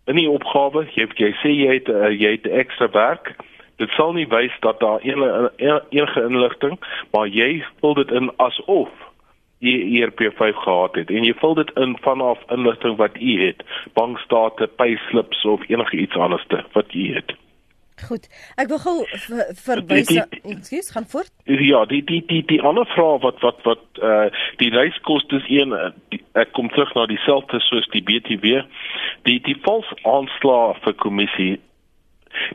in 0.07 0.17
die 0.17 0.31
opgawe. 0.31 0.87
Jy 0.95 1.09
jy 1.21 1.33
sê 1.43 1.53
jy 1.53 1.75
het 1.75 1.89
uh, 1.93 2.09
jy 2.09 2.39
het 2.39 2.47
ekstra 2.47 2.89
werk. 2.95 3.35
Dit 3.77 3.91
sal 3.91 4.15
nie 4.17 4.27
wys 4.27 4.55
dat 4.61 4.81
daar 4.81 5.05
enige 5.05 5.83
enige 5.91 6.23
inligting, 6.23 6.79
maar 7.13 7.29
jy 7.29 7.65
vul 7.81 7.95
dit 7.95 8.11
in 8.11 8.31
asof 8.37 8.89
jy 9.65 9.75
ERP5 9.99 10.63
gehad 10.65 10.95
het 10.95 11.11
en 11.11 11.27
jy 11.27 11.35
vul 11.41 11.55
dit 11.59 11.71
in 11.77 11.97
vanaf 12.05 12.39
inligting 12.55 12.97
wat 12.97 13.19
u 13.21 13.35
het, 13.47 13.63
bankstate, 13.99 14.67
payslips 14.67 15.45
of 15.45 15.69
enige 15.69 15.97
iets 15.97 16.17
anderste 16.17 16.65
wat 16.73 16.95
u 16.95 17.15
het. 17.15 17.35
Goed. 18.07 18.29
Ek 18.55 18.69
wil 18.71 18.79
gou 18.79 18.97
verwys. 19.65 20.11
Ekskuus, 20.47 20.91
gaan 20.95 21.07
voort. 21.11 21.33
Ja, 21.45 21.85
die 21.91 22.05
die 22.07 22.21
die 22.27 22.45
die 22.47 22.61
ander 22.63 22.87
vraag 22.95 23.25
wat 23.25 23.41
wat 23.43 23.59
wat 23.67 23.83
eh 23.99 24.09
uh, 24.09 24.43
die 24.63 24.71
reiskoste 24.71 25.37
is 25.37 25.49
een 25.51 25.75
die, 26.15 26.23
ek 26.33 26.53
kom 26.53 26.69
terug 26.69 26.95
na 26.95 27.07
dieselfde 27.07 27.61
soos 27.61 27.89
die 27.91 28.03
BTW. 28.03 28.63
Die 29.27 29.41
die 29.43 29.59
vals 29.67 29.91
aanslag 30.03 30.79
vir 30.85 30.95
kommissie 30.95 31.59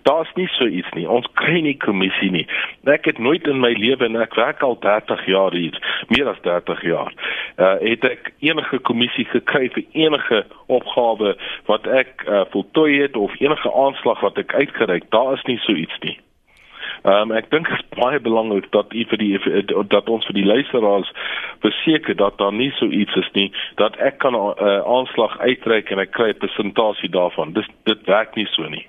Daar's 0.03 0.31
nie 0.35 0.47
so 0.47 0.65
iets 0.65 0.89
nie. 0.93 1.07
Ons 1.09 1.27
kry 1.39 1.61
nie 1.61 1.77
kommissie 1.77 2.31
nie. 2.31 2.47
Ek 2.83 3.05
het 3.05 3.17
nooit 3.17 3.47
in 3.47 3.59
my 3.59 3.73
lewe 3.77 4.05
en 4.05 4.19
ek 4.21 4.35
werk 4.39 4.63
al 4.63 4.77
30 4.83 5.25
jaar 5.25 5.55
hier, 5.55 5.79
meer 6.09 6.27
as 6.27 6.41
30 6.47 6.83
jaar. 6.87 7.13
Uh 7.57 7.75
het 7.83 8.03
ek 8.07 8.33
enige 8.39 8.79
kommissie 8.79 9.25
gekry 9.25 9.69
vir 9.73 9.83
enige 9.91 10.43
opgawe 10.67 11.35
wat 11.71 11.87
ek 11.87 12.27
uh 12.27 12.45
voltooi 12.51 13.01
het 13.01 13.17
of 13.17 13.39
enige 13.39 13.73
aanslag 13.73 14.21
wat 14.21 14.37
ek 14.37 14.53
uitgereik. 14.53 15.09
Daar 15.09 15.33
is 15.33 15.43
nie 15.49 15.59
so 15.65 15.73
iets 15.73 15.99
nie. 16.01 16.17
Ehm 17.03 17.31
um, 17.31 17.31
ek 17.35 17.49
dink 17.51 17.67
dit 17.67 17.75
is 17.75 17.97
baie 17.99 18.19
belangrik 18.23 18.69
dat 18.71 18.93
u 18.95 19.01
vir 19.11 19.19
die 19.19 19.33
dat 19.91 20.09
ons 20.09 20.25
vir 20.29 20.37
die 20.37 20.45
luisteraars 20.47 21.09
verseker 21.65 22.15
dat 22.15 22.37
daar 22.39 22.53
nie 22.55 22.71
so 22.77 22.87
iets 22.87 23.15
is 23.19 23.27
nie 23.35 23.49
dat 23.81 23.97
ek 23.99 24.21
kan 24.23 24.35
'n 24.35 24.55
uh, 24.55 24.79
aanslag 24.87 25.35
uitreik 25.39 25.91
en 25.91 25.99
ek 25.99 26.11
kry 26.11 26.29
'n 26.29 26.39
persentasie 26.45 27.09
daarvan. 27.09 27.53
Dis 27.53 27.67
dit 27.83 28.07
werk 28.07 28.35
nie 28.35 28.47
so 28.55 28.69
nie. 28.69 28.87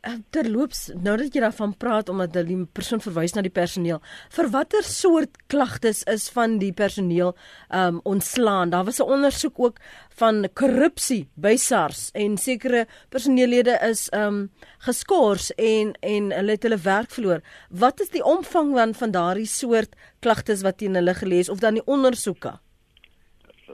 Eh, 0.00 0.14
terloops, 0.32 0.86
nou 0.96 1.12
dat 1.20 1.34
jy 1.36 1.42
daarvan 1.44 1.74
praat 1.76 2.08
omdat 2.08 2.32
die 2.48 2.56
persoon 2.72 3.02
verwys 3.04 3.34
na 3.36 3.42
die 3.44 3.52
personeel, 3.52 3.98
vir 4.32 4.46
watter 4.48 4.86
soort 4.88 5.34
klagtes 5.52 6.00
is 6.08 6.30
van 6.32 6.54
die 6.62 6.70
personeel 6.72 7.34
um 7.76 7.98
ontslaan? 8.08 8.72
Daar 8.72 8.86
was 8.88 9.00
'n 9.00 9.12
ondersoek 9.12 9.58
ook 9.60 9.76
van 10.16 10.48
korrupsie 10.54 11.28
by 11.34 11.56
SARS 11.56 12.10
en 12.14 12.38
sekere 12.38 12.86
personeellede 13.10 13.76
is 13.90 14.08
um 14.12 14.50
geskort 14.78 15.52
en 15.58 15.92
en 16.00 16.32
hulle 16.32 16.50
het 16.50 16.62
hulle 16.62 16.80
werk 16.80 17.10
verloor. 17.10 17.42
Wat 17.68 18.00
is 18.00 18.08
die 18.08 18.24
omvang 18.24 18.72
van 18.72 18.94
van 18.94 19.10
daardie 19.10 19.46
soort 19.46 19.96
klagtes 20.20 20.62
wat 20.62 20.78
teen 20.78 20.94
hulle 20.94 21.14
gelees 21.14 21.48
of 21.48 21.58
dan 21.58 21.74
die 21.74 21.86
ondersoeke? 21.86 22.58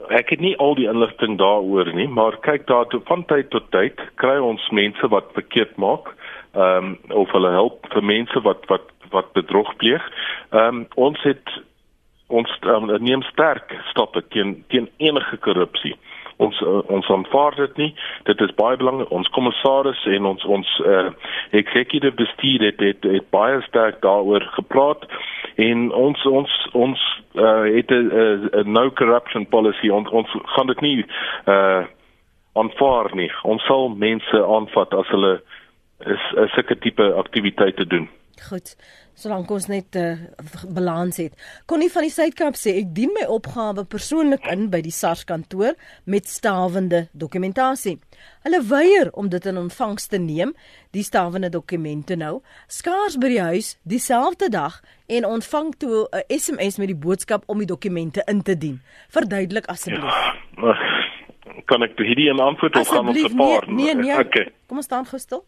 Ek 0.09 0.29
het 0.29 0.39
nie 0.39 0.55
al 0.63 0.75
die 0.75 0.87
inligting 0.87 1.37
daaroor 1.37 1.89
nie, 1.93 2.07
maar 2.07 2.37
kyk 2.45 2.67
daar 2.67 2.87
toe 2.91 3.01
van 3.09 3.25
tyd 3.25 3.49
tot 3.49 3.71
tyd 3.75 4.01
kry 4.21 4.37
ons 4.39 4.69
mense 4.71 5.07
wat 5.13 5.33
verkeerd 5.33 5.75
maak 5.77 6.13
ehm 6.57 6.85
um, 6.85 6.97
of 7.21 7.31
hulle 7.35 7.51
help 7.53 7.85
vir 7.93 8.03
mense 8.03 8.41
wat 8.41 8.65
wat 8.71 8.87
wat 9.11 9.33
bedrog 9.33 9.75
pleeg. 9.81 10.03
Ehm 10.51 10.67
um, 10.67 10.85
ons 10.95 11.21
het 11.23 11.57
ons 12.27 12.49
um, 12.61 12.89
neem 13.03 13.21
sterk 13.31 13.75
stappe 13.91 14.23
teen 14.33 14.63
teen 14.67 14.89
enige 14.97 15.37
korrupsie. 15.37 15.95
Ons 16.37 16.61
uh, 16.61 16.81
ons 16.93 17.09
aanvaar 17.09 17.55
dit 17.55 17.77
nie. 17.77 17.89
Dit 18.23 18.41
is 18.41 18.53
baie 18.55 18.77
belangrik. 18.77 19.09
Ons 19.11 19.29
kommissaris 19.33 20.05
en 20.05 20.25
ons 20.25 20.45
ons 20.45 20.73
uh, 20.85 21.09
executive 21.57 22.13
bestuur 22.15 22.65
het, 22.69 22.79
het 22.79 23.03
het 23.09 23.29
baie 23.33 23.61
sterk 23.65 24.01
daaroor 24.01 24.45
gepraat 24.57 25.05
en 25.55 25.91
ons 25.91 26.25
ons 26.25 26.57
ons 26.73 27.05
uh, 27.35 27.65
het 27.73 27.89
'n 27.91 28.71
no 28.71 28.91
corruption 28.91 29.47
policy 29.47 29.89
ons 29.89 30.09
ons 30.09 30.29
gaan 30.55 30.67
dit 30.67 30.81
nie 30.81 31.05
uh 31.45 31.85
aanvaar 32.57 33.15
nie. 33.15 33.31
Ons 33.43 33.65
sal 33.69 33.89
mense 33.89 34.45
aanvat 34.45 34.93
as 34.93 35.09
hulle 35.13 35.33
is 36.05 36.23
'n 36.33 36.47
sulke 36.53 36.77
tipe 36.77 37.13
aktiwiteite 37.13 37.85
doen. 37.87 38.09
Goed. 38.41 38.75
Solank 39.17 39.49
ons 39.51 39.65
net 39.67 39.95
'n 39.95 39.97
uh, 39.97 40.11
eh, 40.11 40.63
balans 40.69 41.17
het. 41.17 41.33
Connie 41.65 41.91
van 41.91 42.01
die 42.01 42.11
Suidkamp 42.11 42.55
sê 42.55 42.77
ek 42.77 42.93
dien 42.93 43.09
my 43.13 43.25
opgawe 43.25 43.83
persoonlik 43.83 44.45
in 44.45 44.69
by 44.69 44.81
die 44.81 44.91
SARS 44.91 45.23
kantoor 45.23 45.73
met 46.05 46.27
stawende 46.27 47.07
dokumentasie. 47.13 47.99
Hulle 48.43 48.61
weier 48.63 49.09
om 49.13 49.29
dit 49.29 49.45
in 49.45 49.57
ontvangs 49.57 50.07
te 50.07 50.17
neem, 50.17 50.53
die 50.91 51.03
stawende 51.03 51.49
dokumente 51.49 52.15
nou, 52.15 52.41
skaars 52.67 53.17
by 53.17 53.27
die 53.27 53.41
huis 53.41 53.77
dieselfde 53.83 54.49
dag 54.49 54.81
en 55.07 55.25
ontvang 55.25 55.75
toe 55.77 56.07
'n 56.11 56.23
SMS 56.27 56.77
met 56.77 56.87
die 56.87 57.01
boodskap 57.05 57.43
om 57.47 57.57
die 57.57 57.67
dokumente 57.67 58.21
in 58.27 58.41
te 58.41 58.57
dien. 58.57 58.81
Verduidelik 59.09 59.65
asseblief. 59.65 60.13
Ja, 60.61 60.73
kan 61.65 61.83
ek 61.83 61.97
hierdie 61.97 62.29
in 62.29 62.39
antwoord 62.39 62.75
of 62.75 62.87
gaan 62.87 63.07
ons 63.07 63.23
'n 63.23 63.35
paar? 63.35 63.65
Nee, 63.67 63.93
nee, 63.93 63.95
nee. 63.95 64.19
Okay. 64.19 64.51
Kom 64.67 64.77
ons 64.77 64.85
staan 64.85 65.05
gestil. 65.05 65.43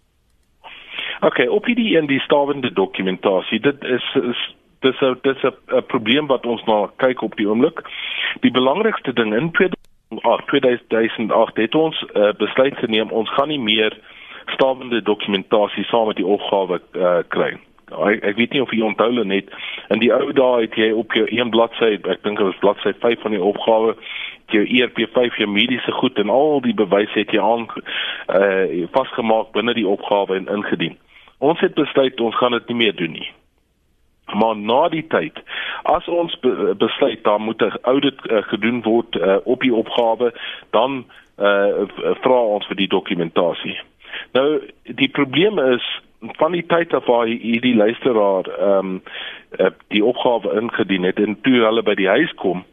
Okay, 1.22 1.48
op 1.48 1.66
hierdie 1.66 1.98
in 1.98 2.06
die 2.08 2.20
stawende 2.20 2.74
dokumentasie, 2.74 3.60
dit 3.60 3.84
is 3.84 4.16
is 4.16 4.56
dis 4.80 5.00
'n 5.02 5.18
dis 5.22 5.44
'n 5.44 5.84
probleem 5.88 6.28
wat 6.28 6.46
ons 6.46 6.64
na 6.64 6.90
kyk 6.96 7.22
op 7.22 7.36
die 7.36 7.50
oomblik. 7.50 7.82
Die 8.40 8.52
belangrikste 8.52 9.14
ding 9.14 9.36
in 9.36 9.52
2008, 9.52 10.48
2008 10.48 11.56
het 11.58 11.76
ons 11.76 12.06
uh, 12.14 12.32
besluit 12.38 12.78
geneem 12.78 13.10
ons 13.10 13.30
gaan 13.30 13.48
nie 13.48 13.60
meer 13.60 13.98
stawende 14.46 15.02
dokumentasie 15.02 15.84
saam 15.84 16.08
met 16.08 16.16
die 16.16 16.26
opgawe 16.26 16.82
uh, 16.94 17.18
kry. 17.28 17.58
Ek, 17.90 18.24
ek 18.24 18.36
weet 18.36 18.52
nie 18.52 18.62
of 18.62 18.72
jy 18.72 18.82
onthou 18.82 19.24
net 19.24 19.50
in 19.90 20.00
die 20.00 20.14
ou 20.14 20.32
dae 20.32 20.62
het 20.62 20.76
jy 20.76 20.92
op 20.92 21.14
jou 21.14 21.28
een 21.30 21.50
bladsy, 21.50 22.00
ek 22.00 22.24
dink 22.24 22.38
dit 22.38 22.46
was 22.46 22.64
bladsy 22.64 22.94
5 23.00 23.22
van 23.22 23.32
die 23.32 23.44
opgawe 23.44 23.96
jou 24.48 24.64
ERP5 24.66 25.36
jou 25.38 25.50
mediese 25.50 25.92
goed 25.92 26.18
en 26.18 26.30
al 26.30 26.62
die 26.62 26.74
bewyse 26.74 27.20
het 27.20 27.32
jy 27.32 27.42
aan 27.42 27.68
uh 28.30 28.88
vasgemaak 28.96 29.52
binne 29.52 29.74
die 29.74 29.88
opgawe 29.88 30.36
en 30.36 30.48
ingedien. 30.48 30.98
Ons 31.40 31.60
het 31.60 31.74
besluit 31.74 32.20
ons 32.20 32.36
gaan 32.36 32.52
dit 32.52 32.68
nie 32.68 32.80
meer 32.84 32.96
doen 32.96 33.12
nie. 33.12 33.30
Maar 34.34 34.58
na 34.58 34.82
die 34.94 35.06
tyd, 35.08 35.40
as 35.90 36.08
ons 36.08 36.36
be 36.44 36.76
besluit 36.78 37.24
daar 37.24 37.40
moet 37.42 37.62
'n 37.62 37.80
audit 37.82 38.20
uh, 38.26 38.44
gedoen 38.52 38.82
word 38.82 39.16
uh, 39.16 39.38
op 39.44 39.62
die 39.62 39.74
opgawe, 39.74 40.34
dan 40.70 41.06
uh, 41.40 41.88
vra 42.22 42.40
ons 42.56 42.68
vir 42.68 42.76
die 42.76 42.88
dokumentasie. 42.88 43.80
Nou 44.34 44.62
die 44.84 45.10
probleem 45.10 45.60
is 45.60 45.86
van 46.20 46.52
die 46.52 46.66
tyd 46.66 46.94
af 46.94 47.06
waar 47.06 47.26
hierdie 47.26 47.76
luisteraar 47.76 48.46
ehm 48.46 49.00
um, 49.58 49.74
die 49.88 50.06
opgawe 50.06 50.62
ingedien 50.62 51.04
het 51.04 51.20
en 51.20 51.42
toe 51.42 51.64
hulle 51.64 51.82
by 51.84 51.96
die 51.96 52.08
huis 52.08 52.34
kom, 52.34 52.66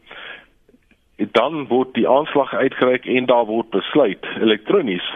dan 1.16 1.66
word 1.66 1.94
die 1.94 2.08
aanslag 2.08 2.54
uitgereik 2.54 3.06
en 3.06 3.26
daar 3.26 3.46
word 3.46 3.70
besluit 3.70 4.26
elektronies 4.40 5.06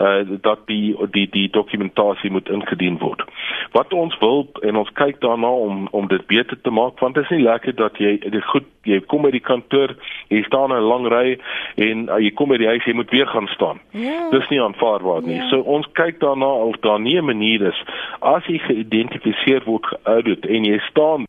uh 0.00 0.40
dat 0.40 0.60
die 0.66 0.96
die 1.10 1.28
die 1.30 1.48
dokumentasie 1.50 2.30
moet 2.30 2.48
ingedien 2.48 2.98
word. 2.98 3.24
Wat 3.72 3.92
ons 3.92 4.18
wil 4.18 4.46
en 4.62 4.76
ons 4.76 4.92
kyk 4.92 5.20
daarna 5.20 5.50
om 5.50 5.88
om 5.90 6.08
dit 6.08 6.26
beter 6.26 6.60
te 6.60 6.70
maak 6.70 6.98
want 6.98 7.14
dit 7.14 7.24
is 7.24 7.30
nie 7.36 7.44
lekker 7.44 7.74
dat 7.74 7.98
jy 7.98 8.18
dit 8.18 8.44
goed 8.44 8.68
jy 8.88 9.00
kom 9.12 9.22
by 9.22 9.30
die 9.30 9.44
kantoor, 9.44 9.94
jy 10.28 10.42
staan 10.46 10.72
in 10.72 10.82
'n 10.82 10.88
lang 10.92 11.06
ry 11.12 11.38
en 11.76 12.08
uh, 12.08 12.18
jy 12.18 12.30
kom 12.30 12.48
by 12.48 12.56
die 12.56 12.70
huis 12.72 12.84
jy 12.84 12.94
moet 12.94 13.10
weer 13.10 13.26
gaan 13.26 13.48
staan. 13.54 13.80
Ja. 13.90 14.30
Dis 14.30 14.48
nie 14.48 14.62
aanvaarbaar 14.62 15.22
nie. 15.22 15.36
Ja. 15.36 15.48
So 15.48 15.60
ons 15.60 15.86
kyk 15.92 16.20
daarna 16.20 16.48
of 16.70 16.80
daar 16.80 17.00
nie 17.00 17.18
'n 17.20 17.24
manier 17.24 17.62
is 17.62 17.84
as 18.20 18.44
jy 18.46 18.58
geïdentifiseer 18.58 19.64
word 19.64 19.86
geoudit 19.86 20.46
en 20.46 20.64
jy 20.64 20.78
staan 20.90 21.26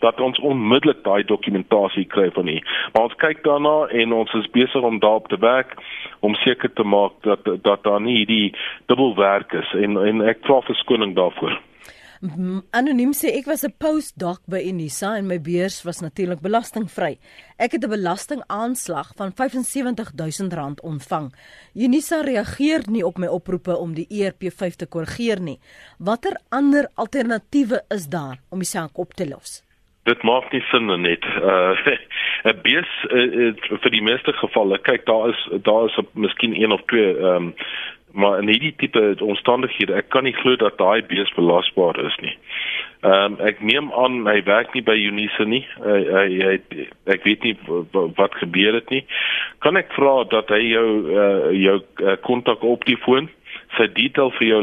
dat 0.00 0.20
ons 0.20 0.38
onmiddellik 0.38 1.04
daai 1.04 1.24
dokumentasie 1.24 2.04
kry 2.04 2.30
van 2.34 2.48
u. 2.48 2.58
Maar 2.92 3.02
ons 3.02 3.18
kyk 3.22 3.44
daarna 3.44 3.76
en 4.02 4.12
ons 4.12 4.34
is 4.40 4.50
besig 4.50 4.82
om 4.82 4.98
daarop 4.98 5.28
te 5.28 5.38
werk 5.38 5.74
om 6.20 6.34
seker 6.34 6.72
te 6.72 6.84
maak 6.84 7.12
dat 7.22 7.44
dat 7.62 7.82
daar 7.82 8.00
nie 8.00 8.16
hierdie 8.16 8.54
dubbelwerk 8.86 9.52
is 9.52 9.74
en 9.74 9.98
en 9.98 10.22
ek 10.28 10.44
vra 10.46 10.60
verskoning 10.66 11.16
daarvoor. 11.16 11.58
Anoniem 12.74 13.12
sê 13.14 13.30
ek 13.38 13.46
was 13.46 13.62
'n 13.62 13.74
postdoc 13.78 14.40
by 14.48 14.58
Unisa 14.58 15.16
en 15.16 15.26
my 15.26 15.38
beurs 15.38 15.84
was 15.84 16.00
natuurlik 16.00 16.40
belastingvry. 16.40 17.18
Ek 17.56 17.72
het 17.72 17.84
'n 17.84 17.90
belastingaanslag 17.90 19.12
van 19.14 19.32
R75000 19.32 20.80
ontvang. 20.82 21.32
Unisa 21.74 22.20
reageer 22.20 22.82
nie 22.90 23.06
op 23.06 23.18
my 23.18 23.26
oproepe 23.26 23.76
om 23.76 23.94
die 23.94 24.08
ERP5 24.10 24.76
te 24.76 24.86
korrigeer 24.86 25.40
nie. 25.40 25.60
Watter 25.98 26.36
ander 26.48 26.90
alternatiewe 26.94 27.84
is 27.88 28.08
daar 28.08 28.40
om 28.50 28.58
die 28.58 28.66
saak 28.66 28.98
op 28.98 29.14
te 29.14 29.28
los? 29.28 29.67
Dit 30.08 30.24
maak 30.24 30.52
nie 30.52 30.64
sin 30.70 30.88
net. 31.02 31.24
Uh 31.42 31.76
'n 32.48 32.58
bees 32.62 32.90
uh, 33.10 33.28
uh, 33.42 33.52
vir 33.82 33.92
die 33.92 34.02
meeste 34.02 34.32
gevalle, 34.32 34.78
kyk 34.78 35.06
daar 35.06 35.28
is 35.34 35.40
daar 35.62 35.86
is 35.90 35.98
miskien 36.14 36.54
een 36.56 36.72
of 36.72 36.82
twee 36.86 37.14
ehm 37.16 37.52
um, 37.52 37.54
maar 38.12 38.38
in 38.38 38.48
hierdie 38.48 38.74
tipe 38.76 39.14
omstandighede, 39.20 39.92
ek 39.94 40.08
kan 40.08 40.24
nie 40.24 40.34
glo 40.40 40.56
dat 40.56 40.78
daai 40.80 41.02
bees 41.06 41.28
belasbaar 41.36 41.98
is 42.06 42.16
nie. 42.24 42.34
Ehm 43.06 43.36
um, 43.36 43.40
ek 43.46 43.60
neem 43.60 43.92
aan 43.92 44.24
hy 44.26 44.40
werk 44.46 44.72
nie 44.74 44.82
by 44.82 44.96
Unisa 44.96 45.44
nie. 45.44 45.64
Hy 45.84 45.98
hy, 46.16 46.24
hy 46.48 46.86
ek 47.14 47.26
weet 47.28 47.44
nie 47.46 47.56
wat 48.18 48.38
gebeur 48.40 48.80
het 48.80 48.90
nie. 48.94 49.04
Kan 49.62 49.76
ek 49.76 49.92
vra 49.94 50.22
dat 50.30 50.50
hy 50.54 50.62
jou 50.64 50.88
uh, 51.12 51.50
jou 51.54 51.76
uh, 51.78 52.16
kontak 52.26 52.64
op 52.64 52.86
die 52.88 52.98
foon 53.04 53.28
sy 53.76 53.86
detail 53.94 54.32
vir 54.38 54.46
jou 54.48 54.62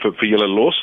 vir, 0.00 0.14
vir 0.20 0.28
julle 0.32 0.48
los. 0.48 0.78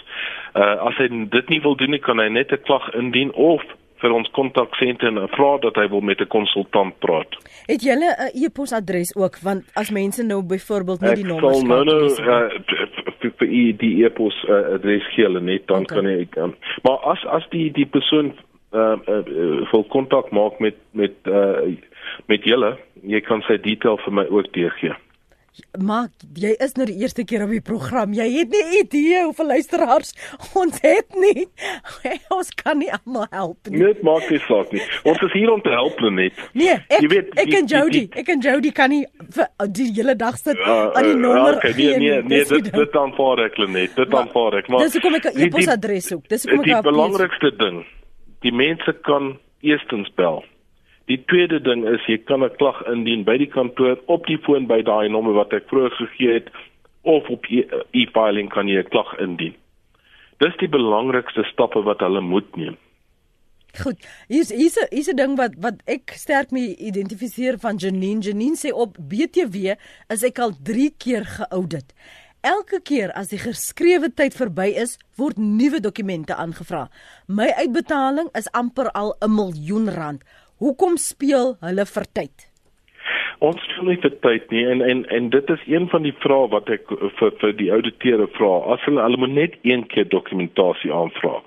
Uh 0.54 0.88
as 0.92 1.02
hy 1.02 1.10
dit 1.34 1.50
nie 1.52 1.62
wil 1.66 1.76
doen 1.76 1.96
nie, 1.98 2.04
kan 2.04 2.22
hy 2.22 2.30
net 2.30 2.54
'n 2.54 2.64
klag 2.70 2.88
indien 2.94 3.34
of 3.34 3.66
vir 4.06 4.14
ons 4.14 4.30
kontaksenter 4.38 5.10
en 5.10 5.24
vra 5.34 5.52
dat 5.66 5.76
hy 5.82 5.88
wil 5.90 6.02
met 6.06 6.22
'n 6.22 6.30
konsultant 6.30 6.94
praat. 7.02 7.32
Het 7.68 7.82
julle 7.82 8.10
'n 8.14 8.44
e-posadres 8.46 9.16
ook 9.16 9.40
want 9.42 9.64
as 9.74 9.90
mense 9.92 10.24
nou 10.24 10.42
byvoorbeeld 10.44 11.02
nie 11.02 11.10
Ek 11.10 11.16
die 11.16 11.26
nommers 11.26 11.58
sal 11.58 11.68
nou 11.68 11.84
nou 11.84 12.02
lees 12.02 12.20
nie. 12.20 12.28
uh, 12.28 13.34
vir 13.40 13.48
u 13.48 13.64
die 13.84 14.06
e-pos 14.06 14.36
uh, 14.50 14.74
adres 14.78 15.08
gee 15.16 15.26
hulle 15.26 15.42
net 15.42 15.68
dan 15.68 15.82
Okay. 15.82 15.96
kan 15.98 16.06
ek 16.06 16.38
um, 16.38 16.54
maar 16.84 17.00
as 17.14 17.26
as 17.26 17.44
die 17.50 17.72
die 17.72 17.86
persoon 17.86 18.34
uh, 18.74 18.96
uh, 19.08 19.24
uh, 19.26 19.72
wil 19.72 19.84
kontak 19.90 20.30
maak 20.32 20.60
met 20.60 20.76
met 20.92 21.16
uh, 21.28 21.74
met 22.28 22.44
julle, 22.44 22.78
jy 23.04 23.22
kan 23.22 23.42
sy 23.48 23.58
detail 23.58 23.98
vir 23.98 24.14
my 24.14 24.26
ook 24.30 24.54
deurgee. 24.54 24.94
Maar 25.80 26.08
jy 26.36 26.52
is 26.60 26.74
nou 26.76 26.86
die 26.86 26.98
eerste 27.00 27.24
keer 27.24 27.44
op 27.44 27.50
die 27.50 27.62
program. 27.62 28.14
Jy 28.14 28.26
het 28.40 28.50
nie 28.50 28.80
idee 28.82 29.24
hoeveel 29.24 29.46
luisteraars 29.48 30.14
ons 30.54 30.80
het 30.82 31.16
nie. 31.16 31.46
ons 32.38 32.50
kan 32.60 32.78
nie 32.78 32.90
almal 32.92 33.28
help 33.32 33.68
nie. 33.70 33.80
Net 33.84 34.02
maak 34.04 34.30
nie 34.30 34.40
saak 34.48 34.72
nie. 34.76 34.82
Ons 35.04 35.22
is 35.22 35.32
hier 35.34 35.52
om 35.52 35.62
te 35.62 35.70
help 35.70 36.00
net. 36.12 36.34
Nee, 36.54 36.76
ek 36.90 37.02
Jy 37.02 37.08
weet, 37.08 37.30
ek 37.40 37.46
die- 37.50 37.58
en 37.58 37.66
die- 37.66 37.76
Jody, 37.76 38.02
die- 38.08 38.20
ek 38.20 38.30
en 38.36 38.42
Jody 38.42 38.72
kan 38.72 38.90
nie 38.90 39.06
vir 39.32 39.48
die 39.72 39.92
hele 39.94 40.16
dag 40.16 40.38
sit 40.38 40.58
Uh, 40.58 40.92
aan 40.96 41.04
die 41.04 41.16
nommer 41.16 41.56
okay, 41.58 41.72
nee 41.78 41.98
nee 41.98 42.00
nie. 42.00 42.22
nee 42.28 42.44
nie 42.44 42.62
dit 42.62 42.74
dit 42.74 42.96
aanvaar 42.96 43.46
ek 43.46 43.58
net. 43.68 43.96
Dit 43.96 44.14
aanvaar 44.14 44.58
ek, 44.60 44.68
maar 44.70 44.80
dis 44.84 44.94
hoekom 44.94 45.16
ek 45.16 45.26
'n 45.26 45.34
die- 45.34 45.38
die- 45.40 45.48
e-posadres 45.48 46.08
soek. 46.08 46.28
Dis 46.28 46.44
hoekom 46.44 46.60
ek 46.60 46.66
Die 46.66 46.76
op 46.76 46.84
lees. 46.86 46.92
belangrikste 46.94 47.52
ding, 47.58 47.86
die 48.42 48.52
mense 48.52 48.94
kan 49.04 49.38
eerstens 49.62 50.10
bel. 50.16 50.44
Die 51.06 51.20
tweede 51.30 51.60
ding 51.62 51.86
is 51.86 52.06
jy 52.10 52.18
kan 52.18 52.44
'n 52.44 52.56
klag 52.58 52.82
indien 52.90 53.24
by 53.24 53.38
die 53.38 53.52
kantoor 53.52 54.00
op 54.08 54.26
die 54.26 54.38
foon 54.38 54.66
by 54.68 54.82
daai 54.82 55.10
nommer 55.10 55.34
wat 55.34 55.54
ek 55.54 55.70
vroeër 55.70 55.94
gegee 56.00 56.34
het 56.34 56.50
of 57.04 57.30
op 57.30 57.46
e- 57.50 57.68
e-filing 57.94 58.50
kan 58.50 58.68
jy 58.68 58.80
'n 58.80 58.90
klag 58.90 59.14
indien. 59.20 59.54
Dis 60.40 60.58
die 60.58 60.68
belangrikste 60.68 61.44
stappe 61.44 61.84
wat 61.84 62.00
hulle 62.00 62.22
moet 62.22 62.56
neem. 62.56 62.78
Goed. 63.84 64.00
Hier's 64.28 64.50
hier's 64.50 64.78
'n 64.78 64.88
hier's 64.90 65.10
'n 65.10 65.16
ding 65.16 65.38
wat 65.38 65.54
wat 65.60 65.82
ek 65.86 66.12
sterk 66.16 66.52
mee 66.52 66.76
identifiseer 66.76 67.60
van 67.60 67.78
Janine. 67.78 68.22
Janine 68.22 68.56
sê 68.56 68.72
op 68.74 68.98
BTW 68.98 69.76
is 70.10 70.24
ek 70.24 70.40
al 70.40 70.54
3 70.64 70.94
keer 70.98 71.26
geaudit. 71.26 71.94
Elke 72.42 72.80
keer 72.82 73.12
as 73.12 73.28
die 73.28 73.40
geskrewe 73.40 74.14
tyd 74.14 74.36
verby 74.38 74.68
is, 74.78 75.00
word 75.18 75.38
nuwe 75.38 75.80
dokumente 75.80 76.36
aangevra. 76.36 76.90
My 77.28 77.48
uitbetaling 77.58 78.30
is 78.38 78.52
amper 78.52 78.92
al 78.92 79.16
'n 79.22 79.36
miljoen 79.36 79.90
rand. 79.90 80.22
Hoekom 80.64 80.96
speel 80.98 81.56
hulle 81.60 81.86
vir 81.90 82.06
tyd? 82.16 82.46
Ons 83.44 83.60
speel 83.66 83.90
nie 83.92 83.98
vir 84.04 84.14
tyd 84.24 84.54
nie 84.56 84.64
en 84.72 84.82
en 84.86 85.02
en 85.18 85.28
dit 85.34 85.50
is 85.56 85.66
een 85.68 85.90
van 85.92 86.06
die 86.08 86.16
vrae 86.24 86.48
wat 86.54 86.72
ek 86.72 86.88
vir 87.20 87.34
vir 87.42 87.58
die 87.60 87.68
ouditeure 87.76 88.30
vra. 88.38 88.54
As 88.76 88.86
hulle 88.88 89.04
hulle 89.04 89.20
moet 89.20 89.36
net 89.36 89.58
een 89.68 89.84
keer 89.92 90.08
dokumentasie 90.14 90.94
aanvra. 90.96 91.42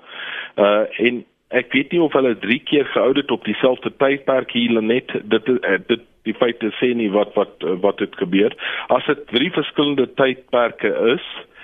Uh 0.61 0.85
en 1.07 1.23
ek 1.57 1.73
weet 1.73 1.91
nie 1.95 2.03
of 2.05 2.13
hulle 2.13 2.35
3 2.45 2.59
keer 2.69 2.85
geaudit 2.93 3.31
op 3.33 3.49
dieselfde 3.49 3.89
tydperk 3.97 4.53
hier 4.53 4.81
net 4.81 5.09
dit 5.33 5.49
eh, 5.57 5.79
dit 5.87 6.05
die 6.29 6.37
feite 6.37 6.69
sê 6.77 6.93
nie 6.93 7.09
wat 7.09 7.33
wat 7.33 7.65
wat 7.81 8.05
het 8.05 8.15
gebeur. 8.21 8.53
As 8.93 9.09
dit 9.09 9.25
drie 9.33 9.49
verskillende 9.57 10.05
tydperke 10.21 10.93
is, 11.15 11.25
uh 11.25 11.58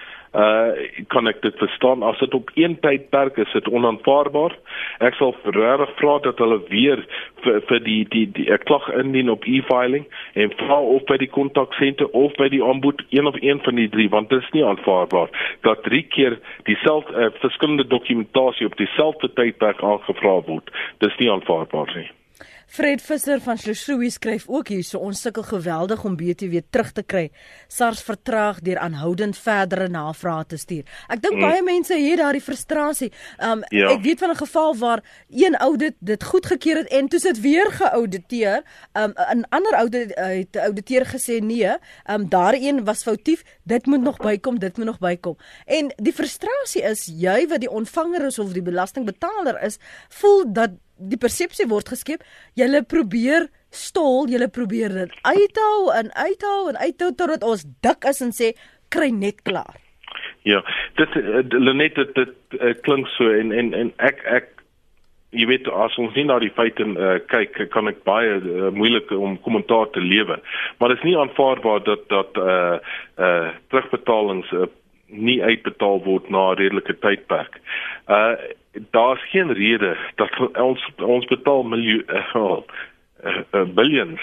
kan 1.07 1.27
ek 1.27 1.41
dit 1.41 1.55
verstaan? 1.57 2.03
As 2.03 2.19
dit 2.19 2.33
op 2.33 2.51
een 2.53 2.79
tydperk 2.79 3.37
is 3.37 3.51
dit 3.53 3.67
onaanvaarbaar. 3.67 4.55
Ek 4.99 5.15
sal 5.19 5.35
regtig 5.43 5.93
vra 5.99 6.17
dat 6.25 6.41
hulle 6.43 6.59
weer 6.69 7.03
vir 7.45 7.61
vir 7.69 7.79
die 7.85 8.01
die 8.09 8.25
die 8.37 8.47
'n 8.51 8.63
klag 8.67 8.89
indien 9.01 9.29
op 9.29 9.45
e-filing 9.45 10.05
en 10.33 10.51
vra 10.57 10.79
of 10.79 11.03
by 11.03 11.17
die 11.17 11.29
kontaksenter 11.29 12.09
of 12.11 12.33
by 12.41 12.49
die 12.49 12.63
aanbod 12.63 13.01
een 13.09 13.27
of 13.27 13.35
een 13.41 13.61
van 13.63 13.75
die 13.75 13.89
drie 13.89 14.09
want 14.09 14.29
dit 14.29 14.41
is 14.41 14.51
nie 14.51 14.65
aanvaarbaar 14.65 15.29
dat 15.61 15.83
drie 15.83 16.03
keer 16.03 16.39
dieselfde 16.63 17.13
uh, 17.13 17.31
verskillende 17.39 17.87
dokumentasie 17.87 18.65
op 18.65 18.77
dieselfde 18.77 19.33
tydperk 19.33 19.83
aangevra 19.83 20.41
word. 20.51 20.69
Dis 20.99 21.17
nie 21.17 21.31
aanvaarbaar 21.31 21.95
nie 21.95 22.09
Fred 22.75 22.99
Visser 22.99 23.39
van 23.39 23.55
Shlosui 23.55 24.09
skryf 24.11 24.49
ook 24.51 24.67
hierso 24.73 24.99
ons 24.99 25.21
sukkel 25.23 25.45
geweldig 25.47 26.01
om 26.03 26.17
BTW 26.19 26.59
terug 26.75 26.89
te 26.91 27.03
kry. 27.07 27.29
SARS 27.71 28.01
vertraag 28.03 28.57
deur 28.65 28.81
aanhoudend 28.83 29.37
verdere 29.39 29.87
navrae 29.87 30.43
te 30.51 30.59
stuur. 30.59 30.83
Ek 31.07 31.21
dink 31.23 31.37
mm. 31.37 31.45
baie 31.45 31.61
mense 31.63 31.95
het 31.95 32.19
daardie 32.19 32.43
frustrasie. 32.43 33.11
Um 33.39 33.63
Ja. 33.71 33.93
ek 33.93 34.03
weet 34.03 34.19
van 34.19 34.31
'n 34.31 34.41
geval 34.43 34.75
waar 34.75 35.03
een 35.29 35.55
audit 35.55 35.95
dit 35.99 36.23
goedgekeur 36.23 36.77
het 36.83 36.87
en 36.91 37.07
toe 37.07 37.19
sit 37.19 37.39
weer 37.39 37.71
geauditeer. 37.71 38.63
Um 38.93 39.13
'n 39.15 39.45
ander 39.49 39.73
audit 39.73 40.11
uh, 40.11 40.25
het 40.43 40.51
die 40.51 40.61
ouditeur 40.61 41.05
gesê 41.05 41.39
nee, 41.39 41.77
um 42.11 42.29
daardie 42.29 42.67
een 42.67 42.83
was 42.83 43.03
foutief, 43.03 43.43
dit 43.63 43.85
moet 43.85 44.01
nog 44.01 44.17
bykom, 44.17 44.59
dit 44.59 44.77
moet 44.77 44.85
nog 44.85 44.99
bykom. 44.99 45.37
En 45.65 45.93
die 45.95 46.13
frustrasie 46.13 46.83
is 46.83 47.05
jy 47.07 47.47
wat 47.47 47.59
die 47.59 47.71
ontvanger 47.71 48.25
is 48.25 48.39
of 48.39 48.51
die 48.51 48.61
belastingbetaler 48.61 49.63
is, 49.63 49.77
voel 50.09 50.43
dat 50.51 50.71
die 50.97 51.19
persepsie 51.19 51.67
word 51.69 51.89
geskep 51.91 52.23
julle 52.55 52.83
probeer 52.83 53.49
stol 53.69 54.29
julle 54.31 54.47
probeer 54.47 54.93
dit 55.03 55.17
uithou 55.23 55.91
en 55.95 56.11
uithou 56.15 56.69
en 56.71 56.77
uithou 56.79 57.11
totdat 57.11 57.43
ons 57.43 57.65
dik 57.83 58.07
is 58.11 58.21
en 58.21 58.31
sê 58.35 58.53
kry 58.89 59.11
net 59.11 59.43
klaar 59.43 59.81
Ja, 60.45 60.61
dit 60.93 61.15
uh, 61.17 61.41
Lenet 61.49 61.95
dit, 61.95 62.11
dit 62.15 62.59
uh, 62.61 62.73
klink 62.85 63.07
so 63.15 63.31
en 63.33 63.51
en 63.51 63.73
en 63.73 63.87
ek 63.97 64.21
ek 64.29 64.51
jy 65.35 65.47
weet 65.49 65.67
as 65.73 65.95
ons 65.99 66.13
nie 66.15 66.25
na 66.29 66.37
die 66.39 66.51
feite 66.53 66.85
uh, 66.85 67.15
kyk 67.31 67.57
kan 67.73 67.89
ek 67.89 68.03
baie 68.07 68.37
uh, 68.37 68.69
moeilik 68.75 69.09
om 69.17 69.39
kommentaar 69.45 69.89
te 69.95 70.03
lewer. 70.03 70.43
Maar 70.77 70.93
dit 70.93 71.01
is 71.01 71.07
nie 71.09 71.17
aanvaarbaar 71.19 71.81
dat 71.87 72.05
dat 72.13 72.37
uh 72.41 72.77
uh 73.17 73.49
terugbetalings 73.73 74.53
uh, 74.53 74.69
nie 75.09 75.41
uitbetaal 75.41 76.03
word 76.05 76.29
na 76.29 76.51
redelike 76.53 76.93
tydperk. 77.01 77.57
Uh 78.05 78.37
daar's 78.91 79.29
geen 79.29 79.53
rede 79.53 79.97
dat 80.15 80.57
ons 80.57 80.89
ons 80.95 81.25
betaal 81.25 81.63
miljoen 81.63 82.03
uh, 82.07 82.57
uh, 83.51 83.63
billions 83.73 84.21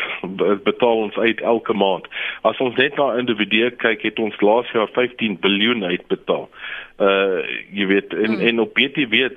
betaal 0.62 0.96
ons 0.96 1.16
uit 1.16 1.40
elke 1.40 1.72
maand. 1.72 2.06
As 2.42 2.58
ons 2.58 2.76
net 2.76 2.96
na 2.96 3.16
individue 3.18 3.70
kyk, 3.70 4.02
het 4.02 4.18
ons 4.18 4.40
laas 4.40 4.70
jaar 4.76 4.90
15 4.92 5.38
biljoen 5.40 5.84
uitbetaal. 5.84 6.48
Uh 6.98 7.40
jy 7.72 7.86
weet 7.86 8.14
en 8.14 8.36
mm. 8.36 8.46
en 8.50 8.60
op 8.66 8.74
BTW 8.74 9.28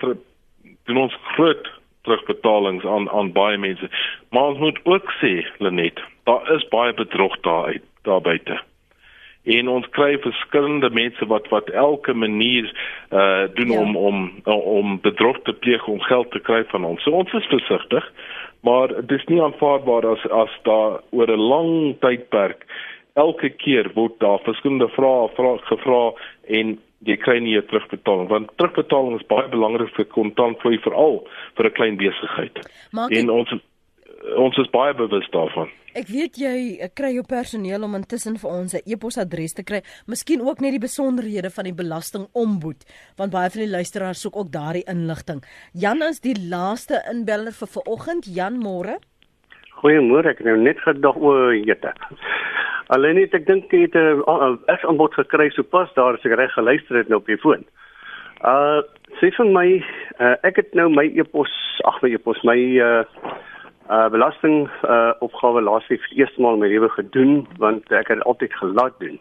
doen 0.85 1.01
ons 1.07 1.17
groot 1.33 1.71
terugbetalings 2.05 2.85
aan 2.85 3.09
aan 3.09 3.33
baie 3.33 3.57
mense. 3.57 3.89
Maar 4.29 4.53
ons 4.53 4.59
moet 4.59 4.79
ook 4.83 5.11
sê, 5.21 5.41
Lenet, 5.57 6.01
daar 6.29 6.51
is 6.55 6.67
baie 6.69 6.93
bedrog 6.93 7.39
daar 7.41 7.73
uit 7.73 7.83
daar 8.05 8.21
buite 8.21 8.61
en 9.45 9.67
ons 9.69 9.89
kry 9.93 10.17
verskillende 10.21 10.89
mense 10.89 11.25
wat 11.29 11.47
wat 11.53 11.69
elke 11.69 12.13
manier 12.13 12.65
uh 13.11 13.45
doen 13.53 13.71
Ja. 13.71 13.79
om 13.79 13.95
om 13.97 14.31
om 14.45 14.99
bedrog 15.01 15.37
te 15.43 15.53
pleeg 15.53 15.87
om 15.87 15.99
geld 15.99 16.31
te 16.31 16.39
kry 16.39 16.63
van 16.73 16.83
ons. 16.85 17.03
So 17.03 17.11
ons 17.11 17.33
is 17.33 17.45
versigtig, 17.45 18.11
maar 18.61 18.87
dit 18.87 19.19
is 19.19 19.25
nie 19.25 19.41
aanvaarbaar 19.41 20.05
as 20.05 20.27
as 20.31 20.53
daar 20.63 21.01
oor 21.11 21.29
'n 21.31 21.47
lang 21.53 21.95
tydperk 21.99 22.65
elke 23.13 23.49
keer 23.49 23.91
word 23.93 24.19
daar 24.19 24.39
verskillende 24.43 24.89
vrae 24.89 25.29
vra, 25.35 25.57
gevra 25.57 26.13
en 26.47 26.79
jy 27.05 27.17
kry 27.17 27.39
nie 27.39 27.57
'n 27.57 27.67
terugbetaling 27.69 28.27
want 28.27 28.49
terugbetaling 28.57 29.19
is 29.19 29.27
baie 29.27 29.47
belangrik 29.49 29.93
vir 29.95 30.05
kontantvloei 30.05 30.79
veral 30.79 31.27
vir 31.55 31.65
'n 31.65 31.71
klein 31.71 31.97
besigheid. 31.97 32.55
En 33.09 33.29
ons 33.29 33.53
ons 34.37 34.57
is 34.57 34.69
baie 34.73 34.93
bewus 34.93 35.27
daarvan. 35.33 35.69
ek 35.95 36.09
weet 36.11 36.35
jy 36.35 36.55
eh, 36.83 36.89
kry 36.91 37.13
jou 37.15 37.23
personeel 37.23 37.85
om 37.87 37.95
intussen 37.95 38.35
vir 38.41 38.49
ons 38.51 38.75
'n 38.75 38.83
e-posadres 38.85 39.53
te 39.55 39.63
kry. 39.63 39.81
Miskien 40.07 40.41
ook 40.41 40.59
net 40.59 40.75
die 40.75 40.83
besonderhede 40.87 41.49
van 41.49 41.63
die 41.63 41.73
belastingombud, 41.81 42.83
want 43.17 43.31
baie 43.31 43.49
van 43.49 43.61
die 43.63 43.71
luisteraars 43.71 44.21
soek 44.21 44.35
ook 44.35 44.51
daardie 44.51 44.83
inligting. 44.91 45.41
Jan 45.73 46.01
is 46.03 46.19
die 46.19 46.35
laaste 46.35 46.99
inbeller 47.11 47.53
vir 47.53 47.67
vanoggend. 47.67 48.25
Jan, 48.25 48.59
môre. 48.59 48.99
Goeiemôre, 49.79 50.27
ek 50.31 50.39
het 50.39 50.47
nou 50.47 50.57
net 50.57 50.79
gedag 50.79 51.15
o, 51.15 51.51
jette. 51.51 51.93
Alleen 52.87 53.15
net 53.15 53.33
ek 53.33 53.47
dink 53.47 53.71
jy 53.71 53.87
het 53.87 53.95
'n 53.95 54.23
aanbod 54.87 55.13
gekry 55.13 55.49
sopas 55.49 55.89
daar 55.95 56.15
as 56.15 56.25
ek 56.25 56.37
reg 56.37 56.51
geluister 56.53 56.97
het 56.97 57.09
nou 57.09 57.19
op 57.19 57.25
die 57.25 57.37
foon. 57.37 57.63
Uh 58.43 58.81
sê 59.21 59.31
vir 59.31 59.45
my, 59.45 59.83
uh, 60.19 60.35
ek 60.43 60.55
het 60.55 60.73
nou 60.75 60.89
my 60.89 61.05
e-pos, 61.15 61.49
ag 61.85 62.01
my 62.03 62.09
e-pos, 62.09 62.43
my 62.43 62.57
uh 62.79 63.03
uh 63.89 64.09
belasting 64.09 64.69
uh 64.83 65.13
opgawe 65.19 65.61
laasweek 65.61 66.01
vir 66.01 66.17
eerste 66.17 66.41
maal 66.41 66.57
my 66.57 66.67
lewe 66.67 66.89
gedoen 66.89 67.47
want 67.57 67.91
ek 67.91 68.07
het 68.07 68.23
altyd 68.23 68.53
gelaat 68.53 68.99
doen. 68.99 69.19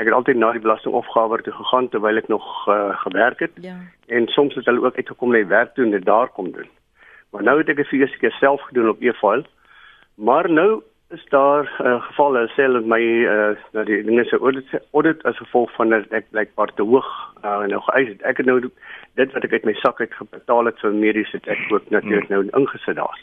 Ek 0.00 0.06
het 0.08 0.14
altyd 0.14 0.36
na 0.36 0.52
die 0.52 0.60
belastingopgawe 0.64 1.42
toe 1.42 1.52
gegaan 1.52 1.88
terwyl 1.88 2.16
ek 2.16 2.28
nog 2.28 2.68
uh, 2.68 2.96
gewerk 3.04 3.38
het 3.44 3.52
Ja. 3.60 3.76
en 4.08 4.26
soms 4.28 4.54
het 4.54 4.64
hulle 4.64 4.80
ook 4.86 4.96
uitgekom 4.96 5.32
die 5.32 5.46
werk 5.46 5.74
toe 5.74 5.84
en 5.84 5.90
dit 5.90 6.04
daar 6.04 6.28
kom 6.28 6.52
doen. 6.52 6.68
Maar 7.30 7.42
nou 7.42 7.58
het 7.58 7.68
ek 7.68 7.76
dit 7.76 7.88
vir 7.88 7.98
eerste 8.00 8.18
keer 8.18 8.32
self 8.40 8.60
gedoen 8.60 8.88
op 8.88 9.02
e-file. 9.02 9.44
Maar 10.14 10.50
nou 10.50 10.82
is 11.12 11.24
daar 11.28 11.68
'n 11.78 11.86
uh, 11.86 12.02
geval 12.02 12.34
hulle 12.34 12.48
sê 12.56 12.72
dat 12.72 12.84
my 12.84 13.02
uh 13.34 13.56
dat 13.72 13.86
die 13.86 14.02
dinge 14.04 14.24
se 14.24 14.38
audit 14.38 14.68
audit 14.92 15.22
as 15.22 15.36
gevolg 15.36 15.70
van 15.76 15.88
dat 15.88 16.08
ek 16.10 16.30
blykbaar 16.30 16.72
te 16.74 16.82
hoog 16.82 17.08
uh, 17.44 17.60
nou 17.68 17.80
geëis 17.80 18.08
het. 18.08 18.22
Ek 18.22 18.36
het 18.36 18.46
nou 18.46 18.70
dit 19.20 19.32
wat 19.32 19.44
ek 19.44 19.52
uit 19.52 19.66
my 19.68 19.74
sak 19.80 20.00
uit 20.00 20.14
gebetaal 20.16 20.70
het 20.70 20.78
vir 20.80 20.94
mediese 20.96 21.36
het 21.36 21.48
ek 21.52 21.64
ook 21.72 21.90
natuurlik 21.92 22.30
nou 22.32 22.42
ingesit 22.58 22.96
daar. 22.96 23.18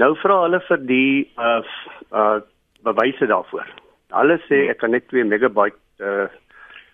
Nou 0.00 0.14
vra 0.22 0.42
hulle 0.46 0.60
vir 0.68 0.86
die 0.88 1.28
uh 1.36 1.60
uh 2.12 2.38
bewyse 2.86 3.26
daarvoor. 3.28 3.66
Hulle 4.16 4.38
sê 4.46 4.62
ek 4.72 4.80
kan 4.80 4.94
net 4.96 5.08
2 5.12 5.26
megabyte 5.28 5.76
uh 6.00 6.28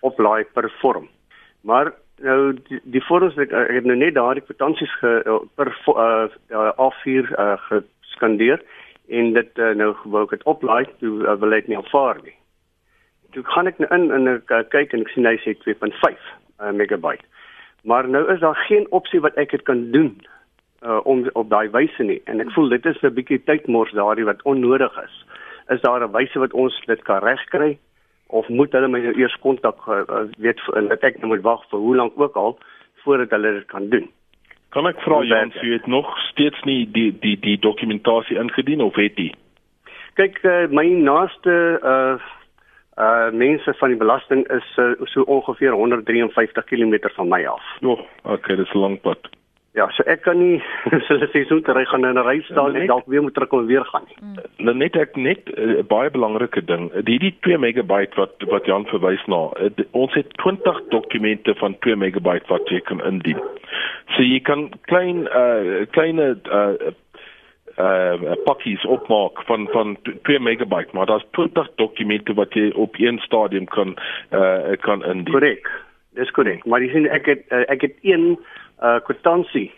oplaai 0.05 0.43
per 0.53 0.69
vorm. 0.81 1.07
Maar 1.61 1.93
nou 2.23 2.53
die, 2.67 2.79
die 2.83 3.03
vorms 3.07 3.37
ek, 3.37 3.51
ek 3.51 3.79
het 3.79 3.87
nou 3.87 3.97
net 3.97 4.15
daardie 4.17 4.43
kwitansies 4.45 4.91
ge, 5.01 5.13
per 5.55 5.71
uh, 5.93 6.27
uh 6.51 6.71
A4 6.87 7.31
uh, 7.31 7.55
geskandeer 7.69 8.61
en 9.07 9.31
dit 9.33 9.63
uh, 9.63 9.71
nou 9.77 9.93
wou 10.03 10.25
ek 10.25 10.35
dit 10.35 10.45
oplaai, 10.51 10.83
toe 11.01 11.13
uh, 11.23 11.37
wil 11.39 11.55
ek 11.55 11.69
nie 11.71 11.79
aanvaar 11.79 12.19
nie. 12.25 12.35
Toe 13.35 13.43
gaan 13.53 13.69
ek 13.71 13.79
nou 13.79 13.89
in 13.95 14.09
en 14.15 14.33
ek 14.35 14.51
uh, 14.51 14.63
kyk 14.73 14.95
en 14.95 15.05
ek 15.05 15.13
sien 15.13 15.29
hy 15.29 15.37
sê 15.43 15.55
2.5 15.63 16.03
uh, 16.03 16.73
megabyte. 16.75 17.23
Maar 17.87 18.09
nou 18.09 18.33
is 18.33 18.39
daar 18.39 18.55
geen 18.55 18.87
opsie 18.91 19.19
wat 19.23 19.37
ek 19.39 19.53
dit 19.55 19.61
kan 19.63 19.91
doen 19.91 20.09
uh, 20.83 20.99
om 21.03 21.29
op 21.33 21.49
daai 21.49 21.69
wyse 21.71 22.03
nie 22.03 22.19
en 22.27 22.43
ek 22.43 22.51
voel 22.51 22.73
dit 22.73 22.85
is 22.85 22.99
'n 23.01 23.13
bietjie 23.15 23.39
tydmors 23.47 23.93
daardie 23.95 24.27
wat 24.27 24.43
onnodig 24.43 24.97
is. 25.03 25.15
Is 25.75 25.81
daar 25.81 26.03
'n 26.03 26.11
wyse 26.11 26.39
wat 26.39 26.53
ons 26.53 26.81
dit 26.85 27.01
kan 27.03 27.23
regkry 27.23 27.77
of 28.27 28.47
moet 28.49 28.71
hulle 28.71 28.87
my 28.87 28.99
nou 28.99 29.15
eers 29.15 29.37
kontak 29.39 29.87
uh, 29.87 30.03
uh, 30.09 30.27
weet 30.37 30.59
en 30.75 30.87
dat 30.87 31.03
ek 31.03 31.17
nou 31.17 31.27
moet 31.27 31.47
wag 31.47 31.63
vir 31.69 31.79
hoe 31.79 31.95
lank 31.95 32.19
ook 32.19 32.35
al 32.35 32.57
voordat 33.03 33.29
hulle 33.29 33.53
dit 33.53 33.65
kan 33.65 33.89
doen? 33.89 34.11
Kan 34.69 34.87
ek 34.87 34.99
vra 35.01 35.23
Jan, 35.23 35.53
jy 35.61 35.71
het 35.71 35.87
nog 35.87 36.19
steeds 36.19 36.63
nie 36.63 36.91
die 36.91 37.11
die 37.19 37.39
die 37.39 37.59
dokumentasie 37.59 38.37
ingedien 38.37 38.81
of 38.81 38.95
het 38.95 39.15
jy? 39.15 39.31
Kyk, 40.13 40.43
uh, 40.43 40.67
my 40.67 40.87
naaste 40.87 41.79
uh 41.83 42.19
uh 42.97 43.31
mense 43.31 43.73
van 43.79 43.89
die 43.93 43.97
belasting 43.97 44.47
is 44.49 44.67
uh, 44.77 44.91
so 45.05 45.21
ongeveer 45.21 45.71
153 45.71 46.63
km 46.63 47.09
van 47.15 47.27
my 47.27 47.45
af. 47.45 47.63
Ja, 47.79 47.87
oh, 47.87 47.99
okay, 48.23 48.55
dis 48.55 48.73
'n 48.73 48.79
lang 48.79 49.01
pad. 49.01 49.29
Ja, 49.77 49.85
so 49.93 50.01
ek 50.09 50.23
kan 50.25 50.39
nie 50.41 50.57
so 51.05 51.13
hulle 51.13 51.27
sê 51.29 51.43
so 51.45 51.59
te 51.61 51.73
ry 51.77 51.83
gaan 51.85 52.05
in 52.07 52.17
'n 52.17 52.25
ry 52.25 52.39
staan 52.47 52.75
en 52.75 52.87
dalk 52.89 53.05
weer 53.05 53.21
moet 53.21 53.35
terugkom 53.37 53.59
en 53.59 53.69
weer 53.69 53.85
gaan 53.85 54.07
nie. 54.09 54.17
Nou 54.65 54.73
net 54.75 54.95
ek 54.97 55.15
net 55.15 55.51
'n 55.53 55.77
uh, 55.77 55.83
baie 55.85 56.09
belangrike 56.09 56.63
ding. 56.65 56.89
Hierdie 57.05 57.35
2 57.45 57.57
megabyte 57.61 58.17
wat 58.17 58.41
wat 58.49 58.65
Jan 58.65 58.89
verwys 58.89 59.21
na. 59.27 59.41
Uh, 59.61 59.69
ons 59.91 60.13
het 60.17 60.33
20 60.41 60.81
dokumente 60.89 61.53
van 61.61 61.77
2 61.85 61.95
megabyte 61.95 62.49
wat 62.49 62.69
jy 62.73 62.81
kan 62.89 63.05
indien. 63.05 63.37
So 64.15 64.25
jy 64.25 64.39
kan 64.39 64.71
klein 64.89 65.27
uh 65.29 65.85
kleine 65.93 66.39
uh 66.49 66.73
uh 67.77 68.33
pakkies 68.43 68.85
opmaak 68.85 69.41
van 69.45 69.67
van 69.71 69.97
2 70.21 70.39
megabyte, 70.39 70.89
maar 70.91 71.05
daar's 71.05 71.25
20 71.31 71.69
dokumente 71.75 72.33
wat 72.33 72.53
jy 72.53 72.71
op 72.75 72.95
een 72.97 73.19
stadium 73.19 73.65
kan 73.65 73.97
uh 74.31 74.77
kan 74.79 75.03
indien. 75.05 75.33
Korrek. 75.33 75.71
Dis 76.13 76.31
korrek. 76.31 76.65
Maar 76.65 76.81
jy 76.81 76.89
sien 76.91 77.09
ek 77.09 77.25
het 77.25 77.43
uh, 77.49 77.63
ek 77.69 77.81
het 77.81 77.95
een 78.01 78.39
uh 78.81 78.99
kwitansie 79.03 79.73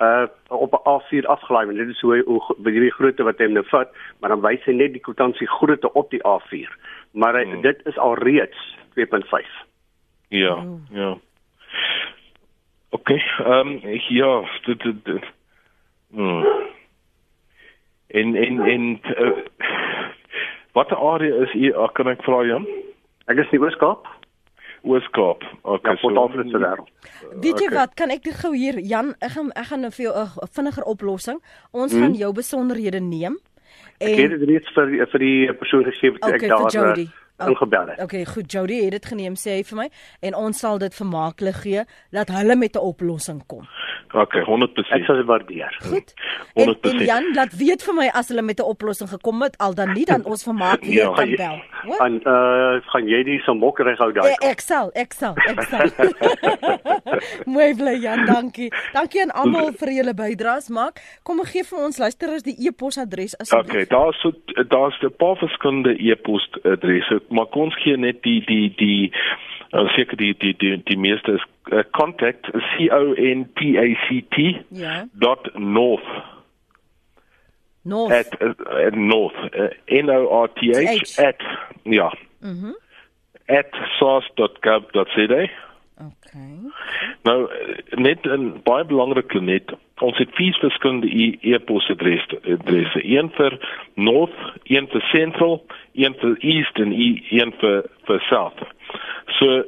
uh 0.00 0.26
op 0.48 0.72
'n 0.72 0.88
A4 0.88 1.26
afgelaai 1.26 1.68
en 1.68 1.76
dit 1.76 1.88
is 1.88 2.00
hoe 2.00 2.22
hoe 2.26 2.56
die 2.62 2.92
grootte 2.92 3.22
wat 3.22 3.38
hy 3.38 3.46
nou 3.46 3.66
vat, 3.68 3.88
maar 4.20 4.30
dan 4.30 4.40
wys 4.40 4.64
hy 4.64 4.72
net 4.72 4.92
die 4.92 5.04
kwitansie 5.04 5.48
grootte 5.48 5.92
op 5.92 6.10
die 6.10 6.24
A4. 6.26 6.70
Maar 7.12 7.34
hy, 7.34 7.44
Hmm. 7.44 7.60
dit 7.60 7.80
is 7.86 7.98
al 7.98 8.14
reeds 8.14 8.76
2.5. 8.94 9.46
Ja, 10.28 10.64
ja. 10.90 11.18
Okay, 12.90 13.22
ehm 13.38 13.68
um, 13.68 13.80
ja, 14.08 14.44
dit 14.64 14.82
dit. 14.82 15.04
dit 15.04 15.24
hmm. 16.10 16.72
En 18.14 18.34
en 18.38 18.60
en 18.72 18.84
uh, 19.18 19.32
watter 20.76 20.96
area 20.96 21.42
is 21.44 21.54
u 21.54 21.70
uh, 21.72 21.88
kan 21.96 22.08
ek 22.12 22.22
vra 22.26 22.42
Jan? 22.46 22.66
Ek 23.26 23.40
is 23.42 23.50
in 23.56 23.62
Ooskaap. 23.64 24.06
Ooskaap. 24.84 25.42
Okay, 25.62 25.96
Ja, 26.02 26.10
Alfred 26.20 26.50
se 26.52 26.58
wêreld. 26.60 26.90
Weet 27.40 27.58
jy 27.58 27.66
Okay. 27.70 27.78
wat, 27.78 27.94
kan 27.96 28.10
ek 28.12 28.22
dit 28.22 28.34
gou 28.36 28.52
hier 28.54 28.78
Jan, 28.84 29.14
ek 29.20 29.32
gaan 29.36 29.50
ek 29.56 29.66
gaan 29.70 29.80
nou 29.80 29.90
vir 29.90 30.04
jou 30.06 30.14
'n 30.24 30.48
vinniger 30.52 30.84
oplossing. 30.84 31.40
Ons 31.72 31.92
Mhm. 31.94 32.00
gaan 32.02 32.14
jou 32.14 32.32
besonderhede 32.32 33.00
neem. 33.00 33.38
Ek 34.00 34.16
het 34.16 34.30
dit 34.30 34.48
reeds 34.48 34.68
vir 34.74 35.06
vir 35.06 35.18
die 35.20 35.52
persoon 35.54 35.84
gegee 35.84 36.10
wat 36.12 36.22
Okay, 36.24 36.34
ek 36.34 36.40
vir 36.40 36.48
daar 36.48 36.70
Jody. 36.70 37.02
uh, 37.08 37.23
ingebel 37.38 37.86
het. 37.88 38.00
Okay, 38.02 38.24
goed, 38.24 38.52
Jody 38.52 38.82
het 38.84 38.90
dit 38.90 39.06
geneem 39.06 39.34
sê 39.34 39.50
hy 39.58 39.62
vir 39.64 39.76
my 39.78 39.88
en 40.20 40.34
ons 40.34 40.58
sal 40.58 40.78
dit 40.78 40.94
vermaaklik 40.94 41.54
gee 41.54 41.82
dat 42.12 42.28
hulle 42.28 42.56
met 42.56 42.74
'n 42.76 42.78
oplossing 42.78 43.42
kom. 43.46 43.66
Okay, 44.14 44.40
Ek 44.40 44.46
100%. 44.46 45.04
sal 45.06 45.16
dit 45.16 45.26
waardeer. 45.26 45.76
Goed. 45.82 46.14
En, 46.54 46.68
en 46.68 46.74
100%. 46.74 47.04
Jan 47.06 47.34
laat 47.34 47.56
weet 47.56 47.82
vir 47.82 47.94
my 47.94 48.08
as 48.14 48.28
hulle 48.28 48.42
met 48.42 48.58
'n 48.60 48.62
oplossing 48.62 49.08
gekom 49.10 49.42
het 49.42 49.58
al 49.58 49.74
dan 49.74 49.92
nie 49.92 50.04
dan 50.04 50.24
ons 50.24 50.42
vermaak 50.44 50.80
weer 50.86 51.02
Ja. 51.02 51.12
kan 51.12 51.34
bel. 51.36 51.58
Hoor? 51.82 51.98
En 52.06 52.14
uh 52.24 52.80
gaan 52.90 53.06
jy 53.08 53.22
die 53.24 53.38
Samok 53.40 53.78
reg 53.78 53.98
hou 53.98 54.12
daai? 54.12 54.30
Eh, 54.38 54.48
Ek 54.50 54.60
sal, 54.60 54.90
ek 54.94 55.12
sal, 55.12 55.34
ek 55.36 55.62
sal. 55.62 55.90
Mooi 57.54 57.74
bly 57.74 57.96
Jan, 58.00 58.24
dankie. 58.26 58.70
Dankie 58.92 59.20
aan 59.22 59.30
almal 59.34 59.72
vir 59.72 59.88
julle 59.92 60.14
bydraes. 60.14 60.68
Maak, 60.68 61.00
kom 61.22 61.38
en 61.42 61.46
gee 61.46 61.64
vir 61.64 61.78
ons 61.78 61.98
luisteraars 61.98 62.42
die 62.46 62.56
e-posadres 62.68 63.36
asseblief. 63.38 63.70
Okay, 63.70 63.84
daar's 63.90 64.20
so 64.22 64.32
daar's 64.68 64.96
'n 65.02 65.12
paar 65.18 65.36
verskillende 65.36 65.94
e-posadresse, 65.98 67.20
maar 67.30 67.46
kom 67.46 67.62
ons 67.68 67.76
gee 67.82 67.96
net 67.96 68.22
die 68.22 68.40
die 68.46 68.68
die 68.76 69.12
uh, 69.72 69.88
seker 69.96 70.16
die 70.16 70.34
die 70.38 70.54
die 70.58 70.76
die 70.84 70.96
meeste 70.98 71.32
is 71.38 71.44
uh, 71.72 71.82
contact 71.90 72.50
c 72.50 72.88
o 72.92 73.14
n 73.16 73.46
t 73.54 73.76
a 73.78 73.86
c 74.06 74.22
t 74.30 74.64
Ja. 74.70 75.04
dot 75.12 75.50
north 75.58 76.08
North. 77.84 78.12
at, 78.12 78.40
uh, 78.40 78.86
at 78.86 78.94
north 78.96 79.36
uh, 79.52 79.68
n 79.86 80.08
o 80.10 80.42
r 80.42 80.48
t 80.56 80.72
h 80.72 81.18
at 81.18 81.40
ja 81.84 82.10
Mhm. 82.40 82.74
at 83.48 83.70
source.gov.za 83.98 85.42
Okay. 85.98 86.58
nou 87.22 87.48
net 87.94 88.26
'n 88.26 88.60
baie 88.64 88.84
belangrike 88.84 89.40
net. 89.40 89.72
Ons 90.02 90.18
het 90.18 90.28
vier 90.34 90.56
verskillende 90.60 91.06
e- 91.06 91.38
e-posadresse. 91.40 92.40
Adresse. 92.52 93.06
Een 93.06 93.30
vir 93.30 93.58
north 93.94 94.34
een 94.64 94.88
vir 94.88 95.00
central 95.00 95.64
een 95.92 96.14
vir 96.20 96.36
east 96.40 96.78
en 96.78 96.92
e- 96.92 97.22
een 97.30 97.52
vir 97.60 97.84
vir 98.06 98.20
south. 98.20 98.58
So 99.26 99.64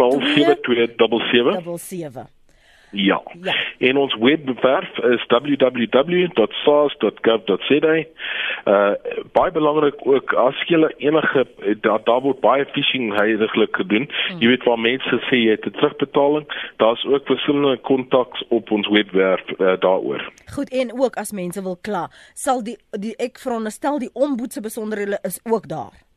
277. 0.63 2.38
Ja. 2.91 3.23
Ja. 3.43 3.55
En 3.79 3.97
ons 3.97 4.15
webwerf 4.15 4.99
is 4.99 5.27
www.sars.gov.za. 5.27 8.05
Uh 8.65 8.93
baie 9.33 9.53
belangrik 9.53 10.07
ook 10.07 10.33
as 10.33 10.55
jy 10.67 10.89
enige 10.97 11.47
daar 11.81 12.01
daar 12.05 12.21
word 12.21 12.41
baie 12.41 12.65
phishing 12.73 13.17
heiliglik 13.17 13.77
gedoen. 13.77 14.11
Hmm. 14.29 14.41
Jy 14.41 14.49
weet 14.49 14.65
waar 14.65 14.81
mense 14.81 15.21
sê 15.29 15.37
jy 15.37 15.51
het 15.51 15.67
'n 15.67 15.71
terugbetaling, 15.71 16.47
daar's 16.77 17.05
ook 17.05 17.27
verskillende 17.27 17.77
kontaks 17.77 18.45
op 18.49 18.71
ons 18.71 18.89
webwerf 18.89 19.45
uh, 19.59 19.73
daaroor. 19.81 20.33
Goed 20.55 20.71
en 20.71 21.01
ook 21.01 21.17
as 21.17 21.33
mense 21.33 21.63
wil 21.63 21.79
kla, 21.81 22.11
sal 22.35 22.63
die 22.63 22.77
die 22.91 23.17
ek 23.17 23.39
veronderstel 23.39 23.99
die 23.99 24.11
omboed 24.13 24.53
se 24.53 24.61
besonderhede 24.61 25.19
is 25.23 25.41
ook 25.45 25.69
daar. 25.69 26.08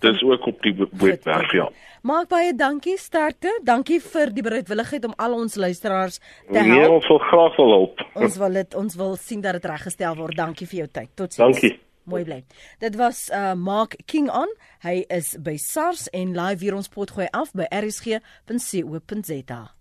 Dis 0.00 0.22
ook 0.22 0.46
op 0.46 0.62
die 0.62 0.74
webwerf 0.92 1.52
ja. 1.52 1.68
Maak 2.02 2.28
baie 2.30 2.52
dankie 2.54 2.94
sterkte. 2.98 3.50
Dankie 3.66 3.98
vir 4.00 4.30
die 4.30 4.42
bereidwilligheid 4.46 5.04
om 5.04 5.14
al 5.18 5.32
ons 5.34 5.56
luisteraars 5.58 6.18
te 6.18 6.22
Nee, 6.60 6.78
help. 6.78 6.92
ons 7.00 7.08
wil 7.08 7.18
graag 7.18 7.56
wil 7.56 7.70
help. 7.74 8.04
Ons 8.14 8.36
wil 8.38 8.52
dit 8.52 8.74
ons 8.74 8.94
wil 8.94 9.16
sien 9.16 9.40
dat 9.40 9.52
dit 9.58 9.64
reggestel 9.64 10.14
word. 10.16 10.36
Dankie 10.36 10.66
vir 10.66 10.78
jou 10.78 10.88
tyd. 10.92 11.08
Totsiens. 11.14 11.60
Dankie. 11.60 11.80
Mooi 12.08 12.24
bly. 12.24 12.44
Dit 12.80 12.94
was 12.96 13.28
uh 13.34 13.52
Mark 13.54 13.96
King 14.06 14.30
on. 14.30 14.48
Hy 14.80 15.04
is 15.08 15.36
by 15.42 15.56
SARS 15.56 16.06
en 16.14 16.32
live 16.36 16.64
hier 16.64 16.74
ons 16.78 16.88
potgooi 16.88 17.26
af 17.32 17.50
by 17.52 17.66
rsg.co.za. 17.68 19.77